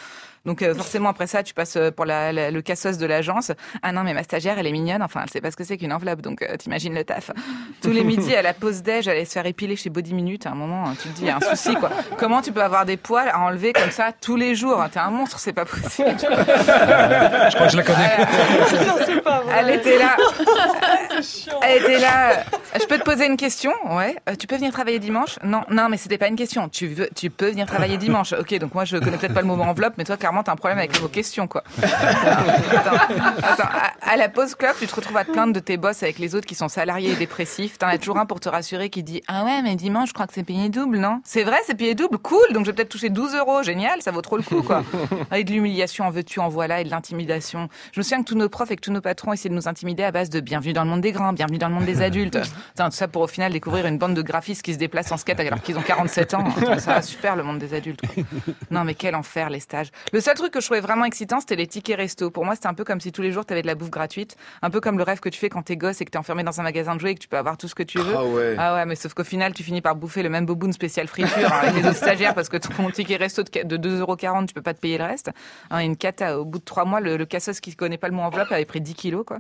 Donc 0.45 0.63
euh, 0.63 0.75
forcément 0.75 1.09
après 1.09 1.27
ça, 1.27 1.43
tu 1.43 1.55
passes 1.55 1.77
euh, 1.77 1.91
pour 1.91 2.05
la, 2.05 2.33
la- 2.33 2.51
le 2.51 2.63
cassos 2.63 2.99
de 2.99 3.07
l'agence. 3.07 3.53
Ah 3.83 3.93
non 3.93 4.03
mais 4.03 4.13
ma 4.15 4.23
stagiaire, 4.23 4.59
elle 4.59 4.67
est 4.67 4.73
mignonne. 4.73 5.03
Enfin, 5.03 5.21
elle 5.25 5.31
sait 5.31 5.41
pas 5.41 5.51
ce 5.51 5.57
que 5.57 5.65
c'est 5.65 5.77
qu'une 5.79 5.93
enveloppe. 5.93 6.21
Donc 6.21 6.43
euh, 6.43 6.57
t'imagines 6.57 6.95
le 6.95 7.05
taf. 7.05 7.31
Tous 7.83 7.91
les 7.91 8.05
midis 8.05 8.35
à 8.35 8.43
la 8.43 8.53
pause 8.55 8.83
déj, 8.83 9.09
elle 9.09 9.17
allait 9.17 9.25
se 9.25 9.33
faire 9.33 9.47
épiler 9.47 9.77
chez 9.77 9.91
Body 9.91 10.15
Minute. 10.15 10.47
À 10.47 10.51
un 10.51 10.55
moment, 10.55 10.85
tu 11.01 11.09
te 11.09 11.15
dis, 11.15 11.23
il 11.23 11.27
y 11.29 11.31
a 11.31 11.37
un 11.37 11.41
souci 11.41 11.75
quoi. 11.77 11.91
Comment 12.19 12.43
tu 12.43 12.53
peux 12.53 12.63
avoir 12.63 12.85
des 12.85 12.97
poils 12.97 13.29
à 13.29 13.41
enlever 13.41 13.73
comme 13.73 13.91
ça 13.91 14.11
tous 14.21 14.37
les 14.37 14.55
jours? 14.55 14.85
T'es 14.93 14.99
un 15.01 15.11
monstre, 15.11 15.39
c'est 15.39 15.53
pas 15.53 15.65
possible. 15.65 16.11
Je 16.21 17.55
crois 17.55 17.67
que 17.67 17.73
je 17.73 17.77
la 17.77 17.83
connais. 17.83 18.19
non, 18.87 18.95
c'est 19.07 19.21
pas 19.23 19.41
vrai. 19.41 19.55
Elle 19.61 19.71
était 19.77 19.99
là. 19.99 20.17
Elle 21.63 21.83
était 21.83 21.99
là. 21.99 22.45
Je 22.81 22.87
peux 22.87 22.99
te 22.99 23.05
poser 23.05 23.27
une 23.27 23.37
question? 23.37 23.73
Ouais. 23.91 24.17
Euh, 24.29 24.35
tu 24.37 24.47
peux 24.47 24.57
venir 24.57 24.73
travailler 24.73 24.99
dimanche? 24.99 25.39
Non, 25.45 25.63
non, 25.71 25.89
mais 25.89 25.97
c'était 25.97 26.19
pas 26.19 26.29
une 26.29 26.37
question. 26.37 26.69
Tu 26.69 26.87
veux, 26.89 27.09
tu 27.15 27.31
peux 27.31 27.51
venir 27.51 27.67
travailler 27.67 27.97
dimanche. 27.97 28.33
Ok, 28.33 28.55
donc 28.59 28.75
moi 28.75 28.85
je 28.85 28.97
connais 28.97 29.17
peut-être 29.17 29.35
pas 29.35 29.41
le 29.43 29.47
mot 29.47 29.55
enveloppe, 29.61 29.95
mais 29.99 30.05
toi 30.05 30.17
clairement 30.17 30.34
t'as 30.43 30.53
un 30.53 30.57
problème 30.57 30.79
avec 30.79 30.95
le 30.97 31.03
mot 31.03 31.09
question 31.09 31.47
quoi. 31.47 31.63
Attends, 31.83 32.97
attends. 33.43 33.69
À, 34.03 34.13
à 34.13 34.17
la 34.17 34.29
pause 34.29 34.55
club, 34.55 34.75
tu 34.79 34.87
te 34.87 34.95
retrouves 34.95 35.17
à 35.17 35.25
te 35.25 35.31
plaindre 35.33 35.53
de 35.53 35.61
tes 35.61 35.77
boss 35.77 36.03
avec 36.03 36.19
les 36.19 36.35
autres 36.35 36.47
qui 36.47 36.55
sont 36.55 36.69
salariés 36.69 37.13
et 37.13 37.17
dépressifs. 37.17 37.79
T'en 37.79 37.87
as 37.89 37.99
toujours 37.99 38.19
un 38.19 38.27
pour 38.27 38.41
te 38.41 38.49
rassurer 38.49 38.91
qui 38.91 39.03
dit 39.03 39.23
ah 39.29 39.45
ouais 39.45 39.63
mais 39.63 39.77
dimanche 39.77 40.09
je 40.11 40.15
crois 40.15 40.27
que 40.27 40.35
c'est 40.35 40.43
payé 40.45 40.69
double 40.69 40.99
non? 40.99 41.21
C'est 41.25 41.45
vrai 41.45 41.59
c'est 41.67 41.75
payé 41.75 41.95
double? 41.95 42.19
Cool 42.19 42.53
donc 42.53 42.65
je 42.65 42.71
vais 42.71 42.75
peut-être 42.75 42.89
toucher 42.89 43.11
12 43.11 43.35
euros 43.35 43.63
génial 43.63 44.03
ça 44.03 44.11
vaut 44.11 44.23
trop 44.23 44.37
le 44.37 44.43
coup 44.43 44.63
quoi. 44.63 44.83
Avec 45.31 45.47
de 45.47 45.53
l'humiliation 45.53 46.07
en 46.07 46.11
veux-tu 46.11 46.41
en 46.41 46.49
voilà 46.49 46.81
et 46.81 46.85
de 46.85 46.91
l'intimidation. 46.91 47.69
Je 47.93 48.01
me 48.01 48.03
souviens 48.03 48.23
que 48.23 48.29
tous 48.29 48.37
nos 48.37 48.49
profs 48.49 48.71
et 48.71 48.77
que 48.77 48.81
tous 48.81 48.93
nos 48.93 49.01
patrons 49.01 49.33
essayaient 49.33 49.51
de 49.51 49.55
nous 49.55 49.69
intimider 49.69 50.05
à 50.05 50.11
base 50.13 50.31
de 50.31 50.41
bienvenue 50.41 50.73
dans 50.73 50.85
le 50.85 50.91
monde 50.91 51.01
des 51.01 51.13
grands, 51.13 51.33
bienvenue 51.33 51.59
dans 51.59 51.69
le 51.69 51.75
monde 51.75 51.85
des 51.85 52.03
adultes. 52.03 52.39
Putain, 52.41 52.91
tout 52.91 52.97
ça 52.97 53.09
pour 53.09 53.23
au 53.23 53.27
final 53.27 53.53
découvrir 53.53 53.87
une 53.87 53.99
bande 53.99 54.15
de 54.15 54.23
graphistes 54.23 54.63
qui 54.63 54.73
se 54.75 54.79
déplacent 54.79 55.13
en 55.13 55.17
skate 55.17 55.41
alors 55.41 55.61
qu'ils 55.61 55.79
ont 55.79 55.83
47 55.83 56.35
ans. 56.35 56.45
Attends, 56.57 56.79
Ça 56.79 56.95
va 56.95 57.03
super 57.03 57.37
le 57.37 57.43
monde 57.43 57.59
des 57.59 57.75
adultes. 57.75 58.01
quoi. 58.07 58.25
Non 58.71 58.85
mais 58.85 58.95
quel 58.95 59.15
enfer 59.15 59.51
les 59.51 59.61
stages. 59.61 59.89
Le 60.13 60.21
seul 60.25 60.35
truc 60.35 60.53
que 60.53 60.61
je 60.61 60.67
trouvais 60.67 60.81
vraiment 60.81 61.05
excitant 61.05 61.41
c'était 61.41 61.57
les 61.57 61.67
tickets 61.67 61.97
resto. 61.97 62.31
Pour 62.31 62.45
moi 62.45 62.55
c'était 62.55 62.67
un 62.67 62.75
peu 62.75 62.85
comme 62.85 63.01
si 63.01 63.13
tous 63.13 63.23
les 63.23 63.31
jours 63.31 63.45
t'avais 63.45 63.63
de 63.63 63.67
la 63.67 63.75
bouffe 63.75 63.91
gratuite, 63.91 64.37
un 64.63 64.71
peu 64.71 64.81
comme 64.81 64.97
le 64.97 65.05
rêve 65.05 65.21
que 65.21 65.29
tu 65.29 65.39
fais 65.39 65.49
quand 65.51 65.63
t'es 65.63 65.77
gosse 65.77 66.01
et 66.01 66.05
que 66.05 66.11
t'es 66.11 66.19
enfermé 66.19 66.43
dans 66.43 66.61
un 66.61 66.63
magasin 66.63 66.95
de 66.95 67.01
jouets 67.01 67.13
et 67.13 67.15
que 67.15 67.21
tu 67.21 67.29
peux 67.29 67.37
avoir 67.37 67.57
tout 67.59 67.69
ce 67.69 67.75
que 67.75 67.83
tu 67.83 67.99
veux. 67.99 68.15
Ah 68.17 68.25
ouais. 68.25 68.57
Ah 68.59 68.75
ouais 68.75 68.87
mais 68.87 68.95
sauf 68.97 69.13
qu'au 69.15 69.25
final 69.25 69.53
tu 69.53 69.63
finis 69.63 69.83
par 69.83 69.95
bouffer 69.97 70.23
le 70.23 70.31
même 70.31 70.47
boboon 70.47 70.73
spécial 70.73 71.07
friture 71.09 71.53
hein, 71.53 71.61
avec 71.63 71.75
les 71.75 71.87
autres 71.89 71.97
stagiaires 71.99 72.35
parce 72.35 72.49
que 72.49 72.57
ton 72.57 72.91
ticket 72.91 73.17
resto 73.17 73.43
de 73.43 73.77
de 73.77 73.77
2,40€ 74.05 74.47
tu 74.47 74.55
peux 74.55 74.63
pas 74.63 74.75
te 74.75 74.81
payer 74.81 74.99
le 74.99 75.05
reste. 75.05 75.31
Hein, 75.71 75.81
une 75.81 75.97
cata 75.97 76.39
au 76.39 76.45
bout 76.45 76.59
de 76.59 76.65
trois 76.65 76.85
mois 76.85 77.01
le, 77.01 77.17
le 77.17 77.27
cassos 77.27 77.61
qui 77.61 77.77
connaît 77.77 77.99
pas 77.99 78.09
le 78.09 78.15
mot 78.15 78.23
enveloppe 78.23 78.51
avait 78.51 78.65
pris 78.65 78.81
10 78.81 78.95
kilos 78.95 79.25
quoi. 79.27 79.39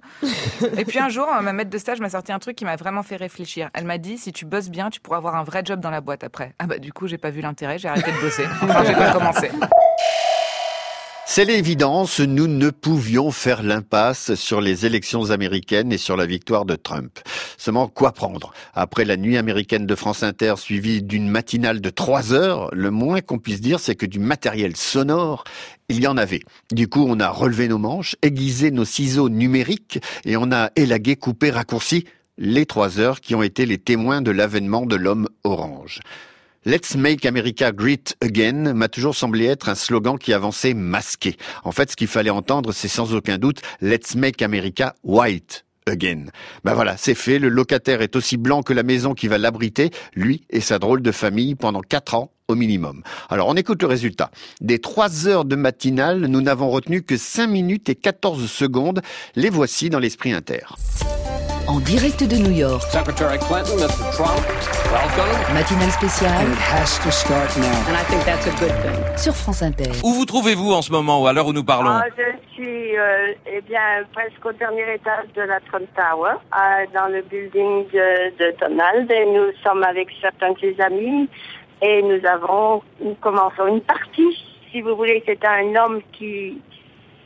Et 0.77 0.85
puis 0.85 0.99
un 0.99 1.09
jour, 1.09 1.27
ma 1.43 1.53
maître 1.53 1.71
de 1.71 1.79
stage 1.79 2.01
m'a 2.01 2.11
sorti 2.11 2.33
un 2.33 2.39
truc 2.39 2.57
qui 2.57 2.65
m'a 2.65 2.77
vraiment 2.77 3.03
fait 3.03 3.17
réfléchir. 3.17 3.71
Elle 3.75 3.85
m'a 3.85 3.99
dit 3.99 4.19
si 4.19 4.33
tu 4.33 4.45
bosses 4.45 4.69
bien, 4.69 4.91
tu 4.91 5.01
pourras 5.01 5.17
avoir 5.19 5.37
un 5.37 5.45
vrai 5.45 5.63
job 5.65 5.81
dans 5.81 5.91
la 5.91 6.01
boîte 6.01 6.25
après. 6.25 6.55
Ah 6.59 6.67
bah 6.67 6.79
du 6.79 6.93
coup, 6.93 7.07
j'ai 7.07 7.19
pas 7.19 7.31
vu 7.31 7.41
l'intérêt, 7.41 7.79
j'ai 7.79 7.89
arrêté 7.89 8.11
de 8.13 8.21
bosser. 8.21 8.45
Enfin, 8.63 8.85
j'ai 8.85 8.95
pas 8.95 9.13
commencé. 9.13 9.51
C'est 11.27 11.47
l'évidence, 11.47 12.21
nous 12.21 12.47
ne 12.47 12.69
pouvions 12.69 13.31
faire 13.31 13.63
l'impasse 13.63 14.35
sur 14.35 14.61
les 14.61 14.85
élections 14.85 15.31
américaines 15.31 15.91
et 15.91 15.99
sur 15.99 16.17
la 16.17 16.27
victoire 16.27 16.67
de 16.67 16.77
Trump. 16.77 17.19
Seulement, 17.57 17.89
quoi 17.89 18.13
prendre? 18.13 18.53
Après 18.75 19.05
la 19.05 19.17
nuit 19.17 19.39
américaine 19.39 19.87
de 19.87 19.95
France 19.95 20.23
Inter 20.23 20.55
suivie 20.59 21.03
d'une 21.03 21.29
matinale 21.29 21.81
de 21.81 21.91
trois 21.91 22.35
heures, 22.35 22.69
le 22.73 22.91
moins 22.91 23.21
qu'on 23.21 23.39
puisse 23.39 23.63
dire, 23.63 23.81
c'est 23.81 23.97
que 23.97 24.07
du 24.07 24.19
matériel 24.19 24.77
sonore, 24.77 25.45
il 25.89 26.01
y 26.01 26.07
en 26.07 26.19
avait. 26.19 26.43
Du 26.71 26.89
coup, 26.89 27.05
on 27.09 27.19
a 27.19 27.31
relevé 27.31 27.69
nos 27.69 27.79
manches, 27.79 28.17
aiguisé 28.23 28.71
nos 28.71 28.85
ciseaux 28.85 29.31
numériques 29.31 30.01
et 30.27 30.37
on 30.37 30.53
a 30.53 30.71
élagué, 30.77 31.17
coupé, 31.17 31.51
raccourci 31.51 32.05
les 32.37 32.67
trois 32.67 33.01
heures 33.01 33.21
qui 33.21 33.35
ont 33.35 33.43
été 33.43 33.65
les 33.65 33.79
témoins 33.79 34.21
de 34.21 34.31
l'avènement 34.31 34.87
de 34.87 34.97
l'homme 34.97 35.29
orange. 35.43 36.01
Let's 36.67 36.97
make 36.97 37.27
America 37.27 37.73
great 37.73 38.17
again 38.23 38.73
m'a 38.73 38.89
toujours 38.89 39.15
semblé 39.15 39.45
être 39.45 39.69
un 39.69 39.75
slogan 39.75 40.19
qui 40.19 40.33
avançait 40.33 40.73
masqué. 40.73 41.37
En 41.63 41.73
fait, 41.73 41.91
ce 41.91 41.97
qu'il 41.97 42.07
fallait 42.07 42.31
entendre, 42.31 42.73
c'est 42.73 42.89
sans 42.89 43.13
aucun 43.15 43.37
doute 43.37 43.61
Let's 43.83 44.15
make 44.15 44.41
America 44.41 44.95
white 45.05 45.67
again. 45.87 46.29
Ben 46.65 46.73
voilà, 46.73 46.97
c'est 46.97 47.15
fait, 47.15 47.39
le 47.39 47.51
locataire 47.51 48.01
est 48.01 48.17
aussi 48.17 48.39
blanc 48.39 48.63
que 48.63 48.73
la 48.73 48.83
maison 48.83 49.13
qui 49.13 49.29
va 49.29 49.37
l'abriter, 49.37 49.91
lui 50.15 50.47
et 50.49 50.61
sa 50.61 50.79
drôle 50.79 51.03
de 51.03 51.13
famille, 51.13 51.55
pendant 51.55 51.83
quatre 51.83 52.15
ans 52.15 52.33
au 52.49 52.55
minimum. 52.55 53.03
Alors 53.29 53.49
on 53.49 53.57
écoute 53.57 53.83
le 53.83 53.89
résultat. 53.89 54.31
Des 54.63 54.79
trois 54.79 55.29
heures 55.29 55.45
de 55.45 55.57
matinale, 55.57 56.21
nous 56.29 56.41
n'avons 56.41 56.71
retenu 56.71 57.03
que 57.03 57.19
5 57.19 57.47
minutes 57.47 57.91
et 57.91 57.95
14 57.95 58.51
secondes. 58.51 59.03
Les 59.37 59.51
voici 59.51 59.91
dans 59.91 59.99
l'esprit 59.99 60.33
inter. 60.33 60.61
En 61.67 61.81
direct 61.81 62.23
de 62.29 62.37
New 62.37 62.51
York. 62.53 62.83
Secretary 62.91 63.39
Clinton, 63.39 63.77
Mr. 63.77 64.11
Trump, 64.13 64.41
welcome. 64.93 65.55
Matinale 65.55 65.91
spéciale. 65.91 66.45
And 66.45 66.53
it 66.53 66.59
has 66.59 66.99
to 67.03 67.11
start 67.11 67.57
now. 67.57 67.89
And 67.89 67.97
I 67.97 68.05
think 68.05 68.25
that's 68.25 68.47
a 68.47 68.51
good 68.61 68.75
thing. 68.83 69.19
Sur 69.19 69.35
France 69.35 69.63
Inter. 69.63 69.91
Où 70.05 70.13
vous 70.13 70.25
trouvez-vous 70.27 70.73
en 70.73 70.83
ce 70.83 70.93
moment, 70.93 71.23
ou 71.23 71.27
à 71.27 71.33
l'heure 71.33 71.47
où 71.47 71.53
nous 71.53 71.65
parlons? 71.65 71.91
Ah, 71.91 72.05
Je 72.17 72.23
suis 72.55 72.97
euh, 72.97 73.33
eh 73.47 73.61
bien, 73.63 74.05
presque 74.13 74.45
au 74.45 74.53
dernier 74.53 74.95
étage 74.95 75.27
de 75.35 75.43
la 75.43 75.61
Trump 75.61 75.89
Tower, 75.97 76.35
euh, 76.53 76.87
dans 76.93 77.09
le 77.09 77.23
building 77.23 77.87
de, 77.93 78.31
de 78.39 78.55
Donald, 78.61 79.11
et 79.11 79.27
nous 79.27 79.51
sommes 79.63 79.83
avec 79.85 80.09
certains 80.21 80.53
de 80.53 80.59
ses 80.61 80.81
amis, 80.81 81.29
et 81.83 82.03
nous 82.03 82.21
avons, 82.27 82.83
nous 83.01 83.17
commençons 83.21 83.67
une 83.67 83.81
partie, 83.81 84.37
si 84.71 84.81
vous 84.81 84.95
voulez, 84.97 85.23
c'est 85.27 85.45
un 85.45 85.75
homme 85.77 86.01
qui, 86.13 86.61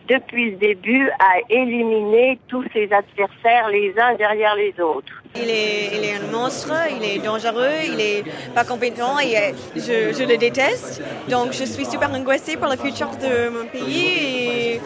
depuis 0.09 0.53
le 0.53 0.57
début, 0.57 1.11
a 1.19 1.39
éliminé 1.51 2.39
tous 2.49 2.65
ses 2.73 2.89
adversaires 2.93 3.69
les 3.71 3.93
uns 3.99 4.15
derrière 4.17 4.55
les 4.55 4.75
autres. 4.81 5.23
Il 5.37 5.49
est, 5.49 5.97
il 5.97 6.05
est 6.05 6.15
un 6.15 6.33
monstre, 6.33 6.73
il 6.97 7.05
est 7.05 7.19
dangereux, 7.19 7.79
il 7.93 8.01
est 8.01 8.25
pas 8.55 8.65
compétent 8.65 9.19
et 9.19 9.37
euh, 9.37 9.53
je, 9.77 10.17
je 10.19 10.27
le 10.27 10.37
déteste. 10.37 11.03
Donc 11.29 11.53
je 11.53 11.65
suis 11.65 11.85
super 11.85 12.13
angoissée 12.13 12.57
pour 12.57 12.69
le 12.69 12.77
futur 12.77 13.11
de 13.11 13.51
mon 13.51 13.67
pays 13.67 14.77
et 14.77 14.81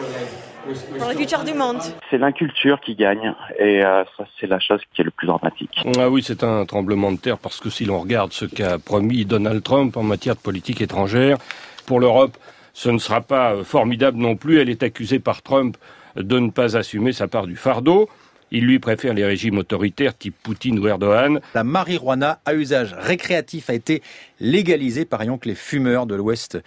pour 0.97 1.09
le 1.09 1.15
futur 1.15 1.43
du 1.43 1.53
monde. 1.53 1.81
C'est 2.09 2.17
l'inculture 2.17 2.79
qui 2.81 2.95
gagne 2.95 3.33
et 3.57 3.83
euh, 3.83 4.03
ça 4.17 4.25
c'est 4.39 4.47
la 4.47 4.59
chose 4.59 4.81
qui 4.93 5.01
est 5.01 5.05
le 5.05 5.11
plus 5.11 5.27
dramatique. 5.27 5.79
Ah 5.97 6.09
oui, 6.09 6.21
c'est 6.23 6.43
un 6.43 6.65
tremblement 6.65 7.11
de 7.11 7.17
terre 7.17 7.37
parce 7.37 7.59
que 7.59 7.69
si 7.69 7.85
l'on 7.85 7.99
regarde 7.99 8.33
ce 8.33 8.45
qu'a 8.45 8.77
promis 8.79 9.25
Donald 9.25 9.63
Trump 9.63 9.95
en 9.95 10.03
matière 10.03 10.35
de 10.35 10.41
politique 10.41 10.81
étrangère, 10.81 11.37
pour 11.85 11.99
l'Europe, 11.99 12.37
ce 12.73 12.89
ne 12.89 12.97
sera 12.97 13.21
pas 13.21 13.53
euh, 13.53 13.63
formidable 13.63 14.17
non 14.17 14.35
plus. 14.35 14.59
Elle 14.59 14.69
est 14.69 14.83
accusée 14.83 15.19
par 15.19 15.41
Trump 15.41 15.77
de 16.15 16.39
ne 16.39 16.49
pas 16.49 16.75
assumer 16.77 17.13
sa 17.13 17.27
part 17.27 17.47
du 17.47 17.55
fardeau. 17.55 18.09
Il 18.55 18.65
lui 18.65 18.77
préfère 18.77 19.15
les 19.15 19.25
régimes 19.25 19.57
autoritaires 19.57 20.15
type 20.15 20.35
Poutine 20.43 20.77
ou 20.77 20.87
Erdogan. 20.87 21.41
La 21.55 21.63
marijuana 21.63 22.39
à 22.45 22.53
usage 22.53 22.93
récréatif 22.93 23.71
a 23.71 23.73
été 23.73 24.03
légalisée. 24.39 25.05
Parions 25.05 25.39
que 25.39 25.49
les 25.49 25.55
fumeurs 25.55 26.05
de 26.05 26.13
l'Ouest 26.13 26.59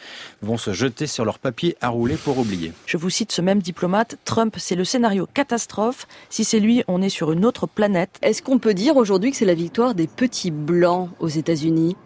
vont 0.42 0.56
se 0.56 0.72
jeter 0.72 1.06
sur 1.06 1.24
leur 1.24 1.38
papier 1.38 1.76
à 1.80 1.88
rouler 1.88 2.16
pour 2.16 2.38
oublier. 2.38 2.72
Je 2.86 2.96
vous 2.96 3.08
cite 3.08 3.30
ce 3.30 3.40
même 3.40 3.60
diplomate, 3.60 4.18
Trump, 4.24 4.56
c'est 4.58 4.74
le 4.74 4.84
scénario 4.84 5.28
catastrophe. 5.32 6.08
Si 6.28 6.42
c'est 6.42 6.58
lui, 6.58 6.82
on 6.88 7.02
est 7.02 7.08
sur 7.08 7.30
une 7.30 7.44
autre 7.44 7.68
planète. 7.68 8.18
Est-ce 8.20 8.42
qu'on 8.42 8.58
peut 8.58 8.74
dire 8.74 8.96
aujourd'hui 8.96 9.30
que 9.30 9.36
c'est 9.36 9.44
la 9.44 9.54
victoire 9.54 9.94
des 9.94 10.08
petits 10.08 10.50
blancs 10.50 11.10
aux 11.20 11.28
États-Unis? 11.28 11.96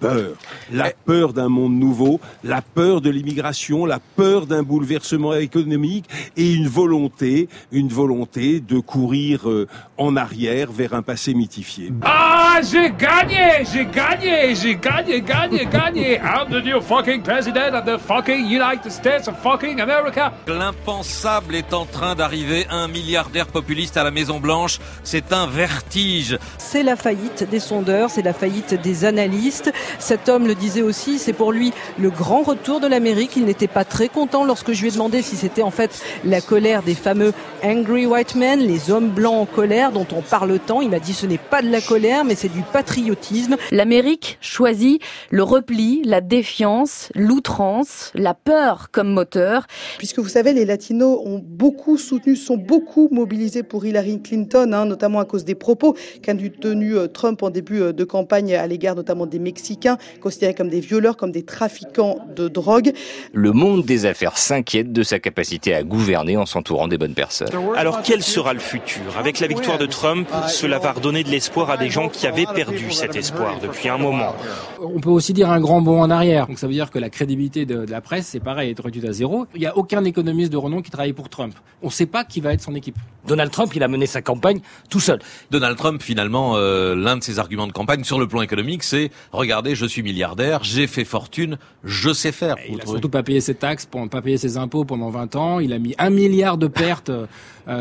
Peur. 0.00 0.36
La 0.72 0.90
peur 1.04 1.32
d'un 1.32 1.48
monde 1.48 1.74
nouveau, 1.74 2.20
la 2.44 2.62
peur 2.62 3.00
de 3.00 3.10
l'immigration, 3.10 3.86
la 3.86 3.98
peur 3.98 4.46
d'un 4.46 4.62
bouleversement 4.62 5.34
économique 5.34 6.06
et 6.36 6.52
une 6.52 6.68
volonté, 6.68 7.48
une 7.72 7.88
volonté 7.88 8.60
de 8.60 8.78
courir 8.78 9.48
euh, 9.48 9.66
en 9.98 10.16
arrière 10.16 10.70
vers 10.72 10.94
un 10.94 11.02
passé 11.02 11.34
mythifié. 11.34 11.92
Ah, 12.02 12.60
j'ai 12.62 12.90
gagné, 12.90 13.64
j'ai 13.72 13.86
gagné, 13.86 14.54
j'ai 14.54 14.76
gagné, 14.76 15.20
gagné, 15.20 15.66
gagné. 15.66 16.20
I'm 16.22 16.50
the 16.50 16.64
new 16.64 16.80
fucking 16.80 17.22
president 17.22 17.74
of 17.74 17.84
the 17.84 17.98
fucking 17.98 18.46
United 18.46 18.90
States 18.90 19.28
of 19.28 19.36
fucking 19.42 19.80
America. 19.80 20.32
L'impensable 20.46 21.54
est 21.54 21.72
en 21.74 21.84
train 21.84 22.14
d'arriver, 22.14 22.66
un 22.70 22.88
milliardaire 22.88 23.46
populiste 23.46 23.96
à 23.96 24.04
la 24.04 24.10
Maison 24.10 24.40
Blanche, 24.40 24.78
c'est 25.02 25.32
un 25.32 25.46
vertige. 25.46 26.38
C'est 26.58 26.82
la 26.82 26.96
faillite 26.96 27.48
des 27.48 27.60
sondeurs, 27.60 28.10
c'est 28.10 28.22
la 28.22 28.32
faillite 28.32 28.74
des 28.74 29.04
analystes. 29.04 29.72
Cet 29.98 30.28
homme 30.28 30.46
le 30.46 30.54
disait 30.54 30.82
aussi, 30.82 31.18
c'est 31.18 31.32
pour 31.32 31.52
lui 31.52 31.72
le 31.98 32.10
grand 32.10 32.42
retour 32.42 32.80
de 32.80 32.86
l'Amérique. 32.86 33.36
Il 33.36 33.44
n'était 33.44 33.68
pas 33.68 33.84
très 33.84 34.08
content 34.08 34.44
lorsque 34.44 34.72
je 34.72 34.82
lui 34.82 34.88
ai 34.88 34.92
demandé 34.92 35.22
si 35.22 35.36
c'était 35.36 35.62
en 35.62 35.70
fait 35.70 36.02
la 36.24 36.40
colère 36.40 36.82
des 36.82 36.94
fameux 36.94 37.32
angry 37.62 38.06
white 38.06 38.34
men, 38.34 38.60
les 38.60 38.90
hommes 38.90 39.10
blancs 39.10 39.42
en 39.42 39.46
colère 39.46 39.92
dont 39.92 40.06
on 40.16 40.22
parle 40.22 40.58
tant. 40.58 40.80
Il 40.80 40.90
m'a 40.90 40.98
dit 40.98 41.12
ce 41.12 41.26
n'est 41.26 41.38
pas 41.38 41.62
de 41.62 41.68
la 41.68 41.80
colère, 41.80 42.24
mais 42.24 42.34
c'est 42.34 42.52
du 42.52 42.62
patriotisme. 42.72 43.56
L'Amérique 43.70 44.38
choisit 44.40 45.00
le 45.30 45.42
repli, 45.42 46.02
la 46.04 46.20
défiance, 46.20 47.10
l'outrance, 47.14 48.12
la 48.14 48.34
peur 48.34 48.88
comme 48.92 49.08
moteur. 49.08 49.66
Puisque 49.98 50.18
vous 50.18 50.28
savez, 50.28 50.52
les 50.52 50.64
latinos 50.64 51.20
ont 51.24 51.40
beaucoup 51.42 51.98
soutenu, 51.98 52.36
sont 52.36 52.56
beaucoup 52.56 53.08
mobilisés 53.10 53.62
pour 53.62 53.84
Hillary 53.84 54.22
Clinton, 54.22 54.72
hein, 54.72 54.84
notamment 54.86 55.20
à 55.20 55.24
cause 55.24 55.44
des 55.44 55.54
propos 55.54 55.96
qu'a 56.22 56.34
tenu 56.34 56.96
euh, 56.96 57.06
Trump 57.08 57.42
en 57.42 57.50
début 57.50 57.80
euh, 57.80 57.92
de 57.92 58.04
campagne 58.04 58.54
à 58.54 58.66
l'égard 58.66 58.94
notamment 58.94 59.26
des 59.26 59.38
Mexicains 59.38 59.75
considérés 60.20 60.54
comme 60.54 60.68
des 60.68 60.80
violeurs, 60.80 61.16
comme 61.16 61.32
des 61.32 61.44
trafiquants 61.44 62.18
de 62.34 62.48
drogue. 62.48 62.92
Le 63.32 63.52
monde 63.52 63.84
des 63.84 64.06
affaires 64.06 64.38
s'inquiète 64.38 64.92
de 64.92 65.02
sa 65.02 65.18
capacité 65.18 65.74
à 65.74 65.82
gouverner 65.82 66.36
en 66.36 66.46
s'entourant 66.46 66.88
des 66.88 66.98
bonnes 66.98 67.14
personnes. 67.14 67.48
Alors 67.76 68.02
quel 68.02 68.22
sera 68.22 68.52
le 68.52 68.60
futur? 68.60 69.16
Avec 69.18 69.40
la 69.40 69.46
victoire 69.46 69.78
de 69.78 69.86
Trump, 69.86 70.28
cela 70.48 70.78
va 70.78 70.92
redonner 70.92 71.24
de 71.24 71.30
l'espoir 71.30 71.70
à 71.70 71.76
des 71.76 71.90
gens 71.90 72.08
qui 72.08 72.26
avaient 72.26 72.46
perdu 72.54 72.90
cet 72.90 73.16
espoir 73.16 73.58
depuis 73.60 73.88
un 73.88 73.98
moment. 73.98 74.34
On 74.80 75.00
peut 75.00 75.10
aussi 75.10 75.32
dire 75.32 75.50
un 75.50 75.60
grand 75.60 75.80
bond 75.80 76.00
en 76.00 76.10
arrière. 76.10 76.46
Donc 76.46 76.58
ça 76.58 76.66
veut 76.66 76.72
dire 76.72 76.90
que 76.90 76.98
la 76.98 77.10
crédibilité 77.10 77.66
de, 77.66 77.84
de 77.84 77.90
la 77.90 78.00
presse, 78.00 78.26
c'est 78.26 78.40
pareil, 78.40 78.70
est 78.70 78.80
réduite 78.80 79.04
à 79.04 79.12
zéro. 79.12 79.46
Il 79.54 79.60
n'y 79.60 79.66
a 79.66 79.76
aucun 79.76 80.04
économiste 80.04 80.52
de 80.52 80.56
renom 80.56 80.82
qui 80.82 80.90
travaille 80.90 81.12
pour 81.12 81.28
Trump. 81.28 81.54
On 81.82 81.86
ne 81.86 81.92
sait 81.92 82.06
pas 82.06 82.24
qui 82.24 82.40
va 82.40 82.52
être 82.52 82.62
son 82.62 82.74
équipe. 82.74 82.96
Donald 83.26 83.50
Trump, 83.50 83.72
il 83.74 83.82
a 83.82 83.88
mené 83.88 84.06
sa 84.06 84.22
campagne 84.22 84.60
tout 84.88 85.00
seul. 85.00 85.18
Donald 85.50 85.76
Trump, 85.76 86.02
finalement, 86.02 86.54
euh, 86.56 86.94
l'un 86.94 87.16
de 87.16 87.22
ses 87.22 87.38
arguments 87.38 87.66
de 87.66 87.72
campagne 87.72 88.04
sur 88.04 88.18
le 88.18 88.26
plan 88.26 88.42
économique, 88.42 88.82
c'est 88.82 89.10
regardez, 89.32 89.65
je 89.74 89.86
suis 89.86 90.02
milliardaire, 90.02 90.62
j'ai 90.64 90.86
fait 90.86 91.04
fortune, 91.04 91.58
je 91.84 92.12
sais 92.12 92.32
faire. 92.32 92.56
Il 92.68 92.80
a 92.80 92.86
surtout 92.86 93.08
pas 93.08 93.22
payé 93.22 93.40
ses 93.40 93.54
taxes, 93.54 93.86
pas 93.86 94.22
payer 94.22 94.38
ses 94.38 94.56
impôts 94.56 94.84
pendant 94.84 95.10
20 95.10 95.36
ans. 95.36 95.60
Il 95.60 95.72
a 95.72 95.78
mis 95.78 95.94
un 95.98 96.10
milliard 96.10 96.58
de 96.58 96.66
pertes 96.66 97.10
euh, 97.10 97.26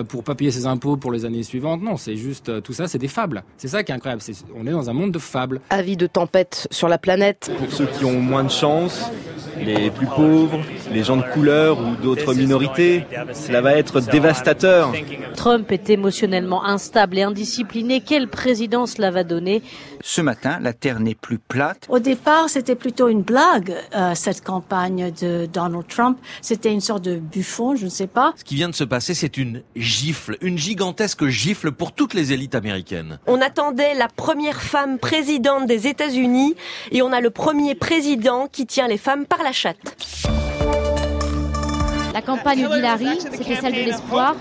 pour 0.04 0.24
pas 0.24 0.36
payer 0.36 0.52
ses 0.52 0.66
impôts 0.66 0.98
pour 0.98 1.12
les 1.12 1.26
années 1.26 1.44
suivantes. 1.44 1.82
Non, 1.82 1.98
c'est 1.98 2.16
juste 2.16 2.50
euh, 2.50 2.62
tout 2.62 2.74
ça, 2.74 2.88
c'est 2.88 2.98
des 2.98 3.08
fables. 3.08 3.44
C'est 3.58 3.68
ça 3.68 3.84
qui 3.84 3.92
est 3.92 3.96
incroyable. 3.96 4.22
C'est- 4.22 4.44
on 4.56 4.66
est 4.66 4.72
dans 4.72 4.90
un 4.90 4.94
monde 4.94 5.12
de 5.12 5.20
fables. 5.20 5.62
Avis 5.70 5.98
de 5.98 6.08
tempête 6.08 6.68
sur 6.72 6.88
la 6.88 6.98
planète. 6.98 7.52
Pour 7.58 7.72
ceux 7.72 7.86
qui 7.86 8.06
ont 8.06 8.20
moins 8.20 8.44
de 8.44 8.50
chance, 8.50 9.12
les 9.60 9.90
plus 9.90 10.08
pauvres, 10.08 10.60
les 10.92 11.04
gens 11.04 11.18
de 11.18 11.24
couleur 11.34 11.80
ou 11.80 11.96
d'autres 12.02 12.34
minorités, 12.34 13.06
cela 13.34 13.62
va 13.62 13.74
être 13.76 14.02
dévastateur. 14.02 14.92
Trump 15.36 15.72
est 15.72 15.90
émotionnellement 15.90 16.66
instable 16.66 17.18
et 17.18 17.24
indiscipliné. 17.24 18.02
Quelle 18.02 18.28
président 18.28 18.86
cela 18.86 19.12
va 19.12 19.24
donner? 19.24 19.62
Ce 20.02 20.22
matin, 20.22 20.60
la 20.62 20.74
Terre 20.74 21.00
n'est 21.00 21.16
plus 21.16 21.40
plate. 21.40 21.86
Au 21.90 22.00
départ, 22.00 22.50
c'était 22.50 22.76
plutôt 22.76 23.08
une 23.08 23.22
blague, 23.22 23.74
euh, 23.96 24.12
cette 24.14 24.44
campagne 24.44 25.12
de 25.22 25.46
Donald 25.52 25.88
Trump. 25.88 26.18
C'était 26.42 26.72
une 26.72 26.82
sorte 26.82 27.04
de 27.04 27.16
buffon, 27.18 27.76
je 27.76 27.86
ne 27.86 27.90
sais 27.90 28.08
pas. 28.08 28.34
Ce 28.36 28.44
qui 28.44 28.56
vient 28.56 28.70
de 28.70 28.76
se 28.76 28.84
passer, 28.84 29.14
c'est 29.14 29.38
une 29.38 29.62
gifle, 29.76 30.38
une 30.42 30.58
gigantesque 30.58 31.28
gifle 31.28 31.72
pour 31.72 31.92
toutes 31.92 32.14
les 32.14 32.34
élites 32.34 32.56
américaines. 32.56 33.20
On 33.28 33.42
attendait 33.42 33.94
la 33.96 34.08
première 34.08 34.62
femme 34.62 35.00
présidente 35.00 35.68
des 35.68 35.88
États-Unis 35.88 36.56
et 36.92 37.02
on 37.02 37.12
a 37.12 37.22
le 37.22 37.30
premier 37.30 37.76
président 37.76 38.48
qui 38.52 38.66
tient 38.66 38.88
les 38.88 38.98
femmes 38.98 39.26
par 39.26 39.44
la 39.44 39.52
chatte. 39.52 39.78
La 42.14 42.22
campagne 42.22 42.68
d'Hillary, 42.68 43.20
c'était 43.20 43.56
celle 43.56 43.74
de 43.74 43.80
l'espoir, 43.80 44.36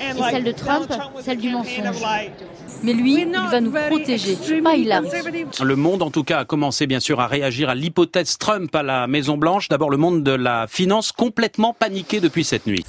et 0.00 0.30
celle 0.30 0.44
de 0.44 0.52
Trump, 0.52 0.92
celle 1.20 1.38
du 1.38 1.50
mensonge. 1.50 2.02
Mais 2.82 2.92
lui, 2.92 3.20
il 3.20 3.30
va 3.30 3.60
nous 3.60 3.70
protéger, 3.70 4.36
pas 4.62 4.74
Hillary. 4.74 5.08
Le 5.62 5.76
monde, 5.76 6.02
en 6.02 6.10
tout 6.10 6.24
cas, 6.24 6.40
a 6.40 6.44
commencé 6.44 6.88
bien 6.88 6.98
sûr 6.98 7.20
à 7.20 7.28
réagir 7.28 7.68
à 7.68 7.76
l'hypothèse 7.76 8.38
Trump 8.38 8.74
à 8.74 8.82
la 8.82 9.06
Maison 9.06 9.36
Blanche. 9.36 9.68
D'abord, 9.68 9.90
le 9.90 9.98
monde 9.98 10.24
de 10.24 10.32
la 10.32 10.66
finance 10.68 11.12
complètement 11.12 11.74
paniqué 11.74 12.20
depuis 12.20 12.42
cette 12.42 12.66
nuit. 12.66 12.84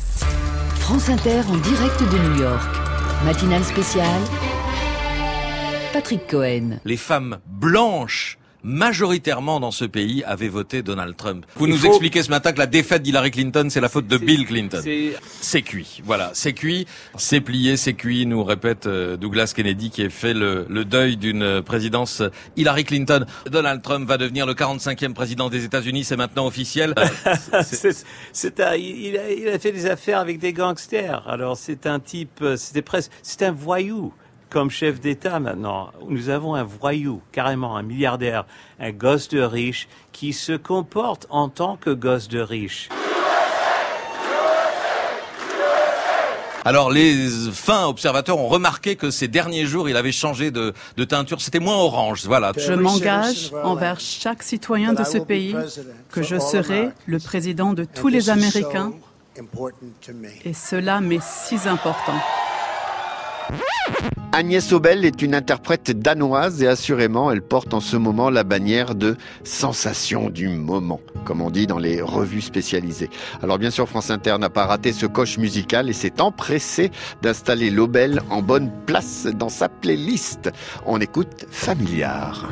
France 0.83 1.07
Inter 1.09 1.41
en 1.49 1.55
direct 1.59 2.01
de 2.01 2.17
New 2.17 2.41
York. 2.41 2.75
Matinale 3.23 3.63
spéciale. 3.63 4.21
Patrick 5.93 6.27
Cohen. 6.27 6.81
Les 6.83 6.97
femmes 6.97 7.39
blanches 7.47 8.37
majoritairement 8.63 9.59
dans 9.59 9.71
ce 9.71 9.85
pays 9.85 10.23
avaient 10.25 10.47
voté 10.47 10.81
Donald 10.81 11.15
Trump. 11.15 11.45
Vous 11.55 11.65
Il 11.67 11.71
nous 11.73 11.77
faut- 11.77 11.87
expliquez 11.89 12.23
ce 12.23 12.29
matin 12.29 12.51
que 12.51 12.59
la 12.59 12.65
défaite 12.65 13.03
d'Hillary 13.03 13.31
Clinton, 13.31 13.67
c'est 13.69 13.81
la 13.81 13.89
faute 13.89 14.07
de 14.07 14.17
Bill 14.17 14.45
Clinton. 14.45 14.81
c'est- 15.41 15.61
cuit, 15.61 16.01
voilà, 16.03 16.31
c'est 16.33 16.53
cuit, 16.53 16.85
c'est 17.17 17.41
plié, 17.41 17.77
c'est 17.77 17.93
cuit, 17.93 18.25
nous 18.25 18.43
répète 18.43 18.87
euh, 18.87 19.17
Douglas 19.17 19.53
Kennedy 19.55 19.89
qui 19.89 20.03
a 20.03 20.09
fait 20.09 20.33
le, 20.33 20.65
le 20.69 20.85
deuil 20.85 21.17
d'une 21.17 21.61
présidence 21.61 22.21
Hillary 22.57 22.83
Clinton. 22.85 23.25
Donald 23.49 23.81
Trump 23.81 24.07
va 24.07 24.17
devenir 24.17 24.45
le 24.45 24.53
45e 24.53 25.13
président 25.13 25.49
des 25.49 25.63
États-Unis, 25.65 26.03
c'est 26.03 26.17
maintenant 26.17 26.47
officiel. 26.47 26.95
C'est- 28.33 28.59
un- 28.59 28.75
il, 28.75 29.17
a, 29.17 29.31
il 29.31 29.47
a 29.47 29.59
fait 29.59 29.71
des 29.71 29.85
affaires 29.85 30.19
avec 30.19 30.39
des 30.39 30.53
gangsters. 30.53 31.23
Alors 31.27 31.57
c'est 31.57 31.85
un 31.87 31.99
type, 31.99 32.39
euh, 32.41 32.55
c'était 32.57 32.81
presque, 32.81 33.11
c'est 33.21 33.43
un 33.43 33.51
voyou 33.51 34.13
comme 34.53 34.69
chef 34.69 35.01
d'État 35.01 35.39
maintenant. 35.39 35.89
Nous 36.07 36.29
avons 36.29 36.53
un 36.53 36.63
voyou, 36.63 37.21
carrément 37.31 37.75
un 37.75 37.81
milliardaire, 37.81 38.45
un 38.79 38.91
gosse 38.91 39.27
de 39.27 39.41
riche 39.41 39.87
qui 40.11 40.31
se 40.31 40.53
comporte 40.53 41.25
en 41.31 41.49
tant 41.49 41.75
que 41.75 41.89
gosse 41.89 42.27
de 42.27 42.39
riche. 42.39 42.89
Alors 46.65 46.91
les 46.91 47.29
fins 47.51 47.87
observateurs 47.87 48.37
ont 48.37 48.47
remarqué 48.47 48.95
que 48.95 49.09
ces 49.09 49.27
derniers 49.27 49.65
jours, 49.65 49.89
il 49.89 49.97
avait 49.97 50.13
changé 50.13 50.51
de, 50.51 50.73
de 50.97 51.03
teinture. 51.03 51.41
C'était 51.41 51.59
moins 51.59 51.75
orange. 51.75 52.25
Voilà. 52.25 52.53
Je 52.55 52.73
m'engage 52.73 53.51
envers 53.63 53.99
chaque 53.99 54.43
citoyen 54.43 54.93
de 54.93 55.03
ce 55.03 55.17
pays 55.17 55.55
que 56.11 56.21
je 56.21 56.37
serai 56.37 56.89
le 57.07 57.19
président 57.19 57.73
de 57.73 57.85
tous 57.85 58.07
les 58.07 58.29
Américains. 58.29 58.93
Et 60.45 60.53
cela 60.53 61.01
m'est 61.01 61.23
si 61.23 61.57
important. 61.67 62.13
Agnès 64.35 64.71
Obel 64.71 65.05
est 65.05 65.21
une 65.21 65.35
interprète 65.35 65.91
danoise 65.91 66.63
et 66.63 66.67
assurément 66.67 67.29
elle 67.29 67.43
porte 67.43 67.75
en 67.75 67.79
ce 67.79 67.97
moment 67.97 68.31
la 68.31 68.43
bannière 68.43 68.95
de 68.95 69.15
sensation 69.43 70.31
du 70.31 70.47
moment, 70.47 71.01
comme 71.23 71.39
on 71.39 71.51
dit 71.51 71.67
dans 71.67 71.77
les 71.77 72.01
revues 72.01 72.41
spécialisées. 72.41 73.11
Alors 73.43 73.59
bien 73.59 73.69
sûr 73.69 73.87
France 73.87 74.09
Inter 74.09 74.37
n'a 74.39 74.49
pas 74.49 74.65
raté 74.65 74.91
ce 74.91 75.05
coche 75.05 75.37
musical 75.37 75.87
et 75.87 75.93
s'est 75.93 76.19
empressé 76.19 76.89
d'installer 77.21 77.69
l'Obel 77.69 78.23
en 78.31 78.41
bonne 78.41 78.71
place 78.87 79.27
dans 79.27 79.49
sa 79.49 79.69
playlist. 79.69 80.51
On 80.87 80.99
écoute 80.99 81.45
Familiar. 81.51 82.49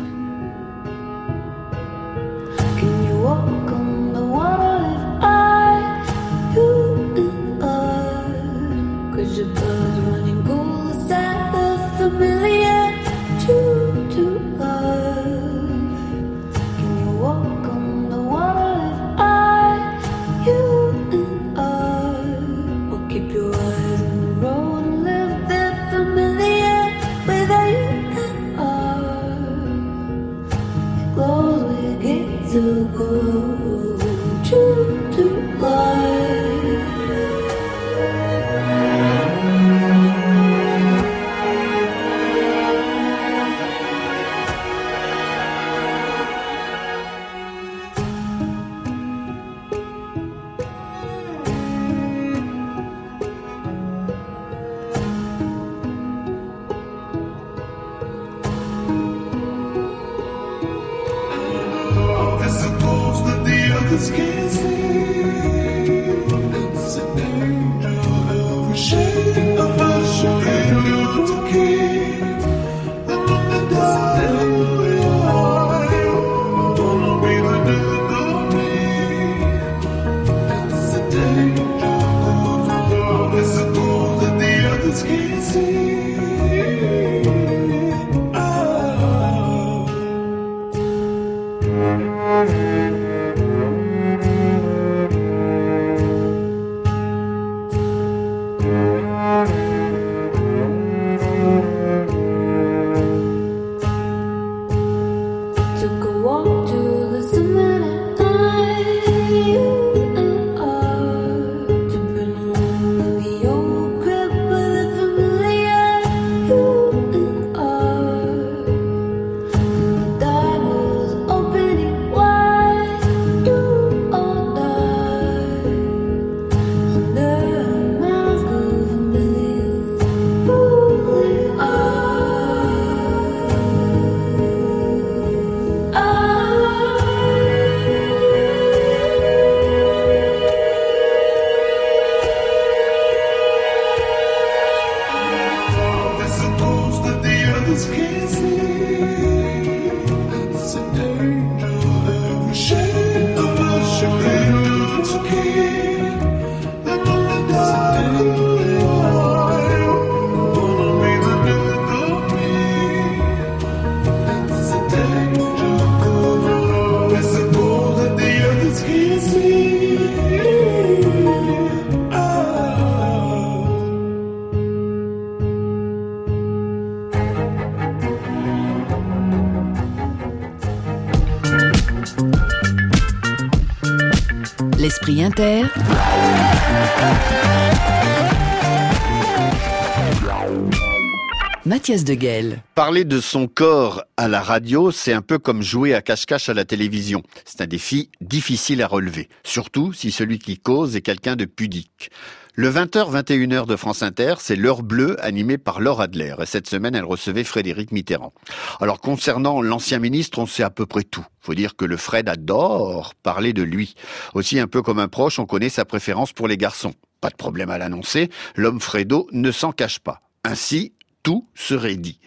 Parler 192.74 193.04
de 193.04 193.20
son 193.20 193.48
corps 193.48 194.04
à 194.16 194.30
la 194.30 194.42
radio, 194.42 194.92
c'est 194.92 195.12
un 195.12 195.22
peu 195.22 195.38
comme 195.40 195.62
jouer 195.62 195.94
à 195.94 196.02
cache-cache 196.02 196.48
à 196.48 196.54
la 196.54 196.64
télévision. 196.64 197.22
C'est 197.44 197.60
un 197.60 197.68
défi 197.68 198.10
difficile 198.22 198.82
à 198.82 198.88
relever, 198.88 199.28
surtout 199.44 199.92
si 199.92 200.12
celui 200.12 200.40
qui 200.40 200.58
cause 200.58 200.96
est 200.96 201.02
quelqu'un 201.02 201.36
de 201.36 201.44
pudique. 201.44 202.10
Le 202.54 202.72
20h, 202.72 203.12
21h 203.12 203.66
de 203.66 203.76
France 203.76 204.04
Inter, 204.04 204.36
c'est 204.40 204.56
l'heure 204.56 204.84
bleue 204.84 205.22
animée 205.22 205.58
par 205.58 205.82
Laure 205.82 206.00
Adler. 206.00 206.36
Et 206.42 206.46
cette 206.46 206.70
semaine, 206.70 206.96
elle 206.96 207.04
recevait 207.04 207.44
Frédéric 207.44 207.92
Mitterrand. 207.92 208.32
Alors, 208.80 209.02
concernant 209.02 209.62
l'ancien 209.62 210.00
ministre, 210.00 210.40
on 210.40 210.46
sait 210.46 210.64
à 210.64 210.70
peu 210.70 210.86
près 210.86 211.04
tout. 211.04 211.26
Faut 211.42 211.56
dire 211.56 211.76
que 211.76 211.84
le 211.84 211.98
Fred 211.98 212.30
adore 212.30 213.16
parler 213.16 213.52
de 213.52 213.64
lui. 213.64 213.96
Aussi, 214.34 214.60
un 214.60 214.68
peu 214.68 214.82
comme 214.82 215.00
un 215.00 215.10
proche, 215.10 215.40
on 215.40 215.46
connaît 215.46 215.70
sa 215.70 215.84
préférence 215.84 216.32
pour 216.32 216.48
les 216.48 216.58
garçons. 216.58 216.94
Pas 217.20 217.30
de 217.30 217.36
problème 217.36 217.70
à 217.70 217.78
l'annoncer. 217.78 218.30
L'homme 218.56 218.80
Fredo 218.80 219.28
ne 219.34 219.52
s'en 219.52 219.74
cache 219.74 220.00
pas. 220.00 220.22
Ainsi, 220.44 220.94
tout 221.24 221.48
serait 221.56 221.96
dit. 221.96 222.20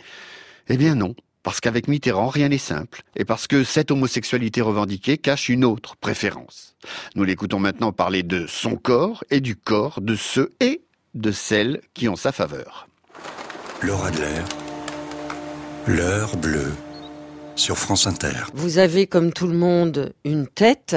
Eh 0.68 0.76
bien 0.76 0.94
non. 0.94 1.14
Parce 1.42 1.60
qu'avec 1.60 1.88
Mitterrand, 1.88 2.28
rien 2.28 2.48
n'est 2.48 2.56
simple, 2.56 3.02
et 3.16 3.26
parce 3.26 3.46
que 3.46 3.64
cette 3.64 3.90
homosexualité 3.90 4.62
revendiquée 4.62 5.18
cache 5.18 5.50
une 5.50 5.66
autre 5.66 5.94
préférence. 5.96 6.74
Nous 7.16 7.24
l'écoutons 7.24 7.60
maintenant 7.60 7.92
parler 7.92 8.22
de 8.22 8.46
son 8.46 8.76
corps 8.76 9.24
et 9.30 9.42
du 9.42 9.54
corps 9.54 10.00
de 10.00 10.16
ceux 10.16 10.52
et 10.60 10.80
de 11.12 11.32
celles 11.32 11.82
qui 11.92 12.08
ont 12.08 12.16
sa 12.16 12.32
faveur. 12.32 12.88
Laura 13.82 14.08
Adler, 14.08 14.40
l'heure 15.86 16.34
bleue, 16.38 16.72
sur 17.56 17.76
France 17.76 18.06
Inter. 18.06 18.44
Vous 18.54 18.78
avez, 18.78 19.06
comme 19.06 19.32
tout 19.32 19.46
le 19.46 19.56
monde, 19.56 20.14
une 20.24 20.46
tête. 20.46 20.96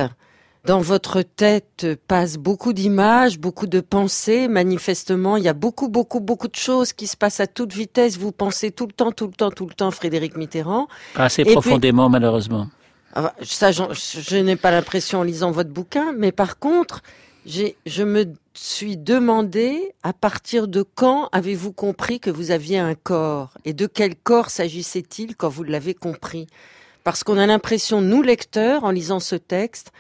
Dans 0.68 0.82
votre 0.82 1.22
tête 1.22 1.88
passent 2.10 2.36
beaucoup 2.36 2.74
d'images, 2.74 3.40
beaucoup 3.40 3.68
de 3.68 3.80
pensées. 3.80 4.50
Manifestement, 4.50 5.38
il 5.38 5.46
y 5.46 5.48
a 5.48 5.54
beaucoup, 5.54 5.88
beaucoup, 5.88 6.20
beaucoup 6.20 6.50
de 6.50 6.58
choses 6.58 6.92
qui 6.92 7.08
se 7.08 7.16
passent 7.16 7.40
à 7.40 7.48
toute 7.48 7.72
vitesse. 7.72 8.18
Vous 8.18 8.34
pensez 8.34 8.72
tout 8.72 8.86
le 8.86 8.92
temps, 8.92 9.14
tout 9.14 9.28
le 9.28 9.32
temps, 9.32 9.50
tout 9.50 9.66
le 9.66 9.74
temps 9.74 9.92
Frédéric 9.92 10.36
Mitterrand. 10.36 10.90
Pas 11.14 11.24
assez 11.24 11.44
Et 11.44 11.54
profondément, 11.54 12.10
malheureusement. 12.10 12.68
Ah 13.14 13.22
bah, 13.22 13.34
Ça, 13.44 13.72
je 13.72 14.36
n'ai 14.36 14.58
pas 14.58 14.72
l'impression 14.72 15.22
en 15.22 15.24
lisant 15.24 15.52
votre 15.52 15.70
bouquin, 15.70 16.12
mais 16.18 16.34
par 16.34 16.60
contre, 16.60 17.02
je 17.46 18.04
me 18.04 18.26
suis 18.54 18.98
demandé 18.98 19.94
à 20.04 20.12
partir 20.12 20.68
de 20.68 20.84
quand 20.84 21.30
avez-vous 21.32 21.72
compris 21.72 22.20
que 22.20 22.30
vous 22.30 22.52
aviez 22.52 22.78
un 22.78 22.94
corps? 22.94 23.54
Et 23.64 23.72
de 23.72 23.88
quel 23.88 24.18
corps 24.18 24.50
s'agissait-il 24.50 25.38
quand 25.38 25.48
vous 25.48 25.64
l'avez 25.64 25.94
compris? 25.94 26.46
Parce 27.06 27.24
qu'on 27.24 27.38
a 27.38 27.46
l'impression, 27.46 28.02
nous 28.02 28.22
lecteurs, 28.22 28.84
en 28.84 28.92
lisant 28.92 29.22
ce 29.22 29.38
texte, 29.38 29.94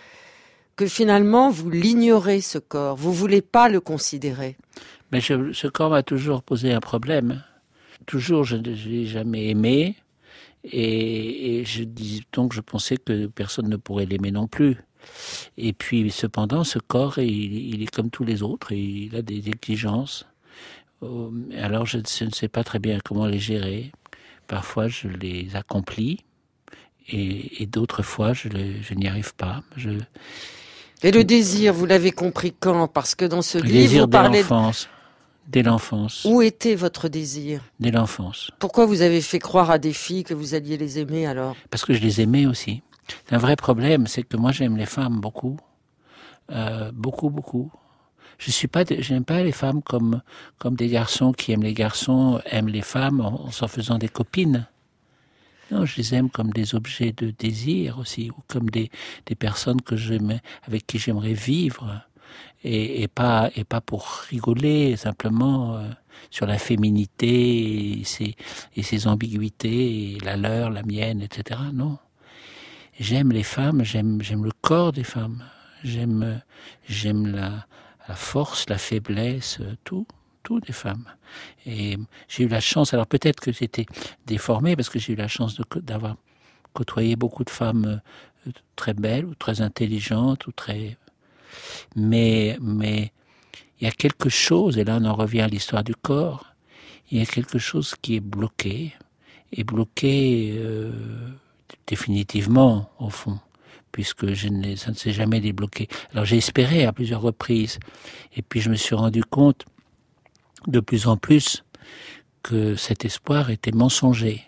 que 0.78 0.86
finalement 0.86 1.50
vous 1.50 1.70
l'ignorez 1.70 2.40
ce 2.40 2.60
corps, 2.60 2.96
vous 2.96 3.12
voulez 3.12 3.42
pas 3.42 3.68
le 3.68 3.82
considérer. 3.82 4.56
Mais 5.12 5.20
ce 5.22 5.68
corps 5.68 5.90
m'a 5.90 6.04
toujours 6.04 6.44
posé 6.44 6.72
un 6.72 6.80
problème. 6.80 7.44
Toujours, 8.06 8.44
je 8.44 8.56
ne 8.56 8.70
l'ai 8.70 9.06
jamais 9.06 9.50
aimé. 9.50 9.96
Et, 10.64 11.64
je 11.66 11.84
donc 12.34 12.54
je 12.54 12.62
pensais 12.62 12.98
que 12.98 13.28
personne 13.28 13.70
ne 13.70 13.78
pourrait 13.78 14.06
l'aimer 14.06 14.32
non 14.32 14.48
plus. 14.48 14.78
Et 15.58 15.74
puis, 15.74 16.12
cependant, 16.12 16.64
ce 16.64 16.80
corps, 16.80 17.18
il, 17.20 17.82
est 17.82 17.94
comme 17.94 18.10
tous 18.10 18.26
les 18.26 18.44
autres, 18.44 18.74
il 18.74 19.16
a 19.16 19.22
des 19.22 19.50
exigences. 19.50 20.26
Euh, 21.04 21.30
alors, 21.58 21.86
je, 21.86 22.00
ne 22.00 22.32
sais 22.32 22.50
pas 22.50 22.64
très 22.64 22.80
bien 22.80 23.00
comment 23.04 23.26
les 23.26 23.40
gérer. 23.40 23.92
Parfois, 24.48 24.88
je 24.90 25.08
les 25.08 25.56
accomplis, 25.56 26.20
et, 27.10 27.66
d'autres 27.68 28.04
fois, 28.04 28.34
je, 28.34 28.50
je 28.82 28.94
n'y 28.94 29.08
arrive 29.08 29.34
pas. 29.36 29.64
Je... 29.78 29.92
Et 31.04 31.12
le 31.12 31.24
désir, 31.24 31.74
vous 31.74 31.86
l'avez 31.86 32.12
compris 32.12 32.54
quand? 32.60 32.88
Parce 32.88 33.14
que 33.14 33.26
dans 33.26 33.42
ce 33.42 33.58
le 33.58 33.66
livre, 33.66 33.76
désir 33.76 34.02
vous 34.04 34.08
parlez... 34.10 34.30
dès 34.30 34.50
l'enfance. 34.50 34.90
Dès 35.48 35.64
l'enfance. 35.64 36.26
Où 36.26 36.42
était 36.42 36.76
votre 36.76 37.08
désir? 37.08 37.62
Dès 37.80 37.92
l'enfance. 37.92 38.52
Pourquoi 38.60 38.86
vous 38.86 39.02
avez 39.02 39.22
fait 39.22 39.40
croire 39.40 39.72
à 39.72 39.78
des 39.78 39.94
filles 39.94 40.24
que 40.24 40.34
vous 40.34 40.56
alliez 40.56 40.76
les 40.76 41.00
aimer 41.00 41.26
alors? 41.26 41.56
Parce 41.70 41.86
que 41.86 41.94
je 41.94 42.02
les 42.02 42.20
aimais 42.20 42.46
aussi. 42.46 42.82
C'est 43.28 43.36
un 43.36 43.38
vrai 43.40 43.56
problème, 43.56 44.08
c'est 44.08 44.24
que 44.24 44.36
moi 44.36 44.52
j'aime 44.52 44.76
les 44.76 44.86
femmes 44.86 45.22
beaucoup, 45.22 45.58
euh, 46.52 46.92
beaucoup, 46.94 47.30
beaucoup. 47.30 47.72
Je 48.38 48.52
suis 48.52 48.68
pas, 48.68 48.84
j'aime 49.00 49.24
pas 49.24 49.42
les 49.42 49.54
femmes 49.54 49.82
comme 49.82 50.22
comme 50.58 50.76
des 50.76 50.90
garçons 50.90 51.32
qui 51.32 51.54
aiment 51.54 51.64
les 51.64 51.74
garçons, 51.74 52.42
aiment 52.52 52.68
les 52.68 52.82
femmes 52.82 53.22
en, 53.22 53.50
s'en 53.52 53.68
faisant 53.68 53.98
des 53.98 54.10
copines. 54.10 54.68
Non, 55.72 55.86
je 55.86 55.98
les 55.98 56.16
aime 56.16 56.30
comme 56.30 56.52
des 56.52 56.76
objets 56.76 57.12
de 57.12 57.32
désir 57.32 58.00
aussi, 58.00 58.30
ou 58.32 58.42
comme 58.48 58.70
des 58.70 58.90
des 59.26 59.36
personnes 59.36 59.82
que 59.82 59.96
j'aime, 59.98 60.40
avec 60.64 60.88
qui 60.88 60.98
j'aimerais 60.98 61.34
vivre, 61.34 62.02
et, 62.64 63.04
et, 63.04 63.08
pas 63.08 63.50
et 63.56 63.64
pas 63.64 63.82
pour 63.82 64.08
rigoler 64.30 64.96
simplement 64.96 65.78
euh, 65.78 65.90
sur 66.32 66.46
la 66.46 66.58
féminité 66.58 68.00
et 68.00 68.04
ses 68.04 68.36
et 68.76 68.84
ses 68.84 69.08
ambiguïtés, 69.08 70.18
la 70.24 70.38
leur, 70.38 70.70
la 70.70 70.84
mienne, 70.84 71.22
etc. 71.22 71.60
Non. 71.74 71.98
J'aime 73.00 73.32
les 73.32 73.44
femmes, 73.44 73.84
j'aime 73.84 74.22
j'aime 74.22 74.44
le 74.44 74.52
corps 74.62 74.92
des 74.92 75.04
femmes, 75.04 75.44
j'aime 75.84 76.42
j'aime 76.88 77.28
la, 77.28 77.68
la 78.08 78.16
force, 78.16 78.70
la 78.70 78.78
faiblesse, 78.78 79.60
tout, 79.84 80.08
tout 80.48 80.62
des 80.62 80.72
femmes. 80.74 81.08
Et 81.66 81.98
j'ai 82.30 82.44
eu 82.46 82.48
la 82.48 82.62
chance, 82.62 82.94
alors 82.94 83.08
peut-être 83.08 83.42
que 83.42 83.52
j'étais 83.52 83.86
déformé 84.26 84.78
parce 84.78 84.90
que 84.90 84.98
j'ai 84.98 85.12
eu 85.12 85.18
la 85.18 85.28
chance 85.28 85.60
d'avoir 85.90 86.16
côtoyé 86.72 87.18
beaucoup 87.18 87.44
de 87.44 87.50
femmes 87.50 88.02
euh, 88.48 88.52
très 88.78 88.94
belles 88.94 89.26
ou 89.26 89.36
très 89.36 89.60
intelligentes 89.62 90.48
ou 90.48 90.54
très, 90.54 90.98
mais 91.96 92.58
mais 92.62 93.12
il 93.78 93.84
y 93.86 93.88
a 93.88 93.96
quelque 94.04 94.30
chose 94.30 94.78
et 94.78 94.86
là 94.86 95.00
on 95.02 95.06
en 95.06 95.16
revient 95.24 95.42
à 95.42 95.48
l'histoire 95.48 95.84
du 95.84 95.96
corps. 95.96 96.46
Il 97.12 97.18
y 97.18 97.22
a 97.22 97.26
quelque 97.26 97.60
chose 97.60 97.96
qui 98.02 98.16
est 98.16 98.26
bloqué, 98.36 98.94
et 99.52 99.64
bloqué. 99.64 100.54
Euh, 100.58 100.92
définitivement, 101.86 102.90
au 103.00 103.10
fond, 103.10 103.40
puisque 103.92 104.34
je 104.34 104.50
ne, 104.50 104.76
ça 104.76 104.92
ne 104.92 104.96
s'est 104.96 105.14
jamais 105.14 105.40
débloqué. 105.40 105.88
Alors 106.12 106.26
j'ai 106.26 106.38
espéré 106.38 106.86
à 106.86 106.94
plusieurs 106.94 107.22
reprises, 107.22 107.80
et 108.36 108.42
puis 108.42 108.62
je 108.62 108.70
me 108.70 108.76
suis 108.76 108.96
rendu 108.96 109.24
compte 109.24 109.66
de 110.68 110.80
plus 110.80 111.08
en 111.08 111.18
plus 111.18 111.64
que 112.44 112.76
cet 112.76 113.06
espoir 113.06 113.50
était 113.50 113.72
mensonger. 113.72 114.44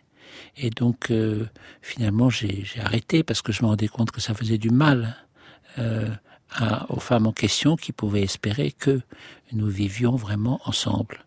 Et 0.58 0.70
donc 0.70 1.12
euh, 1.12 1.48
finalement 1.82 2.30
j'ai 2.30 2.66
arrêté 2.82 3.24
parce 3.24 3.42
que 3.42 3.52
je 3.52 3.64
me 3.64 3.68
rendais 3.68 3.88
compte 3.88 4.12
que 4.12 4.22
ça 4.22 4.34
faisait 4.34 4.58
du 4.58 4.70
mal 4.70 5.16
euh, 5.78 6.10
aux 6.90 7.00
femmes 7.00 7.28
en 7.28 7.32
question 7.32 7.76
qui 7.76 7.92
pouvaient 7.92 8.24
espérer 8.24 8.72
que 8.72 9.02
nous 9.54 9.68
vivions 9.68 10.16
vraiment 10.16 10.60
ensemble. 10.66 11.26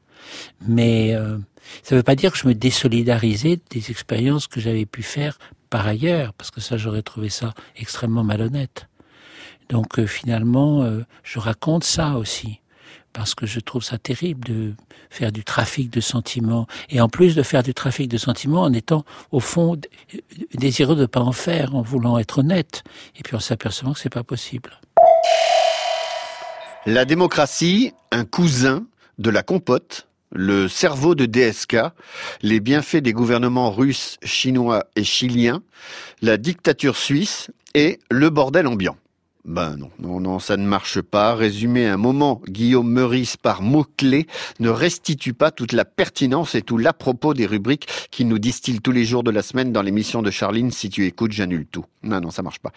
Mais 0.66 1.14
euh, 1.14 1.38
ça 1.82 1.95
ne 1.95 2.01
veut 2.01 2.05
pas 2.05 2.14
dire 2.14 2.32
que 2.32 2.38
je 2.38 2.47
me 2.47 2.55
désolidarisais 2.55 3.61
des 3.70 3.90
expériences 3.90 4.47
que 4.47 4.61
j'avais 4.61 4.86
pu 4.86 5.03
faire 5.03 5.38
par 5.70 5.86
ailleurs, 5.86 6.34
parce 6.34 6.51
que 6.51 6.61
ça 6.61 6.76
j'aurais 6.76 7.03
trouvé 7.03 7.28
ça 7.28 7.55
extrêmement 7.76 8.24
malhonnête. 8.24 8.88
Donc 9.68 10.05
finalement, 10.05 10.86
je 11.22 11.38
raconte 11.38 11.84
ça 11.84 12.18
aussi, 12.18 12.61
parce 13.12 13.34
que 13.34 13.46
je 13.46 13.60
trouve 13.60 13.82
ça 13.82 13.98
terrible 13.98 14.46
de 14.48 14.74
faire 15.10 15.32
du 15.32 15.44
trafic 15.44 15.90
de 15.90 16.00
sentiments, 16.00 16.66
et 16.90 17.00
en 17.00 17.08
plus 17.08 17.34
de 17.34 17.42
faire 17.42 17.62
du 17.62 17.74
trafic 17.74 18.08
de 18.08 18.18
sentiments 18.18 18.62
en 18.62 18.72
étant 18.72 19.04
au 19.30 19.40
fond 19.40 19.78
désireux 20.54 20.96
de 20.96 21.02
ne 21.02 21.06
pas 21.06 21.20
en 21.20 21.32
faire, 21.32 21.74
en 21.74 21.82
voulant 21.82 22.18
être 22.18 22.38
honnête, 22.38 22.82
et 23.16 23.22
puis 23.22 23.36
en 23.36 23.40
s'apercevant 23.40 23.92
que 23.92 24.00
c'est 24.00 24.10
pas 24.10 24.24
possible. 24.24 24.80
La 26.86 27.04
démocratie, 27.04 27.92
un 28.10 28.24
cousin 28.24 28.86
de 29.18 29.30
la 29.30 29.42
compote, 29.42 30.08
le 30.32 30.66
cerveau 30.66 31.14
de 31.14 31.26
DSK, 31.26 31.76
les 32.42 32.60
bienfaits 32.60 32.96
des 32.96 33.12
gouvernements 33.12 33.70
russes, 33.70 34.16
chinois 34.24 34.86
et 34.96 35.04
chiliens, 35.04 35.62
la 36.22 36.38
dictature 36.38 36.96
suisse 36.96 37.50
et 37.74 38.00
le 38.10 38.30
bordel 38.30 38.66
ambiant. 38.66 38.96
Ben 39.45 39.76
non, 39.76 39.90
non, 39.99 40.20
non, 40.20 40.38
ça 40.38 40.57
ne 40.57 40.64
marche 40.64 41.01
pas. 41.01 41.34
Résumer 41.34 41.86
un 41.86 41.97
moment 41.97 42.40
Guillaume 42.49 42.88
Meurice 42.88 43.36
par 43.36 43.61
mots-clés 43.61 44.28
ne 44.61 44.68
restitue 44.68 45.34
pas 45.34 45.51
toute 45.51 45.72
la 45.72 45.84
pertinence 45.84 46.55
et 46.55 46.62
tout 46.62 46.78
l'à-propos 46.78 47.34
des 47.34 47.47
rubriques 47.47 47.88
qu'il 48.12 48.28
nous 48.28 48.38
distille 48.38 48.80
tous 48.80 48.93
les 48.93 49.05
jours 49.05 49.24
de 49.24 49.32
la 49.32 49.43
semaine 49.43 49.72
dans 49.72 49.82
l'émission 49.82 50.22
de 50.22 50.30
Charline. 50.30 50.70
Si 50.70 50.90
tu 50.90 51.07
écoutes, 51.07 51.32
j'annule 51.32 51.66
tout. 51.66 51.84
Non, 52.05 52.20
non, 52.20 52.30
ça 52.30 52.43
marche 52.43 52.61
pas. 52.61 52.70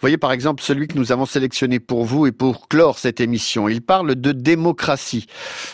Voyez 0.00 0.16
par 0.16 0.32
exemple 0.32 0.62
celui 0.62 0.88
que 0.88 0.98
nous 0.98 1.12
avons 1.12 1.26
sélectionné 1.26 1.78
pour 1.78 2.04
vous 2.04 2.26
et 2.26 2.32
pour 2.32 2.66
clore 2.66 2.98
cette 2.98 3.20
émission. 3.20 3.68
Il 3.68 3.80
parle 3.80 4.16
de 4.16 4.32
démocratie. 4.32 5.26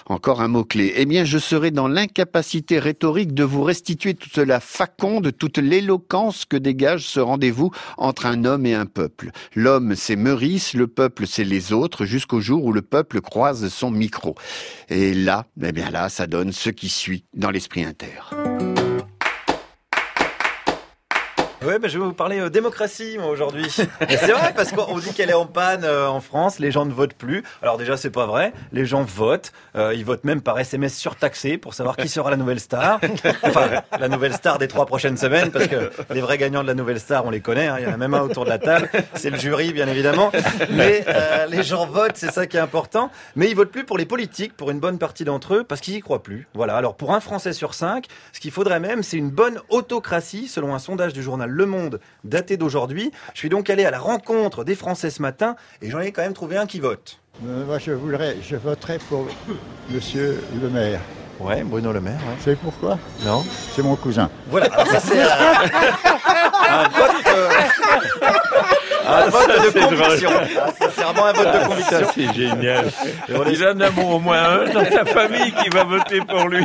Encore 0.05 0.43
un 0.43 0.49
mot-clé. 0.49 0.93
Eh 0.97 1.07
bien, 1.07 1.25
je 1.25 1.39
serai 1.39 1.71
dans 1.71 1.89
l'incapacité 1.89 2.79
rhétorique 2.79 3.33
de 3.33 3.45
vous 3.45 3.63
restituer 3.63 4.13
toute 4.13 4.37
la 4.37 4.61
faconde, 4.61 5.35
toute 5.37 5.57
l'éloquence 5.57 6.45
que 6.45 6.59
dégage 6.59 7.07
ce 7.07 7.21
rendez-vous 7.21 7.71
entre 7.97 8.27
un 8.27 8.45
homme 8.45 8.67
et 8.67 8.75
un 8.75 8.87
peuple. 8.87 9.31
L'homme, 9.55 9.95
c'est 9.95 10.26
Le 10.27 10.87
peuple 10.87 11.27
c'est 11.27 11.45
les 11.45 11.73
autres, 11.73 12.05
jusqu'au 12.05 12.41
jour 12.41 12.65
où 12.65 12.73
le 12.73 12.83
peuple 12.83 13.21
croise 13.21 13.69
son 13.69 13.93
micro. 13.93 14.35
Et 14.89 15.15
là, 15.15 15.47
eh 15.63 15.71
bien 15.71 15.91
là, 15.91 16.09
ça 16.09 16.27
donne 16.27 16.51
ce 16.53 16.71
qui 16.71 16.89
suit 16.89 17.25
dans 17.35 17.51
l'esprit 17.51 17.85
inter. 17.85 18.76
Oui, 21.67 21.73
bah, 21.83 21.89
je 21.89 21.99
vais 21.99 22.05
vous 22.05 22.13
parler 22.13 22.39
euh, 22.39 22.49
démocratie 22.49 23.19
moi 23.19 23.29
aujourd'hui. 23.29 23.69
C'est 23.71 24.33
vrai 24.33 24.53
parce 24.55 24.71
qu'on 24.71 24.99
dit 24.99 25.13
qu'elle 25.15 25.31
est 25.31 25.35
en 25.35 25.47
panne 25.47 25.83
euh, 25.83 26.07
en 26.07 26.21
France, 26.21 26.61
les 26.61 26.71
gens 26.71 26.87
ne 26.87 26.93
votent 26.93 27.15
plus. 27.15 27.43
Alors 27.61 27.77
déjà 27.77 27.97
c'est 27.97 28.11
pas 28.11 28.27
vrai, 28.27 28.53
les 28.71 28.87
gens 28.87 29.03
votent, 29.03 29.51
euh, 29.75 29.93
ils 29.93 30.05
votent 30.05 30.23
même 30.23 30.43
par 30.43 30.61
SMS 30.61 30.97
surtaxé 30.97 31.59
pour 31.59 31.75
savoir 31.75 31.97
qui 31.97 32.09
sera 32.09 32.31
la 32.31 32.37
nouvelle 32.37 32.61
star. 32.61 33.01
Enfin 33.43 33.83
la 33.99 34.09
nouvelle 34.09 34.35
star 34.35 34.59
des 34.59 34.69
trois 34.69 34.87
prochaines 34.87 35.17
semaines 35.17 35.51
parce 35.51 35.67
que 35.67 35.91
les 36.15 36.21
vrais 36.21 36.39
gagnants 36.39 36.63
de 36.63 36.69
la 36.69 36.75
nouvelle 36.75 37.01
star 37.01 37.27
on 37.27 37.31
les 37.31 37.41
connaît, 37.41 37.67
hein. 37.67 37.79
il 37.81 37.85
y 37.85 37.89
en 37.89 37.95
a 37.95 37.97
même 37.97 38.15
un 38.15 38.21
autour 38.21 38.45
de 38.45 38.51
la 38.51 38.59
table, 38.59 38.89
c'est 39.15 39.31
le 39.31 39.37
jury 39.37 39.73
bien 39.73 39.89
évidemment. 39.89 40.31
Mais 40.71 41.05
euh, 41.09 41.47
les 41.47 41.65
gens 41.65 41.87
votent, 41.87 42.17
c'est 42.17 42.31
ça 42.31 42.47
qui 42.47 42.59
est 42.59 42.61
important. 42.61 43.11
Mais 43.35 43.51
ils 43.51 43.57
votent 43.57 43.73
plus 43.73 43.85
pour 43.85 43.99
les 43.99 44.07
politiques, 44.07 44.57
pour 44.57 44.71
une 44.71 44.79
bonne 44.79 44.99
partie 44.99 45.25
d'entre 45.25 45.55
eux 45.55 45.65
parce 45.65 45.81
qu'ils 45.81 45.95
y 45.95 46.01
croient 46.01 46.23
plus. 46.23 46.47
Voilà. 46.55 46.77
Alors 46.77 46.95
pour 46.95 47.13
un 47.13 47.21
Français 47.21 47.53
sur 47.53 47.75
cinq, 47.75 48.07
ce 48.33 48.39
qu'il 48.39 48.53
faudrait 48.53 48.79
même 48.79 49.03
c'est 49.03 49.17
une 49.17 49.31
bonne 49.31 49.59
autocratie 49.69 50.47
selon 50.47 50.73
un 50.73 50.79
sondage 50.79 51.13
du 51.13 51.25
journal 51.25 51.56
le 51.57 51.67
Monde 51.67 52.01
daté 52.25 52.57
d'aujourd'hui. 52.57 53.11
Je 53.35 53.39
suis 53.39 53.49
donc 53.49 53.71
allé 53.71 53.85
à 53.85 53.91
la 53.91 53.99
rencontre 53.99 54.63
des 54.63 54.75
Français 54.75 55.11
ce 55.11 55.23
matin 55.23 55.57
et 55.83 55.91
j'en 55.91 56.01
ai 56.01 56.13
quand 56.13 56.23
même 56.23 56.35
trouvé 56.35 56.57
un 56.57 56.67
qui 56.67 56.81
vote. 56.81 57.19
Euh, 57.47 57.65
moi, 57.65 57.79
je 57.79 57.93
voudrais, 57.93 58.37
je 58.43 58.57
voterai 58.57 58.99
pour 59.09 59.27
Monsieur 59.91 60.41
le 60.61 60.69
maire. 60.69 61.01
Ouais, 61.39 61.63
Bruno 61.63 61.93
Le 61.93 62.01
Maire. 62.01 62.15
Ouais. 62.15 62.35
Vous 62.39 62.45
savez 62.45 62.57
pourquoi 62.57 62.99
Non. 63.25 63.45
C'est 63.75 63.83
mon 63.83 63.95
cousin. 63.97 64.31
Voilà, 64.49 64.67
alors 64.73 64.87
ça 64.87 65.01
c'est 65.01 65.21
un 65.21 66.83
vote, 66.89 67.27
euh, 67.29 67.51
un 69.07 69.29
vote 69.29 69.49
de 69.49 69.81
conviction. 69.81 70.31
Ah, 70.61 70.71
c'est 70.79 71.03
vraiment 71.03 71.27
un 71.27 71.33
vote 71.33 71.53
de 71.53 71.67
conviction. 71.69 71.99
C'est 72.15 72.35
génial. 72.35 72.91
Il 73.29 73.67
en 73.67 73.81
a 73.81 73.91
au 74.03 74.19
moins 74.19 74.43
un 74.43 74.65
dans 74.73 74.85
sa 74.91 75.05
famille 75.05 75.53
qui 75.53 75.69
va 75.71 75.85
voter 75.85 76.21
pour 76.21 76.49
lui. 76.49 76.65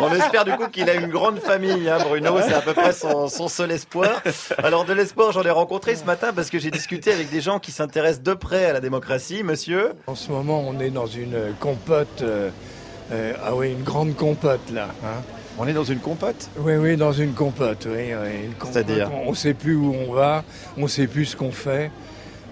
On 0.00 0.12
espère 0.14 0.44
du 0.44 0.52
coup 0.52 0.68
qu'il 0.68 0.88
a 0.88 0.94
une 0.94 1.08
grande 1.08 1.38
famille, 1.40 1.88
hein, 1.88 1.98
Bruno. 2.00 2.38
C'est 2.46 2.54
à 2.54 2.60
peu 2.60 2.72
près 2.74 2.92
son, 2.92 3.28
son 3.28 3.48
seul 3.48 3.70
espoir. 3.72 4.22
Alors 4.62 4.84
de 4.84 4.92
l'espoir, 4.92 5.32
j'en 5.32 5.42
ai 5.42 5.50
rencontré 5.50 5.96
ce 5.96 6.04
matin 6.04 6.32
parce 6.34 6.50
que 6.50 6.58
j'ai 6.58 6.70
discuté 6.70 7.12
avec 7.12 7.30
des 7.30 7.40
gens 7.40 7.58
qui 7.58 7.72
s'intéressent 7.72 8.22
de 8.22 8.34
près 8.34 8.66
à 8.66 8.72
la 8.72 8.80
démocratie. 8.80 9.42
Monsieur 9.42 9.92
En 10.06 10.14
ce 10.14 10.30
moment, 10.30 10.64
on 10.66 10.78
est 10.80 10.90
dans 10.90 11.06
une 11.06 11.54
compote. 11.60 12.22
euh, 12.22 12.50
euh, 13.12 13.32
ah 13.44 13.54
oui, 13.54 13.72
une 13.72 13.82
grande 13.82 14.14
compote 14.16 14.70
là. 14.72 14.88
hein. 15.04 15.22
On 15.58 15.66
est 15.66 15.72
dans 15.72 15.84
une 15.84 15.98
compote 15.98 16.48
Oui, 16.58 16.74
oui, 16.76 16.96
dans 16.96 17.12
une 17.12 17.32
compote. 17.32 17.86
Oui, 17.86 18.12
oui, 18.14 18.30
une 18.46 18.54
compote. 18.54 18.72
C'est-à-dire 18.72 19.10
On 19.26 19.30
ne 19.30 19.36
sait 19.36 19.54
plus 19.54 19.74
où 19.74 19.94
on 19.94 20.12
va, 20.12 20.44
on 20.76 20.82
ne 20.82 20.86
sait 20.88 21.06
plus 21.06 21.26
ce 21.26 21.36
qu'on 21.36 21.52
fait. 21.52 21.90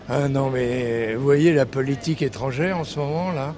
Ah 0.08 0.28
non, 0.28 0.50
mais 0.50 1.14
vous 1.14 1.22
voyez 1.22 1.52
la 1.52 1.66
politique 1.66 2.20
étrangère 2.22 2.78
en 2.78 2.84
ce 2.84 2.98
moment, 2.98 3.32
là 3.32 3.54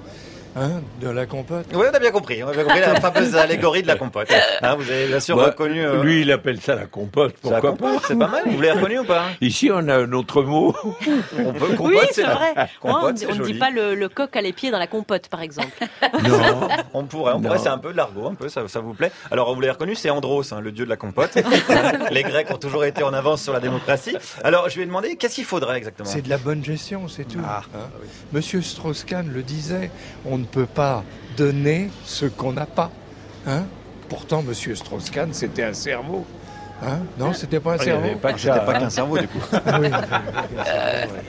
Hein, 0.55 0.81
de 1.01 1.09
la 1.09 1.25
compote 1.25 1.65
Oui, 1.73 1.85
on 1.91 1.95
a 1.95 1.99
bien 1.99 2.11
compris. 2.11 2.43
On 2.43 2.47
a 2.47 2.51
bien 2.51 2.63
compris 2.63 2.79
la 2.79 2.95
fameuse 3.01 3.35
allégorie 3.35 3.81
de 3.81 3.87
la 3.87 3.95
compote. 3.95 4.27
Hein, 4.61 4.75
vous 4.75 4.89
avez 4.91 5.07
bien 5.07 5.19
sûr 5.19 5.35
Bah, 5.35 5.45
reconnu. 5.47 5.83
euh, 5.83 6.03
Lui, 6.03 6.21
il 6.21 6.31
appelle 6.31 6.61
ça 6.61 6.75
la 6.75 6.85
compote. 6.85 7.33
la 7.43 7.49
Pourquoi 7.59 7.75
pas 7.75 7.87
compote, 7.87 8.03
C'est 8.07 8.19
pas 8.19 8.27
mal. 8.27 8.43
Vous 8.45 8.61
l'avez 8.61 8.73
reconnu 8.79 8.99
ou 8.99 9.03
pas 9.03 9.25
Ici, 9.41 9.71
on 9.73 9.87
a 9.87 9.95
un 9.97 10.11
autre 10.13 10.43
mot. 10.43 10.75
On 11.39 11.53
peut 11.53 11.67
compote, 11.75 11.85
Oui, 11.87 11.97
c'est 12.11 12.21
vrai. 12.23 12.53
Compote, 12.79 13.19
Ouais, 13.19 13.27
on 13.31 13.35
ne 13.35 13.43
dit 13.45 13.55
pas 13.55 13.71
le, 13.71 13.95
le 13.95 14.09
coq 14.09 14.35
à 14.35 14.41
les 14.41 14.53
pieds 14.53 14.69
dans 14.69 14.77
la 14.77 14.85
compote, 14.87 15.27
par 15.27 15.41
exemple. 15.41 15.71
Non, 16.23 16.67
on 16.93 17.03
pourrait, 17.05 17.33
on 17.33 17.41
pourrait, 17.41 17.57
c'est 17.57 17.69
un 17.69 17.77
peu 17.79 17.91
de 17.91 17.97
l'argot, 17.97 18.27
un 18.27 18.35
peu, 18.35 18.47
ça, 18.47 18.67
ça 18.67 18.79
vous 18.79 18.93
plaît. 18.93 19.11
Alors, 19.31 19.53
vous 19.53 19.59
l'avez 19.59 19.71
reconnu, 19.71 19.95
c'est 19.95 20.09
Andros, 20.11 20.53
hein, 20.53 20.61
le 20.61 20.71
dieu 20.71 20.85
de 20.85 20.89
la 20.89 20.95
compote. 20.97 21.31
Les 22.11 22.23
Grecs 22.23 22.49
ont 22.51 22.57
toujours 22.57 22.85
été 22.85 23.03
en 23.03 23.13
avance 23.13 23.41
sur 23.41 23.53
la 23.53 23.59
démocratie. 23.59 24.15
Alors, 24.43 24.69
je 24.69 24.75
lui 24.75 24.83
ai 24.83 24.85
demandé, 24.85 25.15
qu'est-ce 25.15 25.35
qu'il 25.35 25.45
faudrait 25.45 25.77
exactement? 25.77 26.07
C'est 26.07 26.21
de 26.21 26.29
la 26.29 26.37
bonne 26.37 26.63
gestion, 26.63 27.07
c'est 27.07 27.25
tout. 27.25 27.39
Ah, 27.45 27.63
hein? 27.75 27.79
Monsieur 28.31 28.61
Strauss-Kahn 28.61 29.29
le 29.33 29.41
disait, 29.41 29.89
on 30.29 30.42
ne 30.43 30.47
peut 30.47 30.67
pas 30.67 31.03
donner 31.35 31.89
ce 32.05 32.25
qu'on 32.25 32.53
n'a 32.53 32.65
pas. 32.65 32.91
Hein? 33.47 33.63
Pourtant, 34.09 34.43
Monsieur 34.43 34.75
Strauss-Kahn, 34.75 35.33
c'était 35.33 35.63
un 35.63 35.73
cerveau. 35.73 36.25
Hein 36.85 36.99
non, 37.17 37.33
c'était 37.33 37.59
pas 37.59 37.71
un 37.71 37.73
Ah, 37.73 37.77
il 37.77 37.81
y 37.81 37.85
cerveau. 37.85 38.05
avait 38.05 38.15
pas 38.15 38.33
que 38.33 38.39
C'était 38.39 38.53
ça, 38.53 38.59
pas 38.61 38.73
qu'un 38.79 38.89
cerveau, 38.89 39.17
du 39.17 39.27
coup. 39.27 39.39
Oui. 39.79 39.89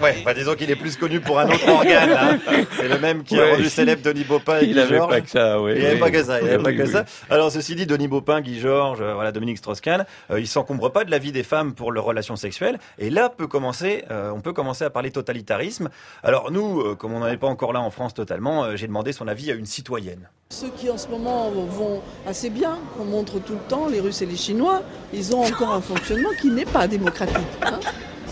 Ouais, 0.03 0.17
bah, 0.25 0.35
disons 0.35 0.55
qu'il 0.55 0.71
est 0.71 0.77
plus 0.77 0.97
connu 0.97 1.21
pour 1.21 1.39
un 1.39 1.47
autre 1.49 1.69
organe. 1.69 2.11
hein. 2.11 2.39
C'est 2.77 2.89
le 2.89 2.99
même 2.99 3.23
qui 3.23 3.39
a 3.39 3.43
Ouais, 3.43 3.51
rendu 3.53 3.65
il- 3.65 3.71
célèbre 3.71 4.03
Denis 4.03 4.25
Baupin 4.25 4.59
et 4.61 4.65
il 4.65 4.73
Guy 4.73 4.81
avait 4.81 4.97
Georges. 4.97 5.11
pas 5.11 5.21
que 5.21 5.31
ça, 5.31 5.61
oui, 5.61 5.73
Il 5.75 5.81
n'y 5.81 5.87
avait 5.87 5.95
oui. 5.95 6.01
pas 6.01 6.11
que 6.11 6.23
ça, 6.23 6.41
il 6.41 6.45
n'y 6.45 6.49
avait 6.51 6.59
Oui, 6.59 6.77
pas 6.77 6.85
que 6.85 6.87
ça. 6.87 7.05
Alors, 7.31 7.51
ceci 7.51 7.75
dit, 7.75 7.87
Denis 7.87 8.09
Baupin, 8.09 8.41
Guy 8.41 8.59
Georges, 8.61 9.01
euh, 9.01 9.15
voilà, 9.15 9.33
Dominique 9.33 9.59
Strauss-Kahn, 9.59 10.05
euh, 10.31 10.41
ils 10.41 10.47
s'encombrent 10.49 10.93
pas 10.93 11.05
de 11.05 11.11
la 11.11 11.19
vie 11.19 11.33
des 11.33 11.43
femmes 11.43 11.75
pour 11.75 11.93
leurs 11.93 12.05
relations 12.05 12.37
sexuelles. 12.37 12.79
Et 12.99 13.11
là, 13.11 13.29
peut 13.29 13.47
commencer, 13.47 14.05
euh, 14.11 14.31
on 14.35 14.41
peut 14.41 14.53
commencer 14.53 14.85
à 14.85 14.91
parler 14.91 15.11
totalitarisme. 15.11 15.89
Alors, 16.23 16.51
nous, 16.51 16.81
euh, 16.81 16.95
comme 16.95 17.13
on 17.15 17.21
n'en 17.21 17.29
est 17.29 17.37
pas 17.37 17.47
encore 17.49 17.73
là 17.73 17.81
en 17.81 17.91
France 17.91 18.15
totalement, 18.15 18.65
euh, 18.65 18.77
j'ai 18.77 18.87
demandé 18.87 19.13
son 19.13 19.29
avis 19.29 19.51
à 19.51 19.55
une 19.55 19.67
citoyenne. 19.67 20.29
Ceux 20.55 20.69
qui 20.69 20.89
en 20.89 20.97
ce 20.97 21.09
moment 21.09 21.51
vont 21.51 22.01
assez 22.29 22.49
bien, 22.49 22.79
qu'on 22.97 23.05
montre 23.05 23.41
tout 23.41 23.55
le 23.55 23.69
temps, 23.69 23.89
les 23.89 23.99
Russes 23.99 24.23
et 24.23 24.27
les 24.27 24.37
Chinois, 24.37 24.83
ils 25.13 25.35
ont 25.35 25.43
encore 25.43 25.73
un 25.73 25.81
fonctionnement 25.81 26.29
qui 26.41 26.49
n'est 26.49 26.65
pas 26.65 26.87
démocratique. 26.87 27.35
hein. 27.63 27.81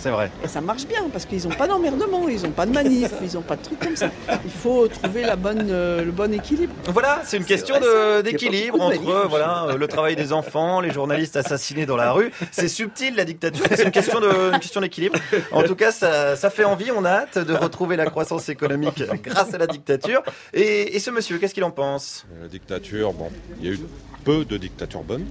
C'est 0.02 0.10
vrai. 0.10 0.32
Et 0.42 0.48
ça 0.48 0.60
marche 0.60 0.84
bien 0.84 1.04
parce 1.12 1.26
qu'ils 1.26 1.44
n'ont 1.46 1.54
pas 1.54 1.68
d'emmerdement, 1.68 2.28
ils 2.28 2.42
n'ont 2.42 2.50
pas 2.50 2.66
de 2.66 2.72
manif, 2.72 3.12
ils 3.22 3.34
n'ont 3.34 3.42
pas 3.42 3.54
de 3.54 3.62
trucs 3.62 3.78
comme 3.78 3.94
ça. 3.94 4.10
Il 4.44 4.50
faut 4.50 4.88
trouver 4.88 5.22
la 5.22 5.36
bonne, 5.36 5.68
euh, 5.70 6.04
le 6.04 6.10
bon 6.10 6.34
équilibre. 6.34 6.72
Voilà, 6.88 7.22
c'est 7.24 7.36
une 7.36 7.44
question 7.44 7.76
d'équilibre 8.24 8.80
entre 8.80 9.28
voilà 9.28 9.66
euh, 9.68 9.76
le 9.76 9.86
travail 9.86 10.16
des 10.16 10.32
enfants, 10.32 10.80
les 10.80 10.90
journalistes 10.90 11.36
assassinés 11.36 11.86
dans 11.86 11.96
la 11.96 12.10
rue. 12.10 12.32
C'est 12.50 12.66
subtil 12.66 13.14
la 13.14 13.24
dictature, 13.24 13.64
c'est 13.70 13.84
une 13.84 13.92
question 13.92 14.18
de 14.18 14.52
une 14.52 14.58
question 14.58 14.80
d'équilibre. 14.80 15.16
En 15.52 15.62
tout 15.62 15.76
cas, 15.76 15.92
ça, 15.92 16.34
ça 16.34 16.50
fait 16.50 16.64
envie. 16.64 16.90
On 16.90 17.04
a 17.04 17.10
hâte 17.10 17.38
de 17.38 17.54
retrouver 17.54 17.94
la 17.94 18.06
croissance 18.06 18.48
économique 18.48 19.04
grâce 19.22 19.54
à 19.54 19.58
la 19.58 19.68
dictature. 19.68 20.24
Et, 20.52 20.96
et 20.96 20.98
ce 20.98 21.10
monsieur, 21.10 21.38
qu'est-ce 21.38 21.54
qu'il 21.54 21.62
en 21.62 21.70
pense? 21.70 22.26
La 22.42 22.48
dictature, 22.48 23.12
bon, 23.12 23.30
il 23.60 23.66
y 23.66 23.70
a 23.70 23.74
eu 23.74 23.80
peu 24.24 24.44
de 24.44 24.56
dictatures 24.56 25.04
bonnes. 25.04 25.26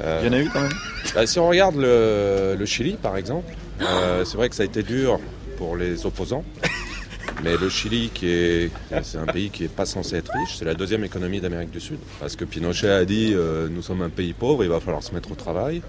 Euh, 0.00 0.20
Il 0.22 0.26
y 0.26 0.30
en 0.30 0.32
a 0.32 0.40
eu 0.40 0.48
quand 0.52 0.60
même 0.60 0.72
bah, 1.14 1.26
Si 1.26 1.38
on 1.38 1.48
regarde 1.48 1.76
le, 1.76 2.56
le 2.58 2.66
Chili, 2.66 2.94
par 3.00 3.16
exemple, 3.16 3.52
euh, 3.82 4.24
c'est 4.24 4.36
vrai 4.36 4.48
que 4.48 4.54
ça 4.54 4.62
a 4.62 4.66
été 4.66 4.82
dur 4.82 5.18
pour 5.56 5.76
les 5.76 6.06
opposants. 6.06 6.44
Mais 7.42 7.56
le 7.56 7.68
Chili, 7.70 8.10
qui 8.12 8.28
est, 8.28 8.70
c'est 9.02 9.16
un 9.18 9.24
pays 9.26 9.48
qui 9.50 9.62
n'est 9.62 9.68
pas 9.70 9.86
censé 9.86 10.16
être 10.16 10.30
riche, 10.32 10.56
c'est 10.58 10.64
la 10.66 10.74
deuxième 10.74 11.04
économie 11.04 11.40
d'Amérique 11.40 11.70
du 11.70 11.80
Sud. 11.80 11.98
Parce 12.18 12.36
que 12.36 12.44
Pinochet 12.44 12.90
a 12.90 13.04
dit 13.04 13.32
euh, 13.34 13.66
nous 13.70 13.82
sommes 13.82 14.02
un 14.02 14.10
pays 14.10 14.34
pauvre, 14.34 14.62
il 14.62 14.68
va 14.70 14.80
falloir 14.80 15.02
se 15.02 15.14
mettre 15.14 15.32
au 15.32 15.34
travail. 15.34 15.80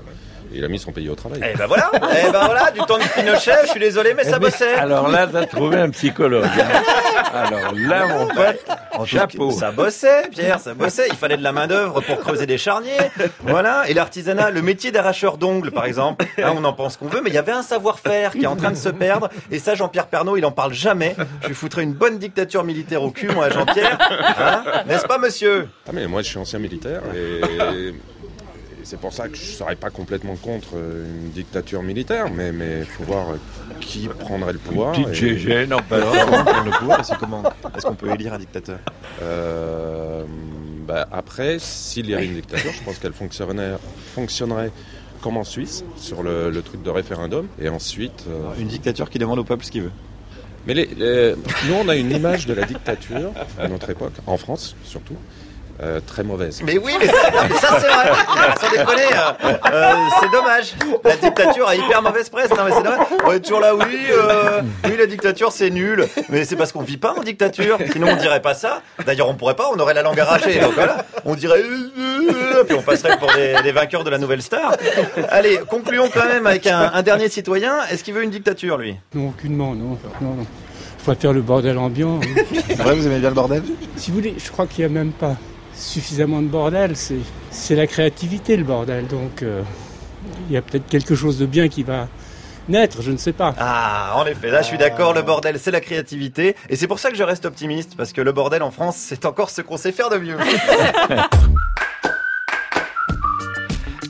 Et 0.54 0.58
il 0.58 0.66
a 0.66 0.68
mis 0.68 0.80
son 0.80 0.92
pays 0.92 1.08
au 1.10 1.16
travail. 1.16 1.40
Eh 1.54 1.58
ben 1.58 1.66
voilà, 1.68 1.90
eh 1.96 2.32
ben 2.32 2.46
voilà, 2.46 2.72
du 2.72 2.80
temps 2.82 2.98
de 2.98 3.04
Pinochet. 3.16 3.52
Je 3.66 3.70
suis 3.72 3.80
désolé, 3.80 4.14
mais 4.14 4.24
ça 4.24 4.38
bossait. 4.40 4.74
Alors 4.76 5.08
là, 5.08 5.28
t'as 5.28 5.46
trouvé 5.46 5.78
un 5.78 5.90
psychologue. 5.92 6.46
hein. 6.46 6.82
Alors 7.34 7.74
là, 7.74 8.08
mon 8.08 8.28
pote, 8.28 8.66
En 8.94 9.06
chapeau. 9.06 9.52
Ça 9.52 9.72
bossait, 9.72 10.24
Pierre, 10.32 10.60
ça 10.60 10.74
bossait. 10.74 11.08
Il 11.10 11.16
fallait 11.16 11.38
de 11.38 11.44
la 11.44 11.52
main 11.54 11.68
d'œuvre 11.68 12.02
pour 12.02 12.20
creuser 12.20 12.46
des 12.46 12.58
charniers. 12.58 12.98
Voilà. 13.42 13.84
Et 13.88 13.94
l'artisanat, 13.94 14.50
le 14.52 14.62
métier 14.62 14.92
d'arracheur 14.92 15.38
d'ongles, 15.38 15.72
par 15.72 15.86
exemple. 15.86 16.26
Hein, 16.38 16.54
on 16.56 16.64
en 16.66 16.74
pense 16.74 16.98
qu'on 16.98 17.08
veut, 17.08 17.22
mais 17.24 17.30
il 17.30 17.34
y 17.36 17.40
avait 17.40 17.52
un 17.54 17.62
savoir-faire 17.64 18.32
qui 18.32 18.44
est 18.44 18.48
en 18.48 18.56
train 18.58 18.72
de 18.72 18.76
se 18.78 18.90
perdre. 18.90 19.30
Et 19.52 19.60
ça, 19.60 19.76
Jean-Pierre 19.76 20.08
Pernaud, 20.08 20.36
il 20.38 20.46
en 20.46 20.52
parle 20.52 20.74
jamais. 20.74 21.16
Je 21.44 21.48
lui 21.48 21.56
foutrais 21.56 21.84
une 21.84 21.94
bonne 21.94 22.18
dictature 22.18 22.64
militaire 22.66 23.02
au 23.04 23.12
cul, 23.12 23.30
moi, 23.30 23.46
à 23.46 23.50
Jean-Pierre. 23.50 23.98
Hein? 24.40 24.64
N'est-ce 24.88 25.06
pas, 25.08 25.18
monsieur? 25.18 25.70
Ah 25.88 25.92
mais 25.94 26.08
moi 26.08 26.22
je 26.22 26.28
suis 26.28 26.38
ancien 26.38 26.60
militaire 26.60 27.02
et 27.16 27.94
c'est 28.92 29.00
pour 29.00 29.14
ça 29.14 29.30
que 29.30 29.38
je 29.38 29.42
serais 29.46 29.78
pas 29.78 29.90
complètement 29.90 30.36
contre 30.36 30.72
euh, 30.76 31.06
une 31.24 31.30
dictature 31.32 31.82
militaire, 31.82 32.30
mais 32.30 32.52
mais 32.52 32.82
faut 32.84 33.06
voir 33.06 33.30
euh, 33.30 33.36
qui 33.80 34.10
prendrait 34.10 34.52
le 34.52 34.60
pouvoir. 34.60 34.92
Petite 34.92 35.24
et- 35.24 35.62
Alors, 35.62 35.82
comment 36.26 36.44
prendre 36.44 36.66
le 36.66 36.72
pouvoir 36.78 37.00
Est-ce 37.00 37.14
comment 37.18 37.44
Est-ce 37.74 37.86
qu'on 37.86 37.96
peut 37.96 38.12
élire 38.14 38.34
un 38.34 38.40
dictateur 38.40 38.80
Euh, 39.22 40.26
bah, 40.86 41.08
après, 41.10 41.56
s'il 41.60 42.10
y 42.10 42.14
avait 42.14 42.26
une 42.26 42.34
dictature, 42.36 42.72
je 42.78 42.84
pense 42.84 42.98
qu'elle 43.00 43.14
fonctionnerait, 43.14 43.78
fonctionnerait 44.14 44.72
comme 45.22 45.38
en 45.38 45.46
Suisse 45.46 45.86
sur 45.96 46.22
le, 46.22 46.50
le 46.52 46.62
truc 46.62 46.84
de 46.84 46.90
référendum 46.90 47.48
et 47.62 47.70
ensuite. 47.70 48.26
euh, 48.28 48.52
Une 48.60 48.68
dictature 48.68 49.10
qui 49.10 49.20
demande 49.20 49.40
au 49.40 49.46
peuple 49.46 49.64
ce 49.64 49.72
qu'il 49.72 49.84
veut. 49.84 49.92
Mais 50.68 50.74
les, 50.74 50.86
les- 50.98 51.36
nous, 51.68 51.76
on 51.82 51.88
a 51.88 51.96
une 51.96 52.12
image 52.12 52.46
de 52.46 52.54
la 52.54 52.66
dictature 52.66 53.32
à 53.58 53.70
notre 53.70 53.90
époque, 53.90 54.14
en 54.28 54.36
France 54.36 54.76
surtout, 54.84 55.16
euh, 55.82 56.00
très 56.06 56.24
mauvaise. 56.24 56.62
Mais 56.64 56.78
oui, 56.78 56.94
mais 57.00 57.08
ça, 57.08 57.80
c'est 57.80 57.88
vrai. 57.88 58.12
Sans 58.62 58.70
déconner, 58.70 59.02
euh, 59.14 59.54
euh, 59.72 59.94
c'est 60.20 60.32
dommage. 60.32 60.76
La 61.04 61.16
dictature 61.16 61.68
a 61.68 61.76
hyper 61.76 62.02
mauvaise 62.02 62.30
presse. 62.30 62.50
Non, 62.52 62.64
mais 62.66 62.72
c'est 62.72 62.84
dommage. 62.84 63.08
On 63.26 63.32
est 63.32 63.40
toujours 63.40 63.60
là, 63.60 63.76
oui, 63.76 63.98
euh, 64.12 64.62
oui, 64.86 64.96
la 64.98 65.06
dictature, 65.06 65.52
c'est 65.52 65.70
nul. 65.70 66.08
Mais 66.30 66.46
c'est 66.46 66.56
parce 66.56 66.72
qu'on 66.72 66.82
vit 66.82 66.98
pas 66.98 67.14
en 67.18 67.24
dictature. 67.24 67.78
Sinon, 67.92 68.10
on 68.12 68.16
dirait 68.16 68.42
pas 68.42 68.54
ça. 68.54 68.82
D'ailleurs, 69.06 69.30
on 69.30 69.34
pourrait 69.34 69.56
pas, 69.56 69.70
on 69.74 69.80
aurait 69.80 69.94
la 69.94 70.04
langue 70.04 70.20
arrachée. 70.20 70.60
Donc 70.60 70.74
voilà, 70.74 71.06
on 71.26 71.36
dirait, 71.36 71.64
puis 72.68 72.78
on 72.78 72.82
passerait 72.82 73.18
pour 73.18 73.32
des, 73.34 73.56
des 73.64 73.72
vainqueurs 73.72 74.04
de 74.04 74.10
la 74.10 74.18
nouvelle 74.18 74.42
star. 74.42 74.76
Allez, 75.30 75.60
concluons 75.70 76.10
quand 76.14 76.26
même 76.26 76.46
avec 76.46 76.68
un, 76.68 76.92
un 76.94 77.02
dernier 77.02 77.30
citoyen. 77.30 77.84
Est-ce 77.92 78.04
qu'il 78.04 78.14
veut 78.14 78.24
une 78.24 78.30
dictature, 78.30 78.78
lui? 78.78 78.98
Non, 79.16 79.30
aucunement, 79.30 79.74
non. 79.74 79.98
non, 80.22 80.36
non. 80.36 80.46
Je 81.00 81.04
préfère 81.04 81.34
le 81.34 81.42
bordel 81.42 81.80
ambiant. 81.80 82.20
C'est 82.68 82.78
vrai, 82.78 82.94
vous 82.94 83.08
aimez 83.08 83.18
bien 83.18 83.30
le 83.30 83.36
bordel? 83.36 83.64
Si 83.96 84.12
vous 84.12 84.18
voulez, 84.18 84.36
je 84.38 84.52
crois 84.52 84.68
qu'il 84.68 84.86
n'y 84.86 84.92
a 84.92 84.94
même 84.94 85.12
pas 85.12 85.36
suffisamment 85.76 86.42
de 86.42 86.48
bordel. 86.48 86.96
C'est, 86.96 87.20
c'est 87.50 87.76
la 87.76 87.88
créativité, 87.88 88.58
le 88.58 88.64
bordel. 88.64 89.08
Donc, 89.08 89.44
euh, 89.44 89.62
il 90.50 90.54
y 90.54 90.58
a 90.58 90.62
peut-être 90.62 90.88
quelque 90.88 91.16
chose 91.16 91.38
de 91.40 91.46
bien 91.46 91.68
qui 91.68 91.84
va 91.84 92.08
naître, 92.70 93.02
je 93.02 93.12
ne 93.12 93.18
sais 93.18 93.34
pas. 93.34 93.54
Ah, 93.58 94.14
en 94.16 94.26
effet, 94.26 94.50
là 94.50 94.62
je 94.62 94.68
suis 94.68 94.78
d'accord, 94.78 95.14
le 95.14 95.22
bordel 95.22 95.60
c'est 95.60 95.72
la 95.72 95.82
créativité. 95.82 96.56
Et 96.70 96.76
c'est 96.76 96.88
pour 96.88 97.00
ça 97.00 97.10
que 97.10 97.18
je 97.18 97.24
reste 97.24 97.46
optimiste, 97.46 97.96
parce 97.98 98.14
que 98.14 98.22
le 98.22 98.32
bordel 98.32 98.64
en 98.64 98.72
France 98.72 98.96
c'est 98.98 99.26
encore 99.26 99.50
ce 99.50 99.62
qu'on 99.62 99.78
sait 99.78 99.92
faire 99.92 100.10
de 100.10 100.18
mieux. 100.18 100.38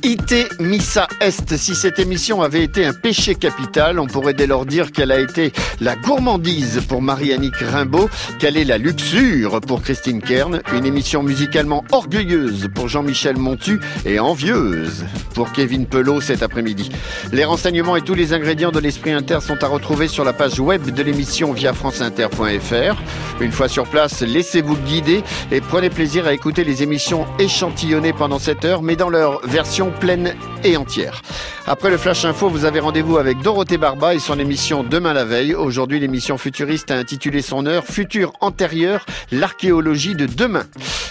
IT 0.03 0.59
Missa 0.59 1.07
Est. 1.19 1.55
Si 1.57 1.75
cette 1.75 1.99
émission 1.99 2.41
avait 2.41 2.63
été 2.63 2.85
un 2.85 2.93
péché 2.93 3.35
capital, 3.35 3.99
on 3.99 4.07
pourrait 4.07 4.33
dès 4.33 4.47
lors 4.47 4.65
dire 4.65 4.91
qu'elle 4.91 5.11
a 5.11 5.19
été 5.19 5.51
la 5.79 5.95
gourmandise 5.95 6.81
pour 6.87 7.01
Marie-Annick 7.01 7.55
Rimbaud, 7.57 8.09
qu'elle 8.39 8.57
est 8.57 8.63
la 8.63 8.77
luxure 8.77 9.61
pour 9.61 9.81
Christine 9.81 10.21
Kern, 10.21 10.61
une 10.73 10.85
émission 10.85 11.21
musicalement 11.21 11.83
orgueilleuse 11.91 12.69
pour 12.73 12.87
Jean-Michel 12.87 13.37
Montu 13.37 13.79
et 14.05 14.19
envieuse 14.19 15.05
pour 15.35 15.51
Kevin 15.51 15.85
Pelot 15.85 16.21
cet 16.21 16.41
après-midi. 16.41 16.89
Les 17.31 17.45
renseignements 17.45 17.95
et 17.95 18.01
tous 18.01 18.15
les 18.15 18.33
ingrédients 18.33 18.71
de 18.71 18.79
l'Esprit 18.79 19.11
Inter 19.11 19.39
sont 19.41 19.63
à 19.63 19.67
retrouver 19.67 20.07
sur 20.07 20.23
la 20.23 20.33
page 20.33 20.59
web 20.59 20.89
de 20.89 21.03
l'émission 21.03 21.53
via 21.53 21.73
franceinter.fr. 21.73 23.01
Une 23.39 23.51
fois 23.51 23.67
sur 23.67 23.85
place, 23.85 24.21
laissez-vous 24.21 24.77
guider 24.77 25.23
et 25.51 25.61
prenez 25.61 25.89
plaisir 25.89 26.25
à 26.25 26.33
écouter 26.33 26.63
les 26.63 26.81
émissions 26.81 27.25
échantillonnées 27.39 28.13
pendant 28.13 28.39
cette 28.39 28.65
heure, 28.65 28.81
mais 28.81 28.95
dans 28.95 29.09
leur 29.09 29.45
version 29.47 29.90
pleine 29.91 30.35
et 30.63 30.77
entière. 30.77 31.21
Après 31.67 31.89
le 31.89 31.97
Flash 31.97 32.25
Info, 32.25 32.49
vous 32.49 32.65
avez 32.65 32.79
rendez-vous 32.79 33.17
avec 33.17 33.39
Dorothée 33.39 33.77
Barba 33.77 34.15
et 34.15 34.19
son 34.19 34.39
émission 34.39 34.83
Demain 34.83 35.13
la 35.13 35.25
veille. 35.25 35.53
Aujourd'hui, 35.53 35.99
l'émission 35.99 36.37
futuriste 36.37 36.91
a 36.91 36.95
intitulé 36.95 37.41
son 37.41 37.65
heure 37.65 37.85
Futur 37.85 38.33
antérieur, 38.39 39.05
l'archéologie 39.31 40.15
de 40.15 40.25
demain. 40.25 40.63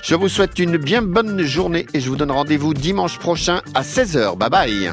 Je 0.03 0.15
vous 0.15 0.29
souhaite 0.29 0.59
une 0.59 0.77
bien 0.77 1.03
bonne 1.03 1.43
journée 1.43 1.87
et 1.95 2.01
je 2.01 2.09
vous 2.09 2.17
donne 2.17 2.31
rendez-vous 2.31 2.75
dimanche 2.75 3.19
prochain 3.19 3.61
à 3.75 3.83
16h. 3.83 4.37
Bye 4.37 4.51
bye. 4.51 4.89